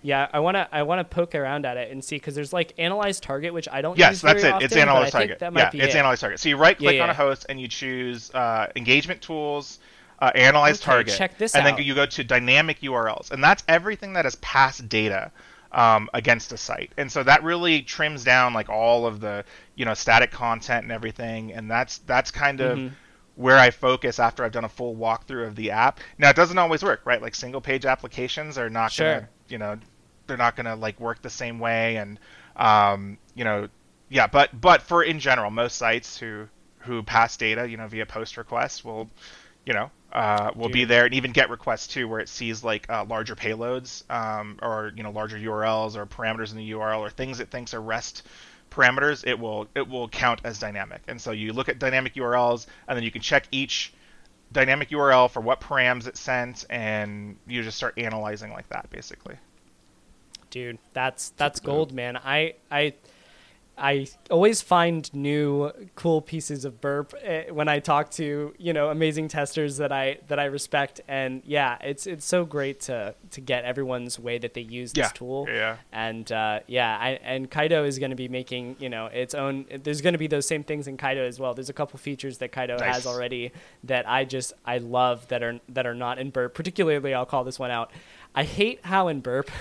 [0.03, 3.21] yeah, I wanna I wanna poke around at it and see because there's like analyze
[3.21, 3.97] target, which I don't.
[3.97, 4.05] Know.
[4.05, 4.53] Yes, that's it.
[4.53, 5.39] Often, it's analyze target.
[5.41, 5.99] yeah, it's it.
[5.99, 6.41] analyze target.
[6.41, 7.03] So you right click yeah, yeah.
[7.05, 9.79] on a host and you choose uh, engagement tools,
[10.19, 11.77] uh, analyze okay, target, check this and out.
[11.77, 15.31] then you go to dynamic URLs, and that's everything that has passed data.
[15.75, 19.43] Um, against a site, and so that really trims down like all of the
[19.75, 22.95] you know static content and everything, and that's that's kind of mm-hmm
[23.35, 26.01] where I focus after I've done a full walkthrough of the app.
[26.19, 27.21] Now it doesn't always work, right?
[27.21, 29.15] Like single page applications are not sure.
[29.15, 29.79] gonna, you know,
[30.27, 32.19] they're not going to like work the same way and
[32.57, 33.69] um, you know
[34.09, 36.47] yeah but but for in general most sites who
[36.79, 39.09] who pass data you know via post request will
[39.65, 40.75] you know uh, will Dude.
[40.75, 44.59] be there and even get requests too where it sees like uh, larger payloads um,
[44.61, 47.81] or you know larger urls or parameters in the url or things it thinks are
[47.81, 48.27] rest
[48.71, 52.67] parameters it will it will count as dynamic and so you look at dynamic urls
[52.89, 53.93] and then you can check each
[54.53, 59.37] dynamic url for what params it sent and you just start analyzing like that basically
[60.53, 60.79] dude.
[60.93, 62.17] That's that's gold, man.
[62.17, 62.95] I I
[63.79, 68.91] I always find new cool pieces of burp eh, when I talk to you know
[68.91, 73.41] amazing testers that I that I respect, and yeah, it's it's so great to to
[73.41, 75.09] get everyone's way that they use this Yeah.
[75.15, 75.47] tool.
[75.49, 75.77] Yeah.
[75.91, 79.65] And uh, yeah, I, and Caido is going to be making you know its own.
[79.83, 81.55] There's going to be those same things in Caido as well.
[81.55, 82.97] There's a couple features that Caido Nice.
[82.97, 83.53] has already
[83.85, 86.53] that I just I love that are that are not in burp.
[86.55, 87.91] Particularly, I'll call this one out.
[88.35, 89.51] I hate how in burp.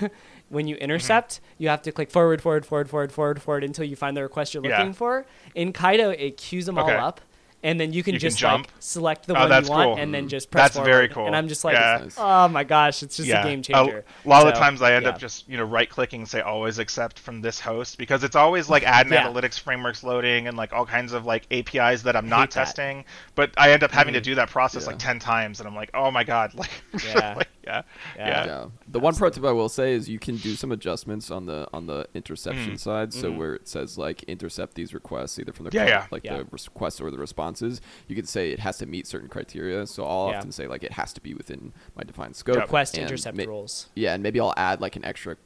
[0.52, 0.84] When you mm-hmm.
[0.84, 4.22] intercept, you have to click forward, forward, forward, forward, forward, forward until you find the
[4.22, 4.76] request you're Yeah.
[4.78, 5.24] looking for.
[5.54, 6.94] In Caido, it queues them Okay.
[6.94, 7.22] all up,
[7.62, 8.66] and then you can You can just jump?
[8.66, 9.98] like select the Oh, one that's you want, cool.
[10.02, 10.90] and then just press That's forward.
[10.90, 11.26] very cool.
[11.26, 12.08] And I'm just like, Yeah.
[12.18, 14.04] Oh my gosh, it's just a game changer.
[14.24, 15.10] A lot of So, times I end yeah.
[15.10, 18.36] up just you know right clicking and say always accept from this host because it's
[18.36, 19.28] always like add an Yeah.
[19.28, 22.64] analytics frameworks loading and like all kinds of like APIs that I'm Hate not that.
[22.64, 23.04] testing.
[23.34, 24.24] But I end up having to Mhm.
[24.24, 24.88] do that process Yeah.
[24.90, 26.70] like ten times and I'm like, oh my god, like
[27.04, 27.34] Yeah.
[27.36, 27.82] like, yeah.
[28.16, 28.26] Yeah.
[28.26, 28.44] Yeah.
[28.46, 28.64] Yeah.
[28.88, 31.68] The one pro tip I will say is you can do some adjustments on the
[31.72, 32.78] on the interception Mm.
[32.80, 33.12] side.
[33.14, 33.36] So Mhm.
[33.36, 36.06] where it says like intercept these requests either from the Yeah, cl- yeah.
[36.10, 36.38] like Yeah.
[36.38, 37.18] the requests or the
[37.52, 39.86] responses, you could say it has to meet certain criteria.
[39.86, 40.38] So I'll Yeah.
[40.38, 42.56] often say like it has to be within my defined scope.
[42.56, 43.88] Request intercept ma- rules.
[43.94, 45.36] Yeah, and maybe I'll add like an extra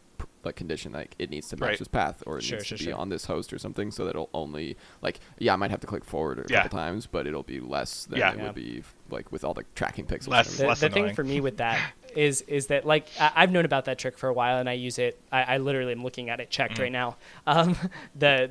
[0.44, 1.78] like condition like it needs to match Right.
[1.80, 2.98] this path or it Sure, needs sure, to be sure.
[2.98, 5.88] on this host or something so that it'll only like yeah I might have to
[5.88, 6.62] click forward a Yeah.
[6.62, 8.32] couple times but it'll be less than Yeah.
[8.32, 8.44] it Yeah.
[8.46, 10.28] would be like with all the tracking pixels.
[10.28, 10.88] Less- and the, everything.
[10.88, 11.14] the thing annoying.
[11.16, 11.80] for me with that
[12.16, 14.72] is is that like I, I've known about that trick for a while and I
[14.72, 15.20] use it.
[15.30, 16.82] I, I literally am looking at it checked Mm.
[16.82, 17.16] right now.
[17.46, 17.76] Um,
[18.16, 18.50] the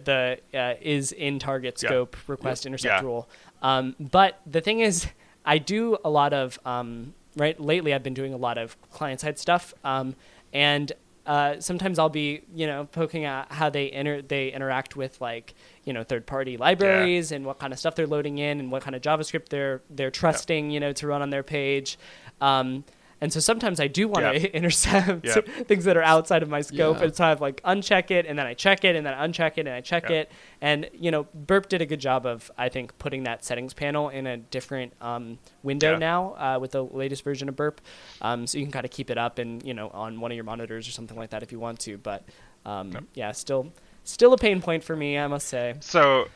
[0.52, 1.90] the uh, is in target Yeah.
[1.90, 3.06] scope request intercept Yeah.
[3.06, 3.28] rule.
[3.62, 5.08] Um, but the thing is,
[5.46, 7.94] I do a lot of um, right lately.
[7.94, 10.16] I've been doing a lot of client side stuff, um,
[10.54, 10.92] and
[11.26, 15.56] uh, sometimes I'll be you know poking at how they inter- they interact with like
[15.84, 18.84] you know third party libraries and what kind of stuff they're loading in and what
[18.84, 21.98] kind of JavaScript they're they're trusting you know to run on their page.
[22.42, 22.84] Um,
[23.22, 24.52] and so sometimes I do want to Yep.
[24.52, 25.48] intercept Yep.
[25.68, 27.06] things that are outside of my scope, Yeah.
[27.06, 29.26] and so I have like uncheck it, and then I check it, and then I
[29.28, 30.12] uncheck it, and I check Yep.
[30.12, 30.32] it,
[30.62, 34.10] and you know, Burp did a good job of I think putting that settings panel
[34.10, 35.98] in a different um, window Yeah.
[36.00, 37.82] now uh, with the latest version of Burp,
[38.22, 40.36] um, so you can kind of keep it up and you know on one of
[40.36, 42.24] your monitors or something like that if you want to, but
[42.66, 43.04] um, Yep.
[43.14, 43.72] yeah, still
[44.04, 45.76] still a pain point for me, I must say.
[45.80, 46.28] So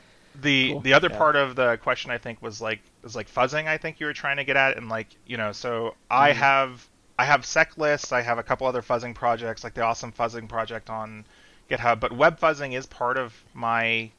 [0.41, 0.81] the Cool.
[0.81, 1.17] the other Yeah.
[1.17, 3.67] part of the question I think was like was like fuzzing.
[3.67, 6.33] I think you were trying to get at, and like you know, so I Mm-hmm.
[6.33, 8.11] have I have SecLists.
[8.11, 11.25] I have a couple other fuzzing projects, like the awesome fuzzing project on
[11.69, 11.99] GitHub.
[11.99, 14.11] But web fuzzing is part of my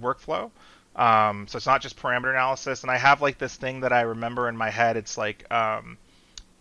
[0.00, 0.50] workflow.
[0.96, 4.02] Um, so it's not just parameter analysis, and I have like this thing that I
[4.02, 4.96] remember in my head.
[4.96, 5.98] It's like um,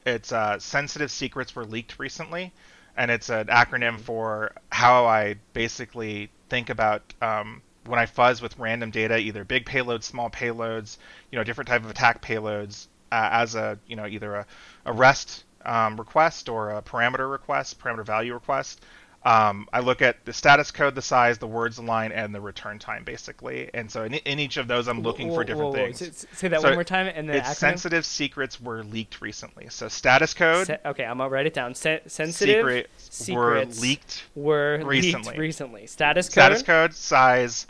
[0.06, 2.54] it's uh, sensitive secrets were leaked recently,
[2.98, 8.58] and it's an acronym for how I basically think about um, when I fuzz with
[8.58, 10.98] random data, either big payloads, small payloads,
[11.32, 14.46] you know, different type of attack payloads, uh, as a you know either a,
[14.86, 18.82] a REST um, request or a parameter request, parameter value request.
[19.26, 22.78] Um, I look at the status code, the size, the words line, and the return
[22.78, 23.70] time, basically.
[23.74, 25.76] And so in, in each of those, I'm looking Whoa, for different whoa.
[25.76, 26.00] things.
[26.00, 29.68] Say, say that So one more time, and the sensitive secrets were leaked recently.
[29.70, 31.74] So status code Se- okay, I'm gonna write it down.
[31.74, 34.24] Se- sensitive secrets were leaked.
[34.36, 35.30] were recently.
[35.30, 35.88] leaked recently.
[35.88, 37.68] Status code, Status code, size,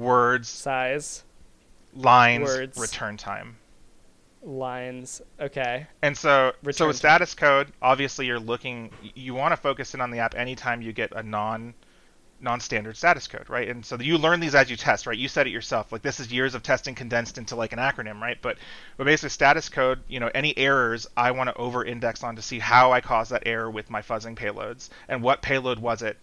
[0.00, 1.24] words, size,
[1.94, 2.78] lines, Words.
[2.78, 3.58] return time.
[4.42, 5.20] lines.
[5.40, 5.86] Okay.
[6.02, 10.00] And so, Return so with status code, obviously you're looking, you want to focus in
[10.00, 11.74] on the app anytime you get a non
[12.42, 13.68] non-standard status code, right?
[13.68, 15.18] And so you learn these as you test, right?
[15.18, 15.92] You said it yourself.
[15.92, 18.38] Like this is years of testing condensed into like an acronym, right?
[18.40, 18.56] But
[18.96, 22.58] but basically status code, you know, any errors I want to over-index on to see
[22.58, 26.18] how I caused that error with my fuzzing payloads and what payload was it.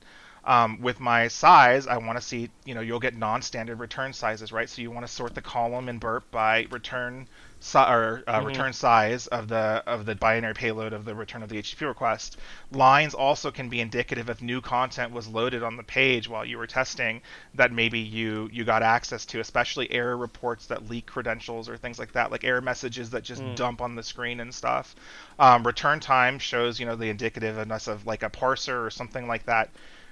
[0.48, 4.52] Um, with my size, I want to see, you know, you'll get non-standard return sizes,
[4.54, 4.70] right?
[4.70, 7.28] So you want to sort the column in burp by return
[7.60, 8.44] si- or uh, Mhm.
[8.44, 12.38] return size of the of the binary payload of the return of the HTTP request.
[12.72, 16.58] Lines also can be indicative if new content was loaded on the page while you
[16.58, 17.22] were testing
[17.54, 22.00] that maybe you you got access to, especially error reports that leak credentials or things
[22.00, 23.56] like that, like error messages that just Mm.
[23.56, 24.96] dump on the screen and stuff.
[25.40, 29.46] Um, return time shows you know the indicativeness of like a parser or something like
[29.46, 29.72] that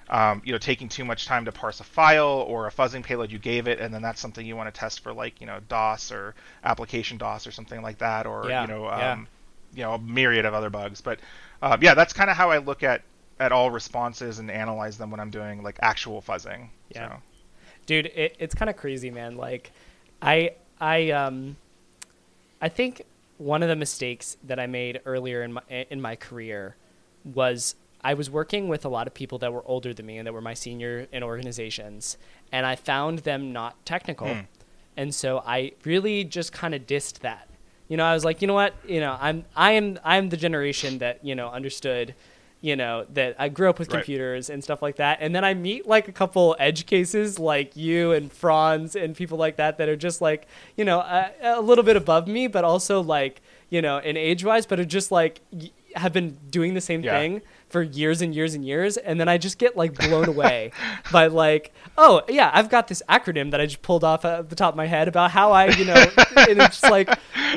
[0.10, 3.32] um, you know, taking too much time to parse a file or a fuzzing payload
[3.32, 5.60] you gave it, and then that's something you want to test for, like you know,
[5.68, 9.14] DOS or application DOS or something like that, or Yeah, you know, yeah.
[9.14, 9.28] um,
[9.74, 11.02] you know, a myriad of other bugs.
[11.02, 11.20] But
[11.62, 13.02] um, yeah, that's kind of how I look at
[13.40, 16.70] at all responses and analyze them when I'm doing like actual fuzzing.
[16.90, 17.10] Yeah.
[17.10, 17.22] So,
[17.86, 19.72] dude it, it's kind of crazy man like
[20.22, 20.52] i
[20.82, 21.56] i um
[22.62, 23.04] i think
[23.38, 26.76] one of the mistakes that i made earlier in my in my career
[27.34, 27.76] was
[28.10, 30.34] i was working with a lot of people that were older than me and that
[30.38, 32.18] were my senior in organizations
[32.52, 34.42] and i found them not technical Hmm.
[34.98, 37.48] and so i really just kind of dissed that
[37.90, 40.38] you know i was like you know what you know i'm i am i'm the
[40.38, 42.14] generation that you know understood
[42.62, 44.00] you know that I grew up with Right.
[44.00, 47.76] computers and stuff like that, and then I meet like a couple edge cases like
[47.76, 51.62] you and Frans and people like that that are just like you know a, a
[51.62, 55.12] little bit above me, but also like you know in age wise, but are just
[55.12, 55.42] like
[55.96, 57.18] have been doing the same Yeah.
[57.20, 60.72] thing for years and years and years and then i just get like blown away
[61.12, 64.56] by like oh yeah i've got this acronym that i just pulled off at the
[64.56, 65.94] top of my head about how i you know
[66.38, 67.10] and it's just like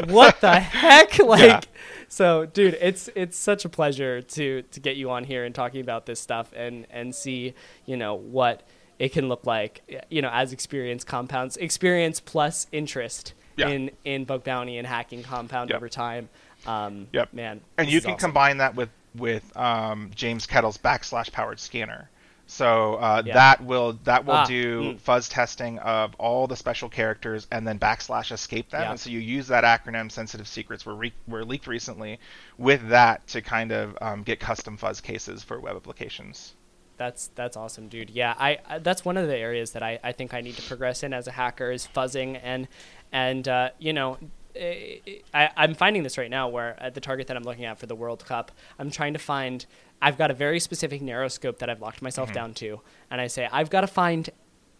[0.08, 1.60] what the heck like Yeah.
[2.08, 5.80] so dude it's it's such a pleasure to to get you on here and talking
[5.80, 7.54] about this stuff and and see
[7.86, 8.66] you know what
[8.98, 13.68] it can look like you know as experience compounds experience plus interest Yeah.
[13.68, 15.76] in in bug bounty and hacking compound Yep.
[15.76, 16.28] over time
[16.66, 17.32] um Yep.
[17.32, 18.18] man and you can awesome.
[18.20, 22.08] combine that with with um, James Kettle's backslash powered scanner.
[22.46, 23.34] So uh, Yeah.
[23.34, 25.00] that will that will Ah, do mm.
[25.00, 28.82] fuzz testing of all the special characters and then backslash escape them.
[28.82, 28.90] Yeah.
[28.90, 32.20] And so you use that acronym "sensitive secrets" were re- were leaked recently
[32.58, 36.54] with that to kind of um, get custom fuzz cases for web applications.
[36.96, 38.10] That's that's awesome, dude.
[38.10, 40.62] Yeah, I, I that's one of the areas that I, I think I need to
[40.62, 42.66] progress in as a hacker is fuzzing and
[43.12, 44.18] and uh, you know
[44.58, 47.86] I, I'm finding this right now where at the target that I'm looking at for
[47.86, 49.64] the World Cup, I'm trying to find.
[50.00, 52.34] I've got a very specific narrow scope that I've locked myself mm-hmm.
[52.34, 52.80] down to,
[53.10, 54.30] and I say I've got to find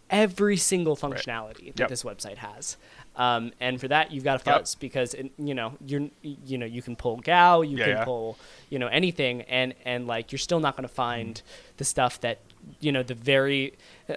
[0.09, 1.89] every single functionality that Yep.
[1.89, 2.77] this website has.
[3.15, 4.59] Um, and for that, you've got to Yep.
[4.59, 7.97] fuzz because it, you know you're you know you can pull gau, you Yeah, can
[7.97, 8.03] yeah.
[8.05, 8.37] pull
[8.69, 11.73] you know anything, and and like you're still not going to find mm-hmm.
[11.77, 12.39] the stuff that
[12.79, 13.73] you know the very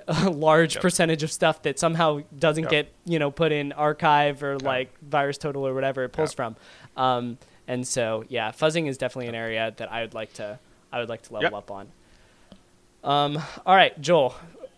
[0.09, 0.83] uh, large Yep.
[0.83, 2.71] percentage of stuff that somehow doesn't Yep.
[2.71, 6.37] get you know put in archive or like VirusTotal or whatever it pulls Yep.
[6.37, 6.57] from.
[6.97, 7.39] Um,
[7.69, 10.59] and so yeah, fuzzing is definitely an area that I would like to
[10.93, 11.55] I would like to level Yep.
[11.55, 11.89] up on.
[13.05, 14.35] Um, all right, Joel.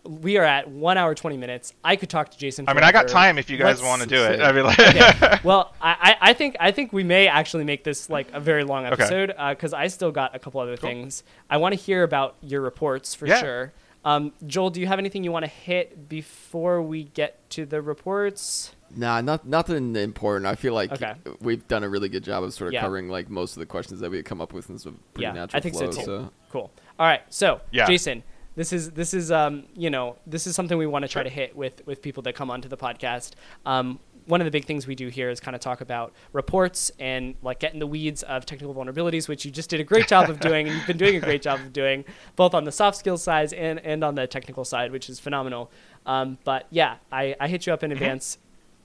[0.07, 1.73] We are at one hour twenty minutes.
[1.83, 2.65] I could talk to Jason.
[2.69, 4.37] I mean, I got time if you guys Let's- want to do it.
[4.39, 5.39] say- I mean, like, Okay.
[5.43, 8.63] well, I, I I think I think we may actually make this like a very
[8.63, 10.89] long episode because I still got a couple other Cool.
[10.89, 11.23] things.
[11.49, 13.39] I want to hear about your reports for Yeah.
[13.41, 13.73] sure.
[14.03, 17.81] Um, Joel, do you have anything you want to hit before we get to the
[17.81, 18.75] reports?
[18.95, 20.45] Nah, not nothing important.
[20.45, 21.15] I feel like Okay.
[21.41, 22.81] we've done a really good job of sort of Yeah.
[22.81, 25.23] covering like most of the questions that we had come up with in some pretty
[25.23, 26.05] Yeah, natural I think so, flow.
[26.19, 26.31] too.
[26.51, 26.71] Cool.
[26.99, 27.21] All right.
[27.29, 27.87] So, Yeah.
[27.87, 28.21] Jason,
[28.55, 31.29] this is this is um you know this is something we want to try to
[31.29, 33.31] hit with with people that come onto the podcast.
[33.65, 36.91] Um, one of the big things we do here is kind of talk about reports
[36.99, 40.07] and like get in the weeds of technical vulnerabilities, which you just did a great
[40.07, 42.03] job of doing, and you've been doing a great job of doing,
[42.35, 45.69] both on the soft skills side and and on the technical side, which is phenomenal.
[46.07, 48.39] Um, but yeah, I, I hit you up in advance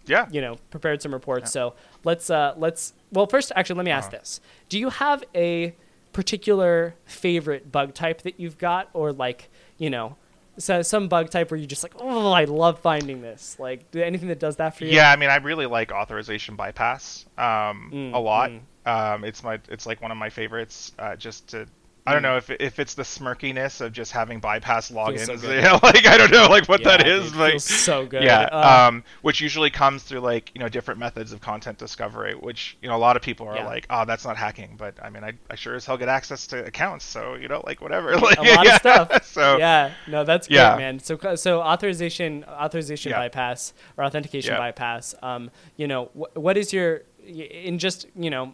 [0.07, 0.27] yeah.
[0.31, 1.75] you know prepared some reports so
[2.05, 4.19] let's uh let's well first actually let me ask Uh-huh.
[4.19, 4.41] this
[4.71, 5.75] do you have a
[6.13, 10.17] particular favorite bug type that you've got or like you know
[10.59, 14.29] so some bug type where you're just like oh i love finding this like anything
[14.29, 18.15] that does that for you Yeah, I mean, I really like authorization bypass um, Mm,
[18.15, 18.51] a lot.
[18.51, 18.61] mm.
[18.87, 20.93] Um, it's my, it's like one of my favorites.
[20.99, 21.67] Uh, just to,
[22.07, 25.27] I don't know if if it's the smirkiness of just having bypass logins.
[25.39, 28.23] so know, like I don't know, like what Yeah, that is, feels so good.
[28.23, 32.35] yeah, Uh, um, which usually comes through like you know different methods of content discovery,
[32.35, 33.67] which you know a lot of people are Yeah.
[33.67, 36.47] like, oh, that's not hacking, but I mean, I, I sure as hell get access
[36.49, 39.11] to accounts, so you know, like whatever, like a lot of stuff.
[39.31, 40.99] So yeah no that's great man.
[40.99, 47.03] So so authorization authorization bypass or authentication bypass um you know wh- what is your
[47.25, 48.53] in just you know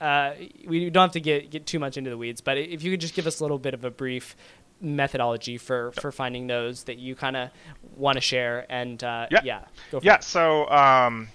[0.00, 0.32] uh,
[0.66, 3.00] we don't have to get get too much into the weeds, but if you could
[3.00, 4.36] just give us a little bit of a brief
[4.80, 7.50] methodology for for finding those that you kind of
[7.96, 9.40] want to share, and uh, Yeah.
[9.40, 9.64] yeah,
[10.00, 11.28] Yeah, so um,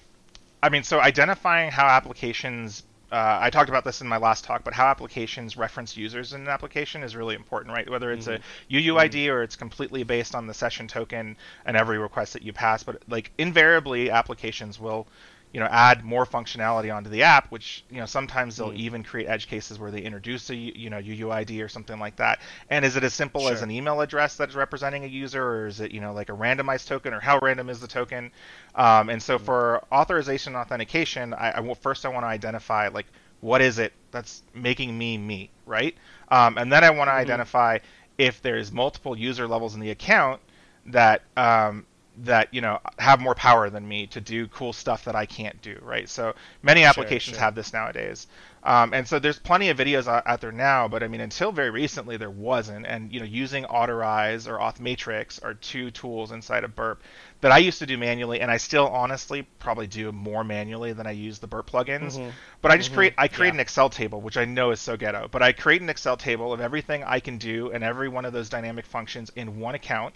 [0.63, 2.83] I mean, so identifying how applications.
[3.11, 6.41] Uh, I talked about this in my last talk, but how applications reference users in
[6.41, 7.89] an application is really important, right?
[7.89, 8.29] Whether it's Mm-hmm.
[8.29, 8.39] a
[8.71, 11.35] UUID or it's completely based on the session token
[11.65, 15.07] and every request that you pass, but like invariably, applications will,
[15.53, 18.77] you know, add more functionality onto the app, which you know sometimes they'll Mm.
[18.77, 22.39] even create edge cases where they introduce a you know UUID or something like that.
[22.69, 25.79] And is it as simple as an email address that's representing a user, or is
[25.81, 28.31] it you know like a randomized token, or how random is the token?
[28.75, 32.87] Um, and so for authorization and authentication, I, I will- first I want to identify
[32.89, 33.07] like
[33.41, 35.95] what is it that's making me me, right?
[36.29, 37.79] Um, and then I want to identify
[38.17, 40.41] if there's multiple user levels in the account
[40.87, 41.85] that um,
[42.21, 45.61] that you know have more power than me to do cool stuff that I can't
[45.61, 46.07] do, right?
[46.07, 47.43] So many applications sure.
[47.43, 48.27] have this nowadays,
[48.63, 50.87] um, and so there's plenty of videos out, out there now.
[50.87, 52.85] But I mean, until very recently, there wasn't.
[52.85, 57.01] And you know, using Autorize or AuthMatrix are two tools inside of Burp
[57.41, 61.07] that I used to do manually, and I still honestly probably do more manually than
[61.07, 62.17] I use the Burp plugins.
[62.17, 62.31] Mhm.
[62.61, 63.55] But I just create I create Yeah.
[63.55, 65.27] an Excel table, which I know is so ghetto.
[65.27, 68.33] But I create an Excel table of everything I can do and every one of
[68.33, 70.13] those dynamic functions in one account,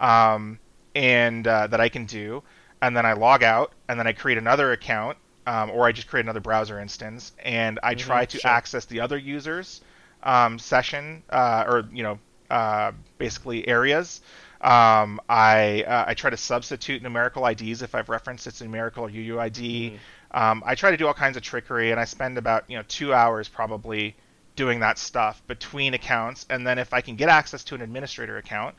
[0.00, 0.58] um,
[0.94, 2.42] and uh, that I can do,
[2.82, 6.08] and then I log out, and then I create another account, um, or I just
[6.08, 8.50] create another browser instance, and I try to sure.
[8.50, 9.80] access the other users.
[10.24, 12.18] um, session uh, or you know
[12.50, 14.20] uh, basically areas.
[14.60, 19.04] Um, I uh, I try to substitute numerical IDs if I've referenced it's a numerical
[19.04, 19.92] or UUID.
[19.92, 19.98] Mm.
[20.30, 22.84] Um, I try to do all kinds of trickery, and I spend about you know
[22.88, 24.16] two hours probably
[24.56, 26.46] doing that stuff between accounts.
[26.48, 28.74] And then if I can get access to an administrator account,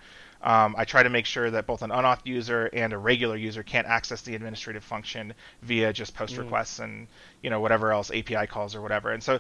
[0.46, 3.64] um, I try to make sure that both an unauth user and a regular user
[3.64, 7.08] can't access the administrative function via just post requests and
[7.42, 9.12] you know whatever else API calls or whatever.
[9.12, 9.40] And so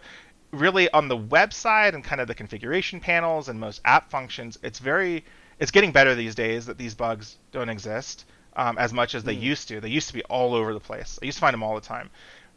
[0.51, 4.79] really on the website and kind of the configuration panels and most app functions, it's
[4.79, 5.23] very
[5.59, 8.25] it's getting better these days that these bugs don't exist
[8.55, 9.79] um, as much as they used to.
[9.79, 11.19] They used to be all over the place.
[11.21, 12.09] I used to find them all the time.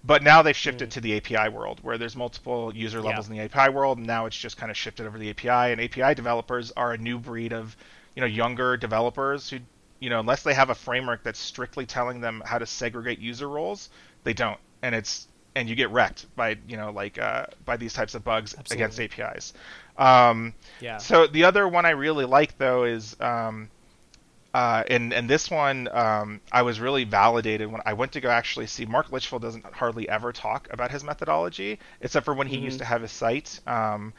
[0.05, 3.33] But now they've shifted to the API world where there's multiple user levels Yeah.
[3.43, 5.73] in the API world, and now it's just kind of shifted over the API.
[5.73, 7.77] And API developers are a new breed of,
[8.19, 9.61] you know, younger developers who,
[10.01, 13.49] you know, unless they have a framework that's strictly telling them how to segregate user
[13.49, 13.91] roles,
[14.25, 14.59] they don't.
[14.83, 18.25] And it's and you get wrecked by you know like uh, by these types of
[18.25, 19.53] bugs against APIs.
[19.97, 21.05] Um, Yeah.
[21.05, 23.71] so the other one I really like though is um,
[24.55, 28.31] uh, and and this one um, I was really validated when I went to go
[28.31, 32.59] actually see Mark Litchfield doesn't hardly ever talk about his methodology except for when he
[32.59, 33.61] used to have his site.
[33.67, 34.15] Um,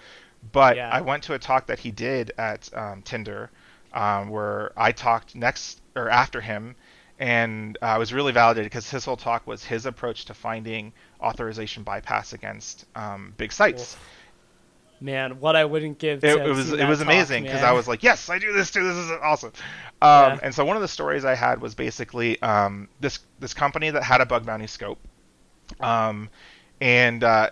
[0.52, 0.90] but Yeah.
[0.90, 3.52] I went to a talk that he did at um, Tinder
[3.94, 6.76] um, where I talked next or after him.
[7.20, 10.94] And uh, I was really validated because his whole talk was his approach to finding
[11.22, 13.98] authorization bypass against um, big sites
[15.02, 16.24] Man, what I wouldn't give.
[16.24, 17.64] it, it was it was talk, amazing because.
[17.64, 18.84] I was like, yes, I do this too.
[18.84, 19.54] This is awesome.
[20.02, 20.40] Um, Yeah.
[20.44, 24.04] And so one of the stories I had was basically um, this this company that
[24.04, 25.00] had a bug bounty scope,
[25.80, 26.30] um,
[26.82, 27.52] and uh,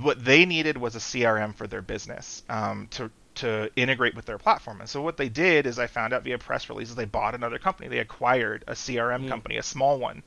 [0.00, 4.38] what they needed was a CRM for their business um, to to integrate with their
[4.38, 4.80] platform.
[4.80, 7.58] And so what they did is I found out via press releases they bought another
[7.58, 7.88] company.
[7.88, 10.22] They acquired a CRM company, a small one,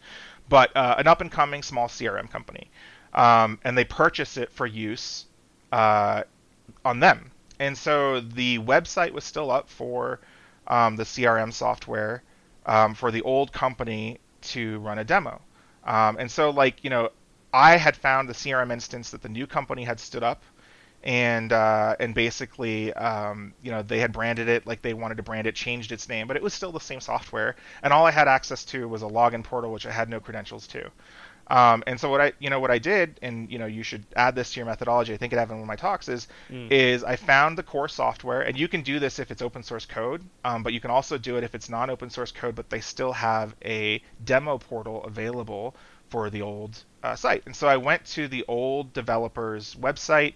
[0.50, 2.70] but uh, an up and coming small CRM company,
[3.14, 5.26] um, and they purchased it for use.
[5.72, 6.24] Uh,
[6.86, 7.32] on them.
[7.60, 10.20] And so the website was still up for
[10.68, 12.24] um, the CRM software
[12.66, 15.42] um, for the old company to run a demo.
[15.84, 17.10] Um, and so, like, you know,
[17.54, 20.44] I had found the CRM instance that the new company had stood up.
[21.04, 25.24] And uh, and basically, um, you know, they had branded it like they wanted to
[25.24, 27.56] brand it, changed its name, but it was still the same software.
[27.82, 30.68] And all I had access to was a login portal, which I had no credentials
[30.68, 30.92] to.
[31.48, 34.06] Um, and so what I, you know, what I did, and you know, you should
[34.16, 35.14] add this to your methodology.
[35.14, 36.08] I think it happened in one of my talks.
[36.08, 36.28] Is
[36.70, 39.86] is I found the core software, and you can do this if it's open source
[39.86, 42.80] code, um, but you can also do it if it's non-open source code, but they
[42.80, 45.76] still have a demo portal available
[46.10, 47.44] for the old uh, site.
[47.46, 50.36] And so I went to the old developers website.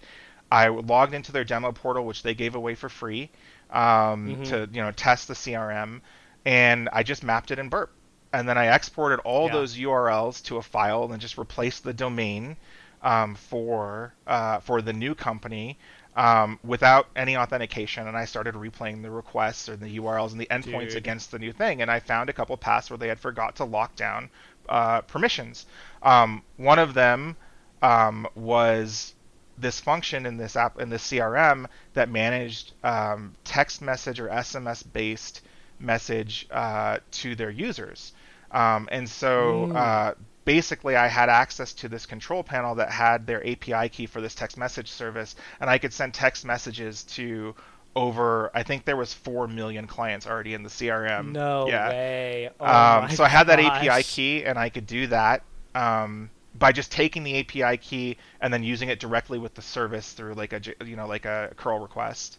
[0.50, 3.30] I logged into their demo portal, which they gave away for free
[3.70, 6.00] um, to you know test the CRM,
[6.44, 7.92] and I just mapped it in Burp
[8.32, 9.52] and then I exported all Yeah.
[9.52, 12.56] those URLs to a file and just replaced the domain
[13.02, 15.78] um, for uh, for the new company
[16.16, 18.06] um, without any authentication.
[18.08, 20.96] And I started replaying the requests or the URLs and the endpoints Dude.
[20.96, 21.82] against the new thing.
[21.82, 24.30] And I found a couple paths where they had forgot to lock down
[24.68, 25.66] uh, permissions.
[26.02, 27.36] Um, one of them
[27.82, 29.14] um, was
[29.58, 34.84] this function in this app in this CRM that managed um, text message or SMS
[34.92, 35.42] based
[35.78, 38.12] message uh, to their users.
[38.50, 40.14] Um, and so uh,
[40.44, 44.34] basically, I had access to this control panel that had their API key for this
[44.34, 47.54] text message service, and I could send text messages to
[47.94, 48.50] over.
[48.54, 51.32] I think there was four million clients already in the CRM.
[51.32, 51.88] No yeah.
[51.88, 52.50] way.
[52.60, 55.42] Oh Um, so I had that API key, and I could do that
[55.74, 60.12] um, by just taking the API key and then using it directly with the service
[60.12, 62.38] through like a you know like a curl request.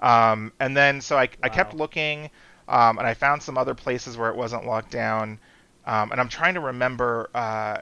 [0.00, 2.30] Um, and then so I, I kept looking,
[2.68, 5.40] um, and I found some other places where it wasn't locked down.
[5.84, 7.30] Um, and I'm trying to remember.
[7.34, 7.78] Uh,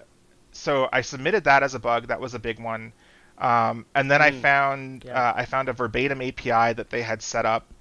[0.52, 2.08] so I submitted that as a bug.
[2.08, 2.92] That was a big one.
[3.38, 4.32] Um, and then I Mm.
[4.32, 5.12] found Yeah.
[5.12, 7.72] uh, I found a verbatim API that they had set up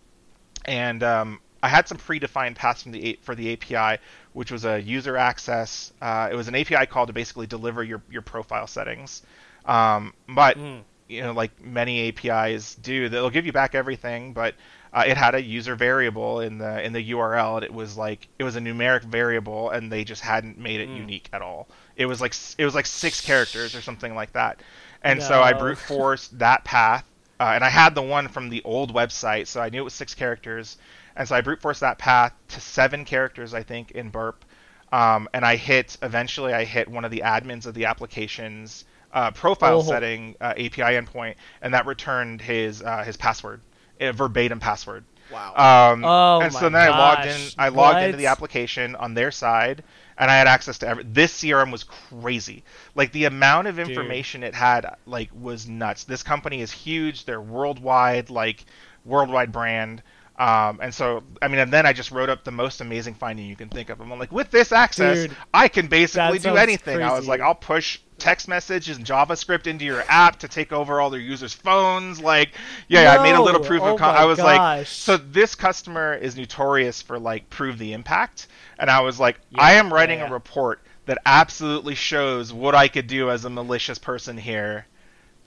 [0.66, 4.02] and um, I had some predefined paths from the for the API,
[4.34, 5.94] which was a user access.
[6.02, 9.24] Uh, it was an API call to basically deliver your your profile settings.
[9.66, 10.84] Um, but Mm.
[11.08, 14.56] you know, like many APIs do, they'll give you back everything, but
[14.94, 18.30] uh, it had a user variable in the in the URL, and it was like
[18.40, 21.70] it was a numeric variable, and they just hadn't made it unique at all.
[21.96, 24.62] It was like it was like six characters or something like that.
[25.04, 27.06] And so I brute forced that path,
[27.40, 29.94] uh, and I had the one from the old website, so I knew it was
[29.94, 30.78] six characters.
[31.16, 34.44] And so I brute forced that path to seven characters, I think, in Burp.
[34.92, 39.32] Um, and I hit eventually I hit one of the admins of the application's uh,
[39.32, 39.82] profile Oh.
[39.82, 43.62] setting uh, API endpoint, and that returned his uh, his password,
[44.00, 45.06] a verbatim password.
[45.32, 45.92] Wow.
[45.94, 47.42] Um, Oh and so my then I logged in.
[47.58, 49.84] I logged into the application on their side,
[50.18, 51.04] and I had access to every.
[51.04, 52.64] This CRM was crazy.
[52.94, 54.50] Like the amount of information Dude.
[54.50, 56.04] it had, like was nuts.
[56.04, 57.26] This company is huge.
[57.26, 58.66] They're worldwide, like
[59.04, 60.04] worldwide brand.
[60.38, 63.46] Um, and so, I mean, and then I just wrote up the most amazing finding
[63.46, 64.02] you can think of.
[64.02, 66.98] I'm like, with this access, Dude, I can basically do anything.
[66.98, 67.10] Crazy.
[67.10, 71.00] I was like, I'll push text messages and JavaScript into your app to take over
[71.00, 72.20] all their users' phones.
[72.20, 72.54] Like,
[72.90, 73.10] yeah, no.
[73.12, 74.00] I made a little proof oh of.
[74.00, 74.58] Con- I was gosh.
[74.58, 78.48] like, so this customer is notorious for like prove the impact,
[78.78, 82.76] and I was like, yeah, I am writing yeah, a report that absolutely shows what
[82.76, 84.86] I could do as a malicious person here.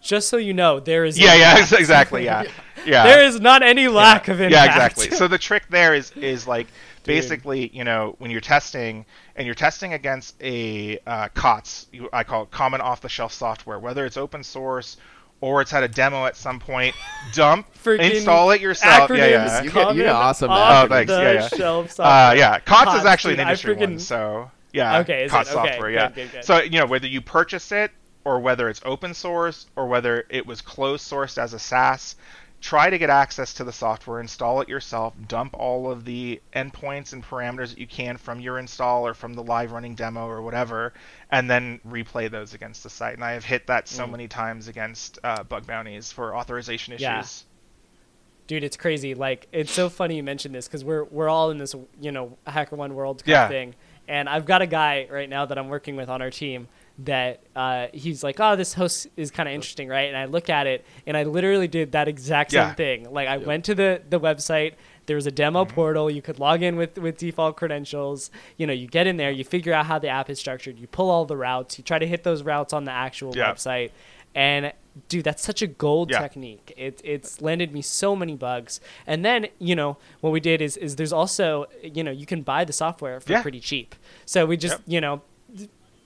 [0.00, 2.44] Just so you know, there is yeah, yeah, exactly, yeah,
[2.86, 3.04] yeah.
[3.04, 4.34] There is not any lack yeah.
[4.34, 4.52] of impact.
[4.52, 5.10] Yeah, exactly.
[5.16, 6.68] So the trick there is is like
[7.04, 9.04] basically, you know, when you're testing
[9.36, 14.04] and you're testing against a uh, COTS, you, I call it common off-the-shelf software, whether
[14.04, 14.96] it's open source
[15.40, 16.94] or it's had a demo at some point.
[17.32, 19.08] Dump, Freaking install it yourself.
[19.08, 19.62] Acronyms, yeah, yeah.
[19.62, 21.12] You get- you get awesome off Oh, thanks.
[21.12, 21.48] the Yeah, yeah.
[21.48, 24.98] shelf Uh, yeah, COTS, COTS, is actually dude, an I industry one, so yeah.
[24.98, 25.56] Okay, is COTS it?
[25.56, 26.10] Okay, software, good, yeah.
[26.10, 26.44] good, good.
[26.44, 27.92] So you know whether you purchase it
[28.28, 32.14] or whether it's open source or whether it was closed sourced as a SaaS,
[32.60, 37.12] try to get access to the software, install it yourself, dump all of the endpoints
[37.14, 40.42] and parameters that you can from your install or from the live running demo or
[40.42, 40.92] whatever,
[41.30, 43.14] and then replay those against the site.
[43.14, 44.10] And I have hit that so Mm.
[44.10, 47.02] many times against uh, bug bounties for authorization issues.
[47.02, 47.24] Yeah.
[48.48, 51.58] dude it's crazy like it's so funny you mentioned this because we're we're all in
[51.58, 53.44] this you know HackerOne world kind Yeah.
[53.44, 53.74] of thing
[54.08, 56.66] and i've got a guy right now that i'm working with on our team
[57.04, 60.50] that uh, he's like oh this host is kind of interesting right and i look
[60.50, 62.74] at it and i literally did that exact same Yeah.
[62.74, 64.72] thing like i went to the the website
[65.06, 65.74] there was a demo Mm-hmm.
[65.74, 69.30] portal you could log in with with default credentials you know you get in there
[69.30, 71.98] you figure out how the app is structured you pull all the routes you try
[72.00, 73.52] to hit those routes on the actual Yeah.
[73.52, 73.90] website
[74.34, 74.72] and
[75.08, 76.18] dude that's such a gold Yeah.
[76.18, 80.60] technique it, it's landed me so many bugs and then you know what we did
[80.60, 83.42] is is there's also you know you can buy the software for Yeah.
[83.42, 83.94] pretty cheap
[84.26, 84.82] so we just Yep.
[84.88, 85.22] you know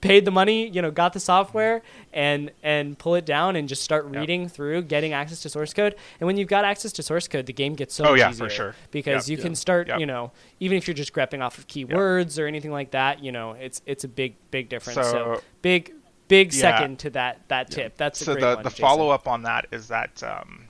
[0.03, 1.81] paid the money you know got the software
[2.11, 4.15] and and pull it down and just start Yep.
[4.19, 5.95] reading through getting access to source code.
[6.19, 8.29] And when you've got access to source code the game gets so Oh, much yeah,
[8.29, 8.75] easier for sure.
[8.91, 9.37] because Yep.
[9.37, 12.71] you can start you know even if you're just grepping off of keywords or anything
[12.71, 14.95] like that you know it's it's a big big difference.
[14.99, 15.93] So, So- big
[16.27, 17.95] big second to that that tip.
[17.95, 20.65] That's a so great the one, the follow up on that is that um,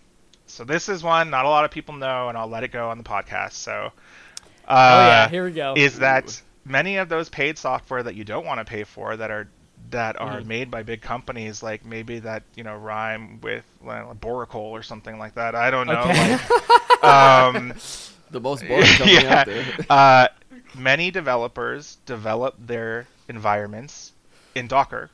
[0.46, 2.90] so this is one not a lot of people know, and I'll let it go
[2.92, 3.54] on the podcast.
[3.54, 3.92] So
[4.68, 5.30] uh, oh yeah.
[5.30, 5.74] here we go.
[5.76, 9.32] is that many of those paid software that you don't want to pay for that
[9.32, 9.48] are
[9.90, 10.46] that are Mhm.
[10.46, 15.20] made by big companies like maybe that you know rhyme with well, Boracle or something
[15.20, 15.56] like that.
[15.56, 16.00] I don't know.
[16.02, 16.32] Okay.
[16.32, 17.74] Like, um,
[18.32, 19.40] The most boring company yeah.
[19.40, 19.66] out there.
[19.90, 20.28] uh,
[20.76, 24.12] many developers develop their environments
[24.56, 25.10] in Docker,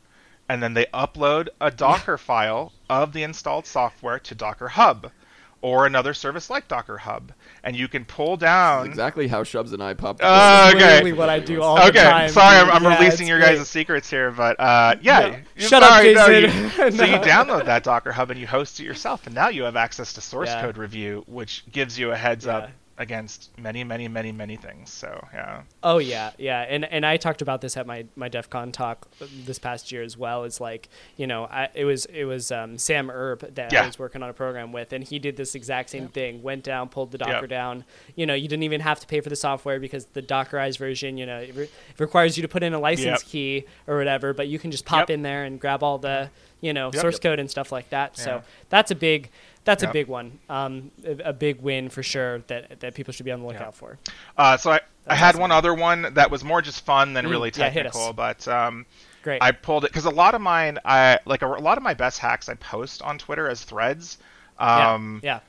[0.48, 5.12] and then they upload a Docker file of the installed software to Docker Hub,
[5.61, 7.31] or another service like Docker Hub,
[7.64, 8.86] and you can pull down.
[8.86, 10.22] exactly how Shubs and I popped.
[10.22, 10.76] Uh, up.
[10.76, 11.11] okay.
[11.14, 12.30] what I do all the Okay, time.
[12.30, 12.69] sorry, I'm.
[12.69, 13.57] I'm Yeah, releasing your great.
[13.57, 15.19] guys' secrets here, but uh, yeah.
[15.19, 15.36] No.
[15.56, 16.64] you- Shut up, sorry, no, Jason.
[16.64, 19.64] you- so you download that Docker Hub and you host it yourself, and now you
[19.64, 20.61] have access to source Yeah.
[20.61, 22.57] code review, which gives you a heads Yeah.
[22.57, 22.69] up
[23.00, 24.92] against many, many, many, many things.
[24.92, 25.62] So yeah.
[25.82, 29.08] Oh yeah, yeah, and and I talked about this at my my DEF CON talk
[29.46, 30.44] this past year as well.
[30.44, 33.84] It's like you know, I, it was it was um, Sam Erb that Yeah.
[33.84, 36.44] I was working on a program with, and he did this exact same thing.
[36.44, 37.50] Went down, pulled the Docker Yep.
[37.50, 37.86] down.
[38.16, 41.18] You know, you didn't even have to pay for the software because the Dockerized version,
[41.18, 43.32] you know, it, re- it requires you to put in a license Yep.
[43.32, 45.10] key or whatever, but you can just pop Yep.
[45.12, 46.30] in there and grab all the
[46.62, 47.02] you know Yep.
[47.02, 47.22] source Yep.
[47.22, 48.16] code and stuff like that.
[48.18, 48.24] Yeah.
[48.26, 49.30] So that's a big.
[49.65, 53.26] That's a big one, um, a, a big win for sure that that people should
[53.26, 53.72] be on the lookout Yeah.
[53.72, 53.98] for.
[54.38, 55.41] Uh, so I, I had awesome.
[55.41, 58.86] one other one that was more just fun than Mm, really yeah, technical, but um,
[59.22, 59.41] Great.
[59.41, 61.94] I pulled it because a lot of mine, I like a, a lot of my
[61.94, 64.18] best hacks I post on Twitter as threads.
[64.57, 65.36] Um, yeah.
[65.36, 65.40] yeah.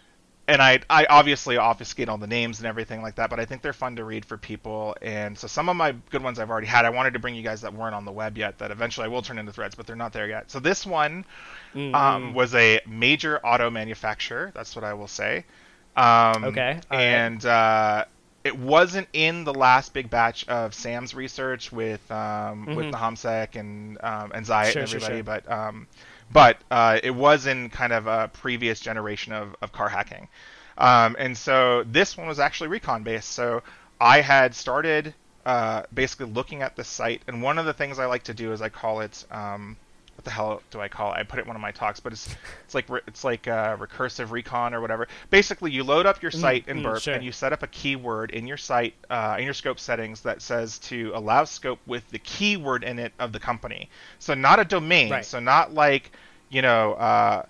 [0.50, 3.62] And I, I obviously obfuscate all the names and everything like that, but I think
[3.62, 4.96] they're fun to read for people.
[5.02, 6.84] And so some of my good ones I've already had.
[6.84, 9.08] I wanted to bring you guys that weren't on the web yet, that eventually I
[9.08, 10.50] will turn into threads, but they're not there yet.
[10.50, 11.24] So this one
[11.74, 14.52] Mm, um, was a major auto manufacturer.
[14.54, 15.46] That's what I will say.
[15.96, 17.32] Um, Okay, all right.
[17.32, 18.04] And uh,
[18.44, 22.92] it wasn't in the last big batch of Sam's research with um, with Mhm.
[22.92, 25.22] Nahamsek and um, and Zayat Sure, and sure, everybody, sure.
[25.22, 25.88] but um,
[26.32, 30.28] but uh, it was in kind of a previous generation of, of car hacking.
[30.78, 33.30] Um, and so this one was actually recon based.
[33.30, 33.62] So
[34.00, 38.06] I had started uh, basically looking at the site, and one of the things I
[38.06, 39.76] like to do is I call it um,
[40.20, 41.16] what the hell do I call it?
[41.16, 42.28] I put it in one of my talks, but it's
[42.66, 45.08] it's like re- it's like uh, recursive recon or whatever.
[45.30, 47.14] Basically, you load up your site in mm, Burp sure.
[47.14, 50.42] and you set up a keyword in your site uh, in your scope settings that
[50.42, 53.88] says to allow scope with the keyword in it of the company.
[54.18, 55.10] So not a domain.
[55.10, 55.24] Right.
[55.24, 56.12] So not like
[56.50, 56.92] you know.
[56.92, 57.46] Uh,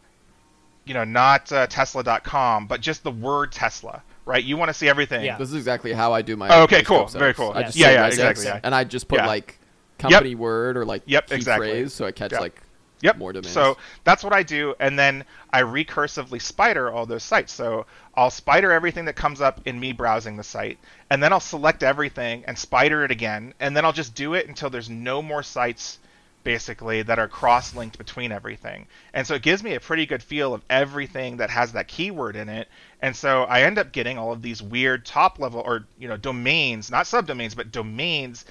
[0.86, 4.42] you know, not uh, Tesla.com, but just the word Tesla, right?
[4.42, 5.24] You want to see everything.
[5.24, 5.36] Yeah.
[5.36, 6.48] This is exactly how I do my.
[6.48, 7.06] Oh, okay, cool.
[7.06, 7.36] scope Very setups.
[7.36, 7.52] cool.
[7.54, 8.60] I just Yeah, yeah, exactly, yeah.
[8.64, 9.26] And I just put Yeah.
[9.26, 9.59] like
[10.00, 11.68] company word or like Yep, key exactly.
[11.70, 12.40] phrase, so I catch Yep.
[12.40, 12.62] like
[13.02, 13.16] Yep.
[13.18, 13.54] more domains.
[13.54, 17.52] So that's what I do, and then I recursively spider all those sites.
[17.52, 20.78] So I'll spider everything that comes up in me browsing the site,
[21.10, 24.48] and then I'll select everything and spider it again, and then I'll just do it
[24.48, 25.98] until there's no more sites
[26.42, 28.86] basically that are cross-linked between everything.
[29.12, 32.34] And so it gives me a pretty good feel of everything that has that keyword
[32.34, 32.68] in it.
[33.00, 36.16] And so I end up getting all of these weird top level or you know
[36.16, 38.44] domains, not subdomains, but domains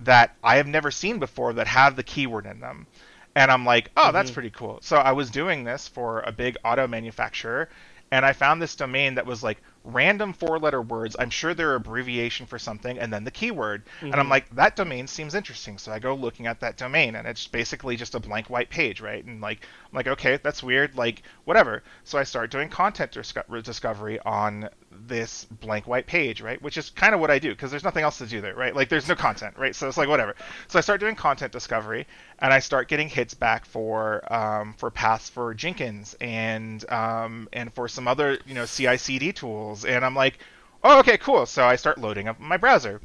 [0.00, 2.86] that I have never seen before that have the keyword in them.
[3.34, 4.34] And I'm like, oh, that's mm-hmm.
[4.34, 4.78] pretty cool.
[4.82, 7.68] So I was doing this for a big auto manufacturer,
[8.10, 11.16] and I found this domain that was like random four letter words.
[11.18, 13.82] I'm sure they're abbreviation for something, and then the keyword.
[14.00, 14.30] And I'm mm-hmm.
[14.30, 15.76] like, that domain seems interesting.
[15.76, 19.00] So I go looking at that domain, and it's basically just a blank white page,
[19.00, 19.24] right?
[19.24, 19.66] And like,
[19.96, 20.96] like, okay, that's weird.
[20.96, 21.82] Like, whatever.
[22.04, 26.60] So I start doing content disco- discovery on this blank white page, right?
[26.62, 28.74] Which is kind of what I do because there's nothing else to do there, right?
[28.74, 29.74] Like there's no content, right?
[29.74, 30.34] So it's like whatever.
[30.68, 32.06] So I start doing content discovery,
[32.38, 37.72] and I start getting hits back for um, for paths for Jenkins and um, and
[37.74, 40.38] for some other you know CI/CD tools, and I'm like,
[40.84, 41.46] oh okay, cool.
[41.46, 43.00] So I start loading up my browser.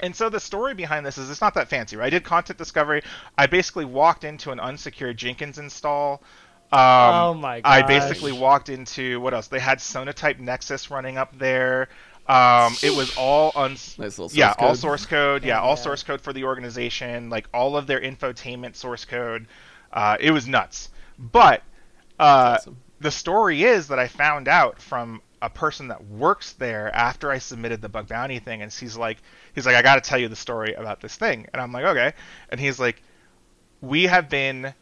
[0.00, 2.06] And so the story behind this is it's not that fancy, right?
[2.06, 3.02] I did content discovery.
[3.36, 6.22] I basically walked into an unsecured Jenkins install.
[6.70, 9.48] Um, Oh my I basically walked into what else?
[9.48, 11.88] They had Sonatype Nexus running up there.
[12.26, 14.78] Um, it was all uns- Nice little yeah, source all code.
[14.78, 15.42] source code.
[15.44, 17.30] Yeah, Yeah, all source code for the organization.
[17.30, 19.46] Like all of their infotainment source code.
[19.92, 20.90] Uh, it was nuts.
[21.18, 21.62] But
[22.20, 22.76] uh, awesome.
[23.00, 27.38] the story is that I found out from a person that works there after I
[27.38, 29.18] submitted the bug bounty thing, and he's like,
[29.54, 31.84] he's like, I got to tell you the story about this thing, and I'm like,
[31.84, 32.12] okay,
[32.50, 33.02] and he's like,
[33.80, 34.74] we have been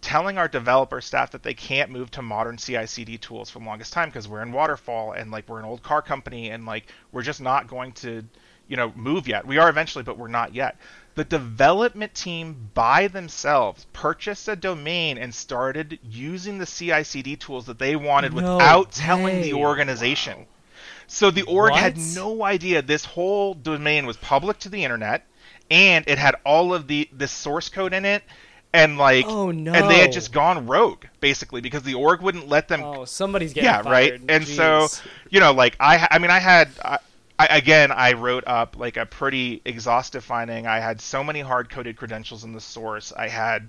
[0.00, 3.92] telling our developer staff that they can't move to modern CI/CD tools for the longest
[3.92, 7.22] time because we're in waterfall and like we're an old car company and like we're
[7.22, 8.22] just not going to,
[8.68, 9.46] you know, move yet.
[9.46, 10.76] We are eventually, but we're not yet.
[11.18, 17.80] The development team by themselves purchased a domain and started using the CI/CD tools that
[17.80, 19.60] they wanted No without telling the way.
[19.60, 20.46] organization.
[21.08, 25.26] So the org had no idea this whole domain was public to the internet,
[25.68, 28.22] and it had all of the this source code in it,
[28.72, 29.72] and like, Oh, no.
[29.72, 32.80] and they had just gone rogue basically because the org wouldn't let them.
[32.84, 33.90] Oh, somebody's getting yeah, fired.
[33.90, 34.20] right.
[34.28, 34.86] And so
[35.30, 36.68] you know, like I, I mean, I had.
[36.84, 36.98] I,
[37.38, 40.66] I, again, I wrote up like a pretty exhaustive finding.
[40.66, 43.12] I had so many hard-coded credentials in the source.
[43.12, 43.68] I had,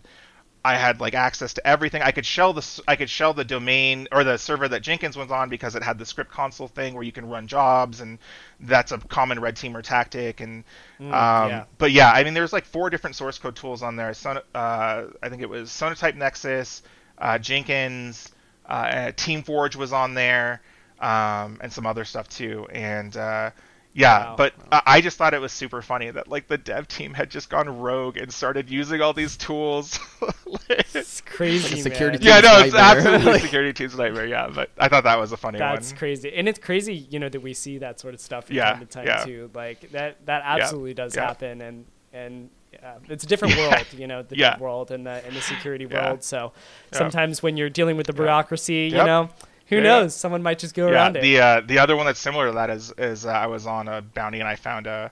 [0.66, 2.02] I had like access to everything.
[2.02, 5.32] I could shell the I could shell the domain or the server that Jenkins was
[5.32, 8.20] on because it had the script console thing where you can run jobs, and
[8.60, 10.42] that's a common red teamer tactic.
[10.42, 10.64] And
[11.00, 11.06] um,
[11.50, 11.64] yeah.
[11.78, 14.14] but yeah, I mean, there's like four different source code tools on there.
[14.14, 16.82] Son- uh, I think it was Sonatype Nexus,
[17.20, 18.30] uh, Jenkins,
[18.66, 20.62] uh, TeamForge was on there,
[21.00, 22.68] um, and some other stuff too.
[22.72, 23.52] And uh,
[23.94, 24.36] yeah, Wow.
[24.38, 27.30] but I I just thought it was super funny that like the dev team had
[27.30, 30.00] just gone rogue and started using all these tools.
[30.70, 32.44] it's crazy, Like a security man.
[32.44, 32.98] yeah, no, it's nightmare.
[32.98, 34.26] absolutely Like- security team's nightmare.
[34.28, 35.76] Yeah, but I thought that was a funny That's one.
[35.90, 38.56] That's crazy, and it's crazy, you know, that we see that sort of stuff from
[38.58, 39.24] Yeah, time to time yeah.
[39.24, 39.50] too.
[39.54, 41.26] Like that, that absolutely does yeah.
[41.28, 42.50] happen, and and
[42.84, 43.70] uh, it's a different Yeah.
[43.70, 44.52] world, you know, the Yeah.
[44.52, 46.10] dev world and the and the security Yeah.
[46.10, 46.24] world.
[46.24, 46.54] So
[46.92, 46.98] Yeah.
[47.00, 49.06] sometimes when you're dealing with the bureaucracy, you Yep.
[49.08, 49.30] know,
[49.70, 50.16] who Yeah, knows?
[50.16, 51.22] Someone might just go yeah, around it.
[51.22, 53.88] the uh, the other one that's similar to that is is uh, I was on
[53.88, 55.12] a bounty and I found a,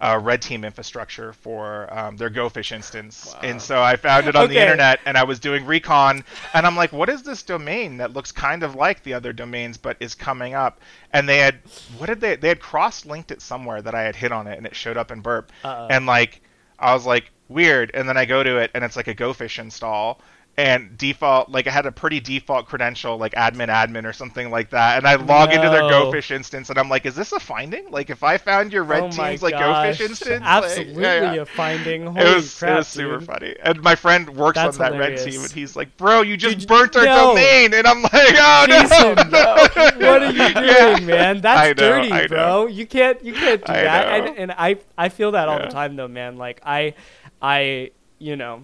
[0.00, 4.48] a red team infrastructure for um, their GoPhish instance, and so I found it on
[4.48, 6.24] the internet and I was doing recon
[6.54, 9.78] and I'm like, what is this domain that looks kind of like the other domains
[9.78, 10.80] but is coming up?
[11.12, 11.60] And they had
[11.98, 14.58] what did they they had cross linked it somewhere that I had hit on it
[14.58, 15.86] and it showed up in Burp, Uh-oh.
[15.90, 16.42] and like
[16.78, 19.58] I was like weird, and then I go to it and it's like a GoPhish
[19.58, 20.20] install.
[20.58, 24.68] And default, like I had a pretty default credential, like admin admin or something like
[24.70, 24.98] that.
[24.98, 27.90] And I log into their GoPhish instance, and I'm like, "Is this a finding?
[27.90, 29.98] Like, if I found your red oh team's like gosh.
[29.98, 31.40] GoPhish instance, like, absolutely yeah, yeah.
[31.40, 32.04] a finding.
[32.06, 33.26] Holy It was crap, it was super dude.
[33.26, 33.56] funny.
[33.62, 36.68] And my friend works That's on that red team, and he's like, "Bro, you just
[36.68, 37.28] burnt our no.
[37.28, 39.68] domain," and I'm like, "Oh Jason, no,
[40.06, 41.08] what are you doing, Yeah.
[41.08, 41.40] man?
[41.40, 42.66] That's know, dirty, bro.
[42.66, 44.06] You can't, you can't do I that.
[44.28, 46.36] And, and I, I feel that all the time, though, man.
[46.36, 46.94] Like I,
[47.40, 48.62] I, you know,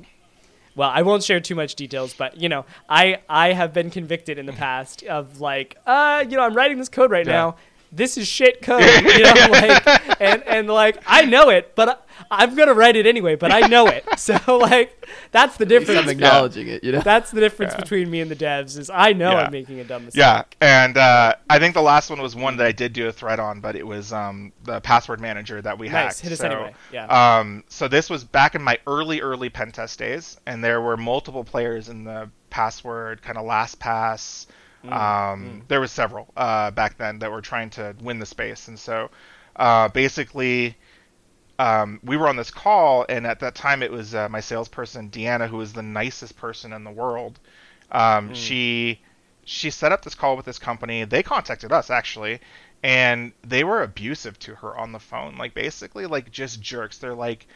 [0.79, 4.39] well, I won't share too much details, but you know, I, I have been convicted
[4.39, 7.33] in the past of like, uh, you know, I'm writing this code right Yeah.
[7.33, 7.57] now.
[7.91, 11.97] This is shit code, you know, like, and and like I know it, but I,
[12.45, 13.35] I'm gonna write it anyway.
[13.35, 16.01] But I know it, so like that's the At difference.
[16.01, 17.01] I'm acknowledging it, you know.
[17.01, 17.81] That's the difference Yeah.
[17.81, 19.45] between me and the devs is I know Yeah.
[19.45, 20.19] I'm making a dumb mistake.
[20.21, 23.13] Yeah, and uh, I think the last one was one that I did do a
[23.13, 26.19] thread on, but it was um, the password manager that we Nice.
[26.19, 26.21] hacked.
[26.21, 26.75] Hit us so, anyway.
[26.93, 27.07] Yeah.
[27.39, 30.97] Um, so this was back in my early, early pen test days, and there were
[30.99, 34.47] multiple players in the password kind of LastPass.
[34.85, 38.69] Mm, Um, There was several uh, back then that were trying to win the space,
[38.69, 39.11] and so
[39.57, 40.77] uh, basically,
[41.59, 45.11] um, we were on this call, and at that time it was uh, my salesperson
[45.11, 47.41] Deanna, who was the nicest person in the world.
[47.91, 49.01] Um, She
[49.45, 51.05] she set up this call with this company.
[51.05, 52.41] They contacted us actually,
[52.83, 55.37] and they were abusive to her on the phone.
[55.37, 56.99] Like basically, like just jerks.
[56.99, 57.47] They're like,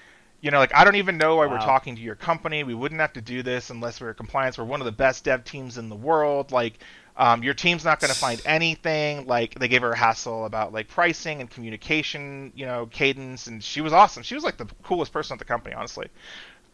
[0.41, 2.65] you know, like I don't even know why we're talking to your company.
[2.65, 4.59] We wouldn't have to do this unless we were compliance.
[4.59, 6.51] We're one of the best dev teams in the world.
[6.51, 6.79] Like,
[7.17, 9.27] um, your team's not going to find anything.
[9.27, 13.63] Like, they gave her a hassle about like pricing and communication, you know, cadence, and
[13.63, 14.23] she was awesome.
[14.23, 16.09] She was like the coolest person at the company, honestly.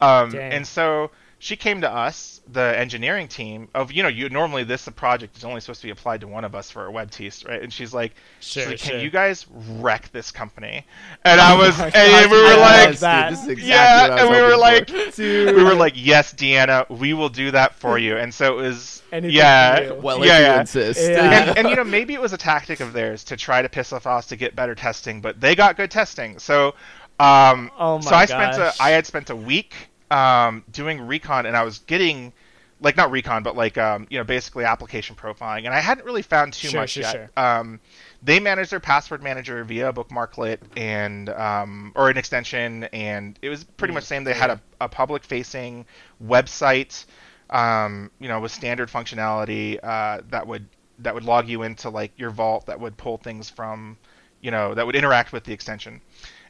[0.01, 1.11] Um, and so
[1.41, 5.45] she came to us, the engineering team of, you know, you normally this project is
[5.45, 7.63] only supposed to be applied to one of us for a web teast, right?
[7.63, 10.85] And she's like, she's Sure, can you guys wreck this company?
[11.25, 13.31] And I was, my and gosh, we were like, love that.
[13.31, 16.35] This is exactly yeah, what I was and we were like, we were like, yes,
[16.35, 18.17] Deanna, we will do that for you.
[18.17, 20.55] And so it was, Anything yeah, well, yeah, if yeah.
[20.55, 21.11] you insist.
[21.11, 21.49] Yeah.
[21.49, 23.93] and, and you know maybe it was a tactic of theirs to try to piss
[23.93, 26.39] off us to get better testing, but they got good testing.
[26.41, 26.75] So,
[27.21, 29.75] um, Oh so my I spent a, I had spent a week
[30.11, 32.33] um, doing recon, and I was getting
[32.81, 36.23] like not recon, but like um, you know basically application profiling, and I hadn't really
[36.23, 37.21] found too Sure, much sure, yet.
[37.21, 37.31] sure.
[37.37, 37.81] Um,
[38.23, 43.65] they manage their password manager via bookmarklet and um, or an extension, and it was
[43.65, 44.25] pretty Mm, much same.
[44.25, 45.87] They had a, a public facing
[46.25, 47.05] website,
[47.51, 50.69] um, you know, with standard functionality uh, that would
[50.99, 53.99] that would log you into like your vault that would pull things from,
[54.41, 56.01] you know, that would interact with the extension,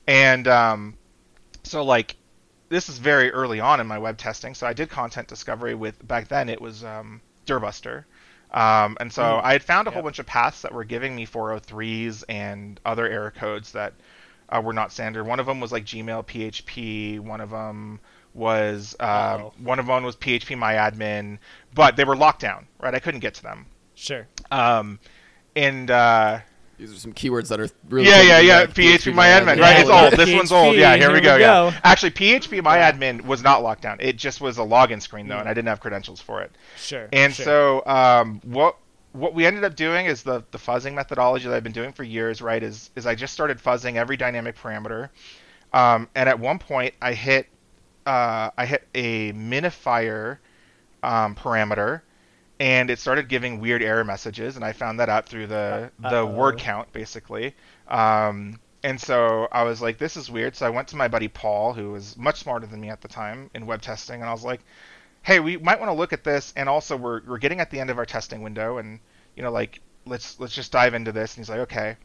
[0.06, 0.96] and um,
[1.64, 2.16] so like
[2.68, 4.54] this is very early on in my web testing.
[4.54, 8.04] So I did content discovery with back then it was um, Dirbuster.
[8.50, 9.44] Um, and so Mm.
[9.44, 10.04] I had found a whole Yep.
[10.04, 13.92] bunch of paths that were giving me 403s and other error codes that
[14.48, 15.24] uh, were not standard.
[15.24, 17.20] One of them was like Gmail PHP.
[17.20, 18.00] One of them
[18.34, 19.52] was uh, Uh-oh.
[19.58, 21.38] one of them was PHP MyAdmin,
[21.74, 22.66] but they were locked down.
[22.80, 23.66] Right, I couldn't get to them.
[23.94, 24.26] Sure.
[24.50, 24.98] Um,
[25.56, 26.40] and uh,
[26.78, 28.08] These are some keywords that are really.
[28.08, 28.66] yeah, yeah, yeah.
[28.66, 29.80] PHP PHP MyAdmin, Yeah, right?
[29.80, 30.12] It's old.
[30.12, 30.76] This one's old.
[30.76, 31.34] Yeah, here, we go.
[31.34, 31.70] we Yeah.
[31.70, 31.76] go.
[31.82, 33.96] Actually, PHP MyAdmin was not locked down.
[34.00, 36.52] It just was a login screen though, and I didn't have credentials for it.
[36.76, 37.08] Sure.
[37.12, 37.44] And sure.
[37.44, 38.76] so, um, what
[39.12, 42.04] what we ended up doing is the the fuzzing methodology that I've been doing for
[42.04, 42.40] years.
[42.40, 42.62] Right?
[42.62, 45.08] Is is I just started fuzzing every dynamic parameter,
[45.72, 47.48] um, and at one point I hit
[48.06, 50.38] uh, I hit a minifier
[51.02, 52.02] um, parameter.
[52.60, 56.08] And it started giving weird error messages, and I found that out through the the
[56.08, 56.26] Uh-oh.
[56.26, 57.54] word count, basically.
[57.86, 61.28] Um, and so I was like, "This is weird." So I went to my buddy
[61.28, 64.32] Paul, who was much smarter than me at the time in web testing, and I
[64.32, 64.60] was like,
[65.22, 67.78] "Hey, we might want to look at this." And also, we're we're getting at the
[67.80, 68.98] end of our testing window, and
[69.36, 71.34] you know, like let's let's just dive into this.
[71.36, 71.96] And he's like, "Okay."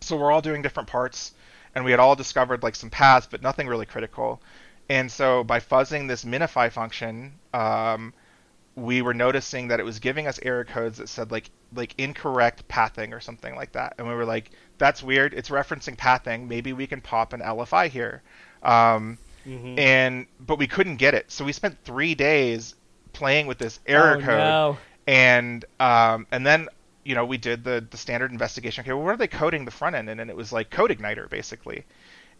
[0.00, 1.32] So we're all doing different parts,
[1.74, 4.40] and we had all discovered like some paths, but nothing really critical.
[4.88, 8.12] And so by fuzzing this minify function, um,
[8.76, 12.66] we were noticing that it was giving us error codes that said like like incorrect
[12.68, 15.34] pathing or something like that, and we were like, "That's weird.
[15.34, 16.48] It's referencing pathing.
[16.48, 18.22] Maybe we can pop an LFI here."
[18.62, 19.78] Um, Mhm.
[19.78, 22.74] and but we couldn't get it, so we spent three days
[23.12, 24.78] playing with this error oh, code, No.
[25.06, 26.68] and um, and then
[27.04, 28.82] you know we did the the standard investigation.
[28.82, 30.18] Okay, well, what are they coding the front end in?
[30.20, 31.84] And it was like CodeIgniter basically,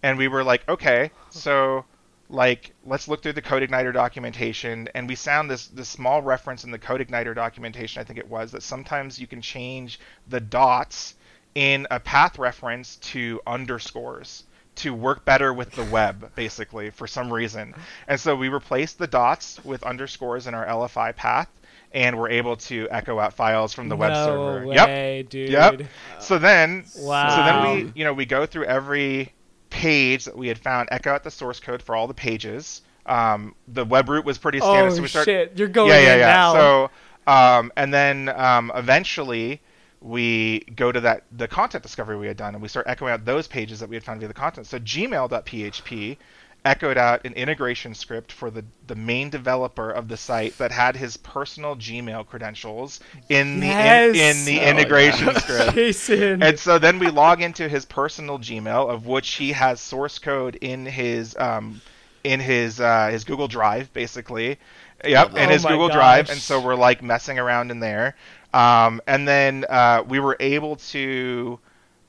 [0.02, 1.84] and we were like, okay, so
[2.28, 6.70] like let's look through the CodeIgniter documentation and we found this this small reference in
[6.70, 11.14] the CodeIgniter documentation i think it was that sometimes you can change the dots
[11.54, 14.44] in a path reference to underscores
[14.76, 17.74] to work better with the web basically for some reason
[18.08, 21.48] and so we replaced the dots with underscores in our lfi path
[21.92, 25.50] and we're able to echo out files from the web server Way, yep dude.
[25.50, 25.82] Yep.
[26.18, 27.28] so then Wow.
[27.28, 29.32] so then we, you know, we go through every
[29.74, 32.80] page that we had found, echo out the source code for all the pages.
[33.06, 35.24] Um, the web root was pretty standard, Oh so we start.
[35.24, 35.52] shit!
[35.56, 36.26] You're going yeah, yeah, yeah.
[36.26, 36.52] now.
[36.52, 36.90] So,
[37.26, 39.60] um, and then um, eventually
[40.00, 43.24] we go to that the content discovery we had done, and we start echoing out
[43.24, 44.68] those pages that we had found via the content.
[44.68, 46.16] So Gmail.php
[46.64, 50.96] echoed out an integration script for the the main developer of the site that had
[50.96, 54.14] his personal Gmail credentials in the in, Yes.
[54.14, 55.32] in the Oh, integration yeah.
[55.38, 55.74] script.
[55.74, 56.42] Jason.
[56.42, 60.56] And so then we log into his personal Gmail, of which he has source code
[60.56, 61.82] in his um,
[62.22, 64.58] in his uh, his Google Drive, basically.
[65.04, 68.16] Yep, in Oh his my Google Drive, and so we're like messing around in there.
[68.54, 71.58] Um, and then uh, we were able to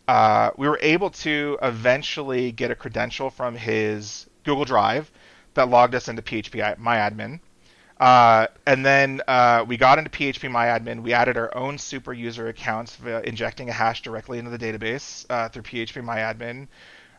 [0.07, 5.11] uh, we were able to eventually get a credential from his Google Drive
[5.55, 7.39] that logged us into PHP MyAdmin.
[7.99, 11.01] Uh, and then uh, we got into PHP MyAdmin.
[11.01, 15.25] We added our own super user accounts via injecting a hash directly into the database
[15.29, 16.67] uh, through PHP MyAdmin.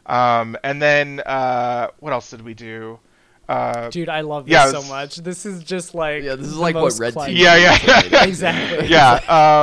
[0.06, 2.98] Um, and then uh, what else did we do?
[3.48, 5.16] Uh, Dude, I love this yeah, so much.
[5.16, 7.36] This is just like Yeah, this is like what most Red Team.
[7.36, 8.24] Yeah, yeah, yeah.
[8.24, 8.88] exactly.
[8.88, 9.14] yeah,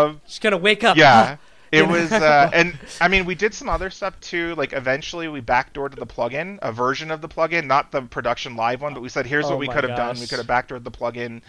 [0.05, 0.97] um, Just gotta wake up.
[0.97, 1.37] yeah.
[1.79, 4.53] It was, uh, and I mean, we did some other stuff too.
[4.55, 8.81] Like eventually, we backdoored the plugin, a version of the plugin, not the production live
[8.81, 10.19] one, but we said, here's Oh what we could have done.
[10.19, 11.41] We could have backdoored the plugin,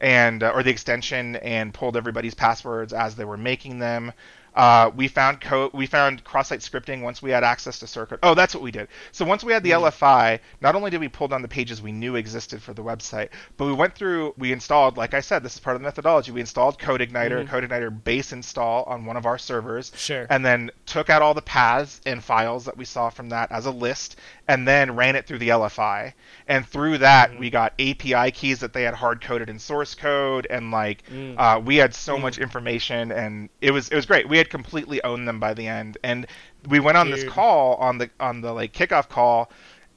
[0.00, 4.12] and uh, or the extension, and pulled everybody's passwords as they were making them.
[4.54, 5.70] Uh, we found code.
[5.72, 8.18] We found cross-site scripting once we had access to Circuit.
[8.22, 8.88] Oh, that's what we did.
[9.12, 11.92] So once we had the LFI, not only did we pull down the pages we
[11.92, 14.34] knew existed for the website, but we went through.
[14.36, 16.32] We installed, like I said, this is part of the methodology.
[16.32, 17.48] We installed CodeIgniter, Mhm.
[17.48, 20.26] CodeIgniter base install on one of our servers, Sure.
[20.30, 23.66] and then took out all the paths and files that we saw from that as
[23.66, 24.16] a list,
[24.48, 26.14] and then ran it through the LFI.
[26.48, 27.38] And through that, Mm-hmm.
[27.38, 31.36] we got API keys that they had hard coded in source code, and like Mm.
[31.36, 34.28] uh, we had so much information, and it was it was great.
[34.28, 36.26] We had completely owned them by the end, and
[36.68, 39.50] we went on this call on the on the like kickoff call.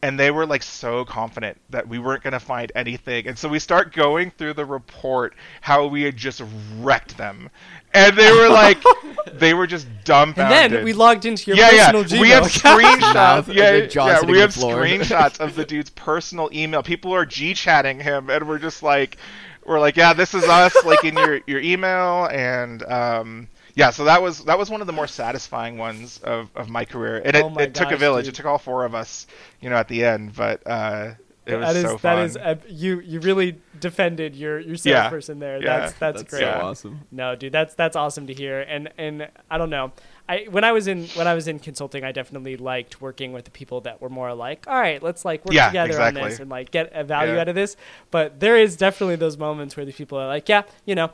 [0.03, 3.27] And they were like so confident that we weren't going to find anything.
[3.27, 6.41] And so we start going through the report how we had just
[6.79, 7.49] wrecked them.
[7.93, 8.81] And they were like,
[9.33, 12.07] they were just dumbfounded and then we logged into your yeah, personal yeah.
[12.07, 12.21] Gmail.
[12.21, 13.13] We have screenshots.
[13.13, 14.23] Mouth yeah, and then John yeah.
[14.23, 16.81] We have screenshots of the dude's personal email.
[16.81, 19.17] People are g chatting him, and we're just like,
[19.65, 23.89] we're like, yeah, this is us, like in your your email, and um, yeah.
[23.89, 27.21] So that was that was one of the more satisfying ones of, of my career,
[27.23, 28.25] and it, Oh my it took a village.
[28.25, 28.33] dude.
[28.33, 29.27] It took all four of us,
[29.61, 31.13] you know, at the end, but uh,
[31.45, 32.19] it was That is so fun.
[32.19, 35.03] is ep- you you really defended your your Yeah.
[35.03, 35.57] salesperson there.
[35.61, 35.79] Yeah.
[35.79, 36.41] That's that's, That's great.
[36.43, 36.99] so awesome.
[37.11, 38.61] No, dude, that's that's awesome to hear.
[38.61, 39.91] And and I don't know.
[40.29, 43.45] I when I was in when I was in consulting, I definitely liked working with
[43.45, 46.21] the people that were more like, all right, let's like work Yeah, together exactly.
[46.21, 47.41] on this and like get a value Yeah.
[47.41, 47.75] out of this.
[48.11, 51.09] But there is definitely those moments where the people are like, yeah, you know.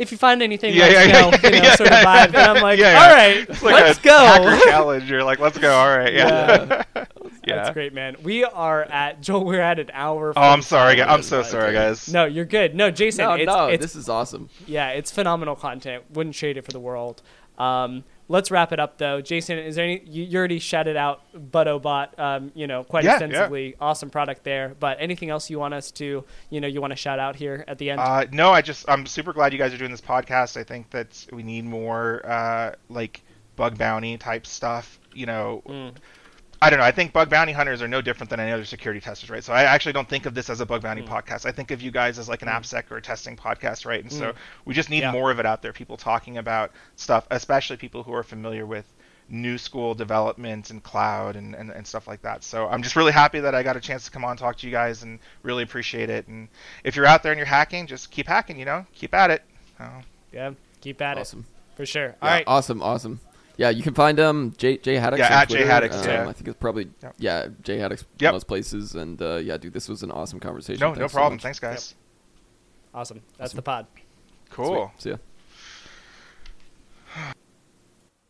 [0.00, 2.02] If you find anything, Yeah, let us yeah, know, yeah, you know, yeah, sort of
[2.02, 2.24] yeah.
[2.24, 3.02] And I'm like, yeah, yeah.
[3.02, 4.16] all right, It's like let's a go.
[4.18, 5.10] hacker challenge.
[5.10, 5.70] You're like, let's go.
[5.72, 7.04] All right, yeah, yeah.
[7.44, 8.16] That's great, man.
[8.22, 9.44] We are at Joel.
[9.44, 10.32] We're at an hour.
[10.34, 11.06] Oh, I'm sorry, guys.
[11.10, 12.10] I'm so sorry, guys.
[12.12, 12.74] No, you're good.
[12.74, 14.48] No, Jason, No, it's, no, it's this is awesome.
[14.66, 16.04] yeah, it's phenomenal content.
[16.14, 17.22] Wouldn't trade it for the world.
[17.58, 19.20] Um, let's wrap it up though.
[19.20, 20.02] Jason, is there any?
[20.06, 23.74] You, you already shouted out BuddoBot, um, you know, quite Yeah, extensively.
[23.80, 24.74] Awesome product there.
[24.80, 27.64] But anything else you want us to, you know, you want to shout out here
[27.68, 28.00] at the end?
[28.00, 30.56] Uh, no, I just I'm super glad you guys are doing this podcast.
[30.56, 33.22] I think that we need more uh, like
[33.56, 34.98] bug bounty type stuff.
[35.12, 35.94] You know, Mm.
[36.62, 36.84] I don't know.
[36.84, 39.42] I think bug bounty hunters are no different than any other security testers, right?
[39.42, 40.84] So I actually don't think of this as a bug Mm.
[40.84, 41.46] bounty podcast.
[41.46, 44.02] I think of you guys as like an AppSec or a testing podcast, right?
[44.02, 44.36] And so Mm.
[44.66, 45.10] we just need Yeah.
[45.12, 45.72] more of it out there.
[45.72, 48.84] People talking about stuff, especially people who are familiar with
[49.30, 52.42] new school development and cloud and, and, and stuff like that.
[52.44, 54.56] So I'm just really happy that I got a chance to come on and talk
[54.58, 56.26] to you guys and really appreciate it.
[56.28, 56.48] And
[56.84, 59.42] if you're out there and you're hacking, just keep hacking, you know, keep at it.
[59.78, 59.88] So,
[60.32, 60.50] yeah,
[60.82, 61.16] keep at Awesome.
[61.16, 61.46] it Awesome.
[61.76, 62.06] for sure.
[62.08, 62.44] Yeah, All right.
[62.46, 63.20] Awesome, awesome.
[63.60, 65.18] Yeah, you can find um Jay Jay Haddix.
[65.18, 65.70] Yeah, at Jay Twitter.
[65.70, 66.28] Haddix, Um, yeah.
[66.28, 67.14] I think it's probably Yep.
[67.18, 68.32] yeah Jay Haddix Yep.
[68.32, 68.94] most places.
[68.94, 70.80] And uh, yeah, dude, this was an awesome conversation.
[70.80, 71.34] no, no Thanks so problem.
[71.34, 71.42] much.
[71.42, 71.94] Thanks, guys.
[72.94, 73.20] Awesome.
[73.36, 73.56] That's Awesome.
[73.56, 73.86] the pod.
[74.48, 74.90] Cool.
[74.96, 75.02] Sweet.
[75.02, 75.16] See ya.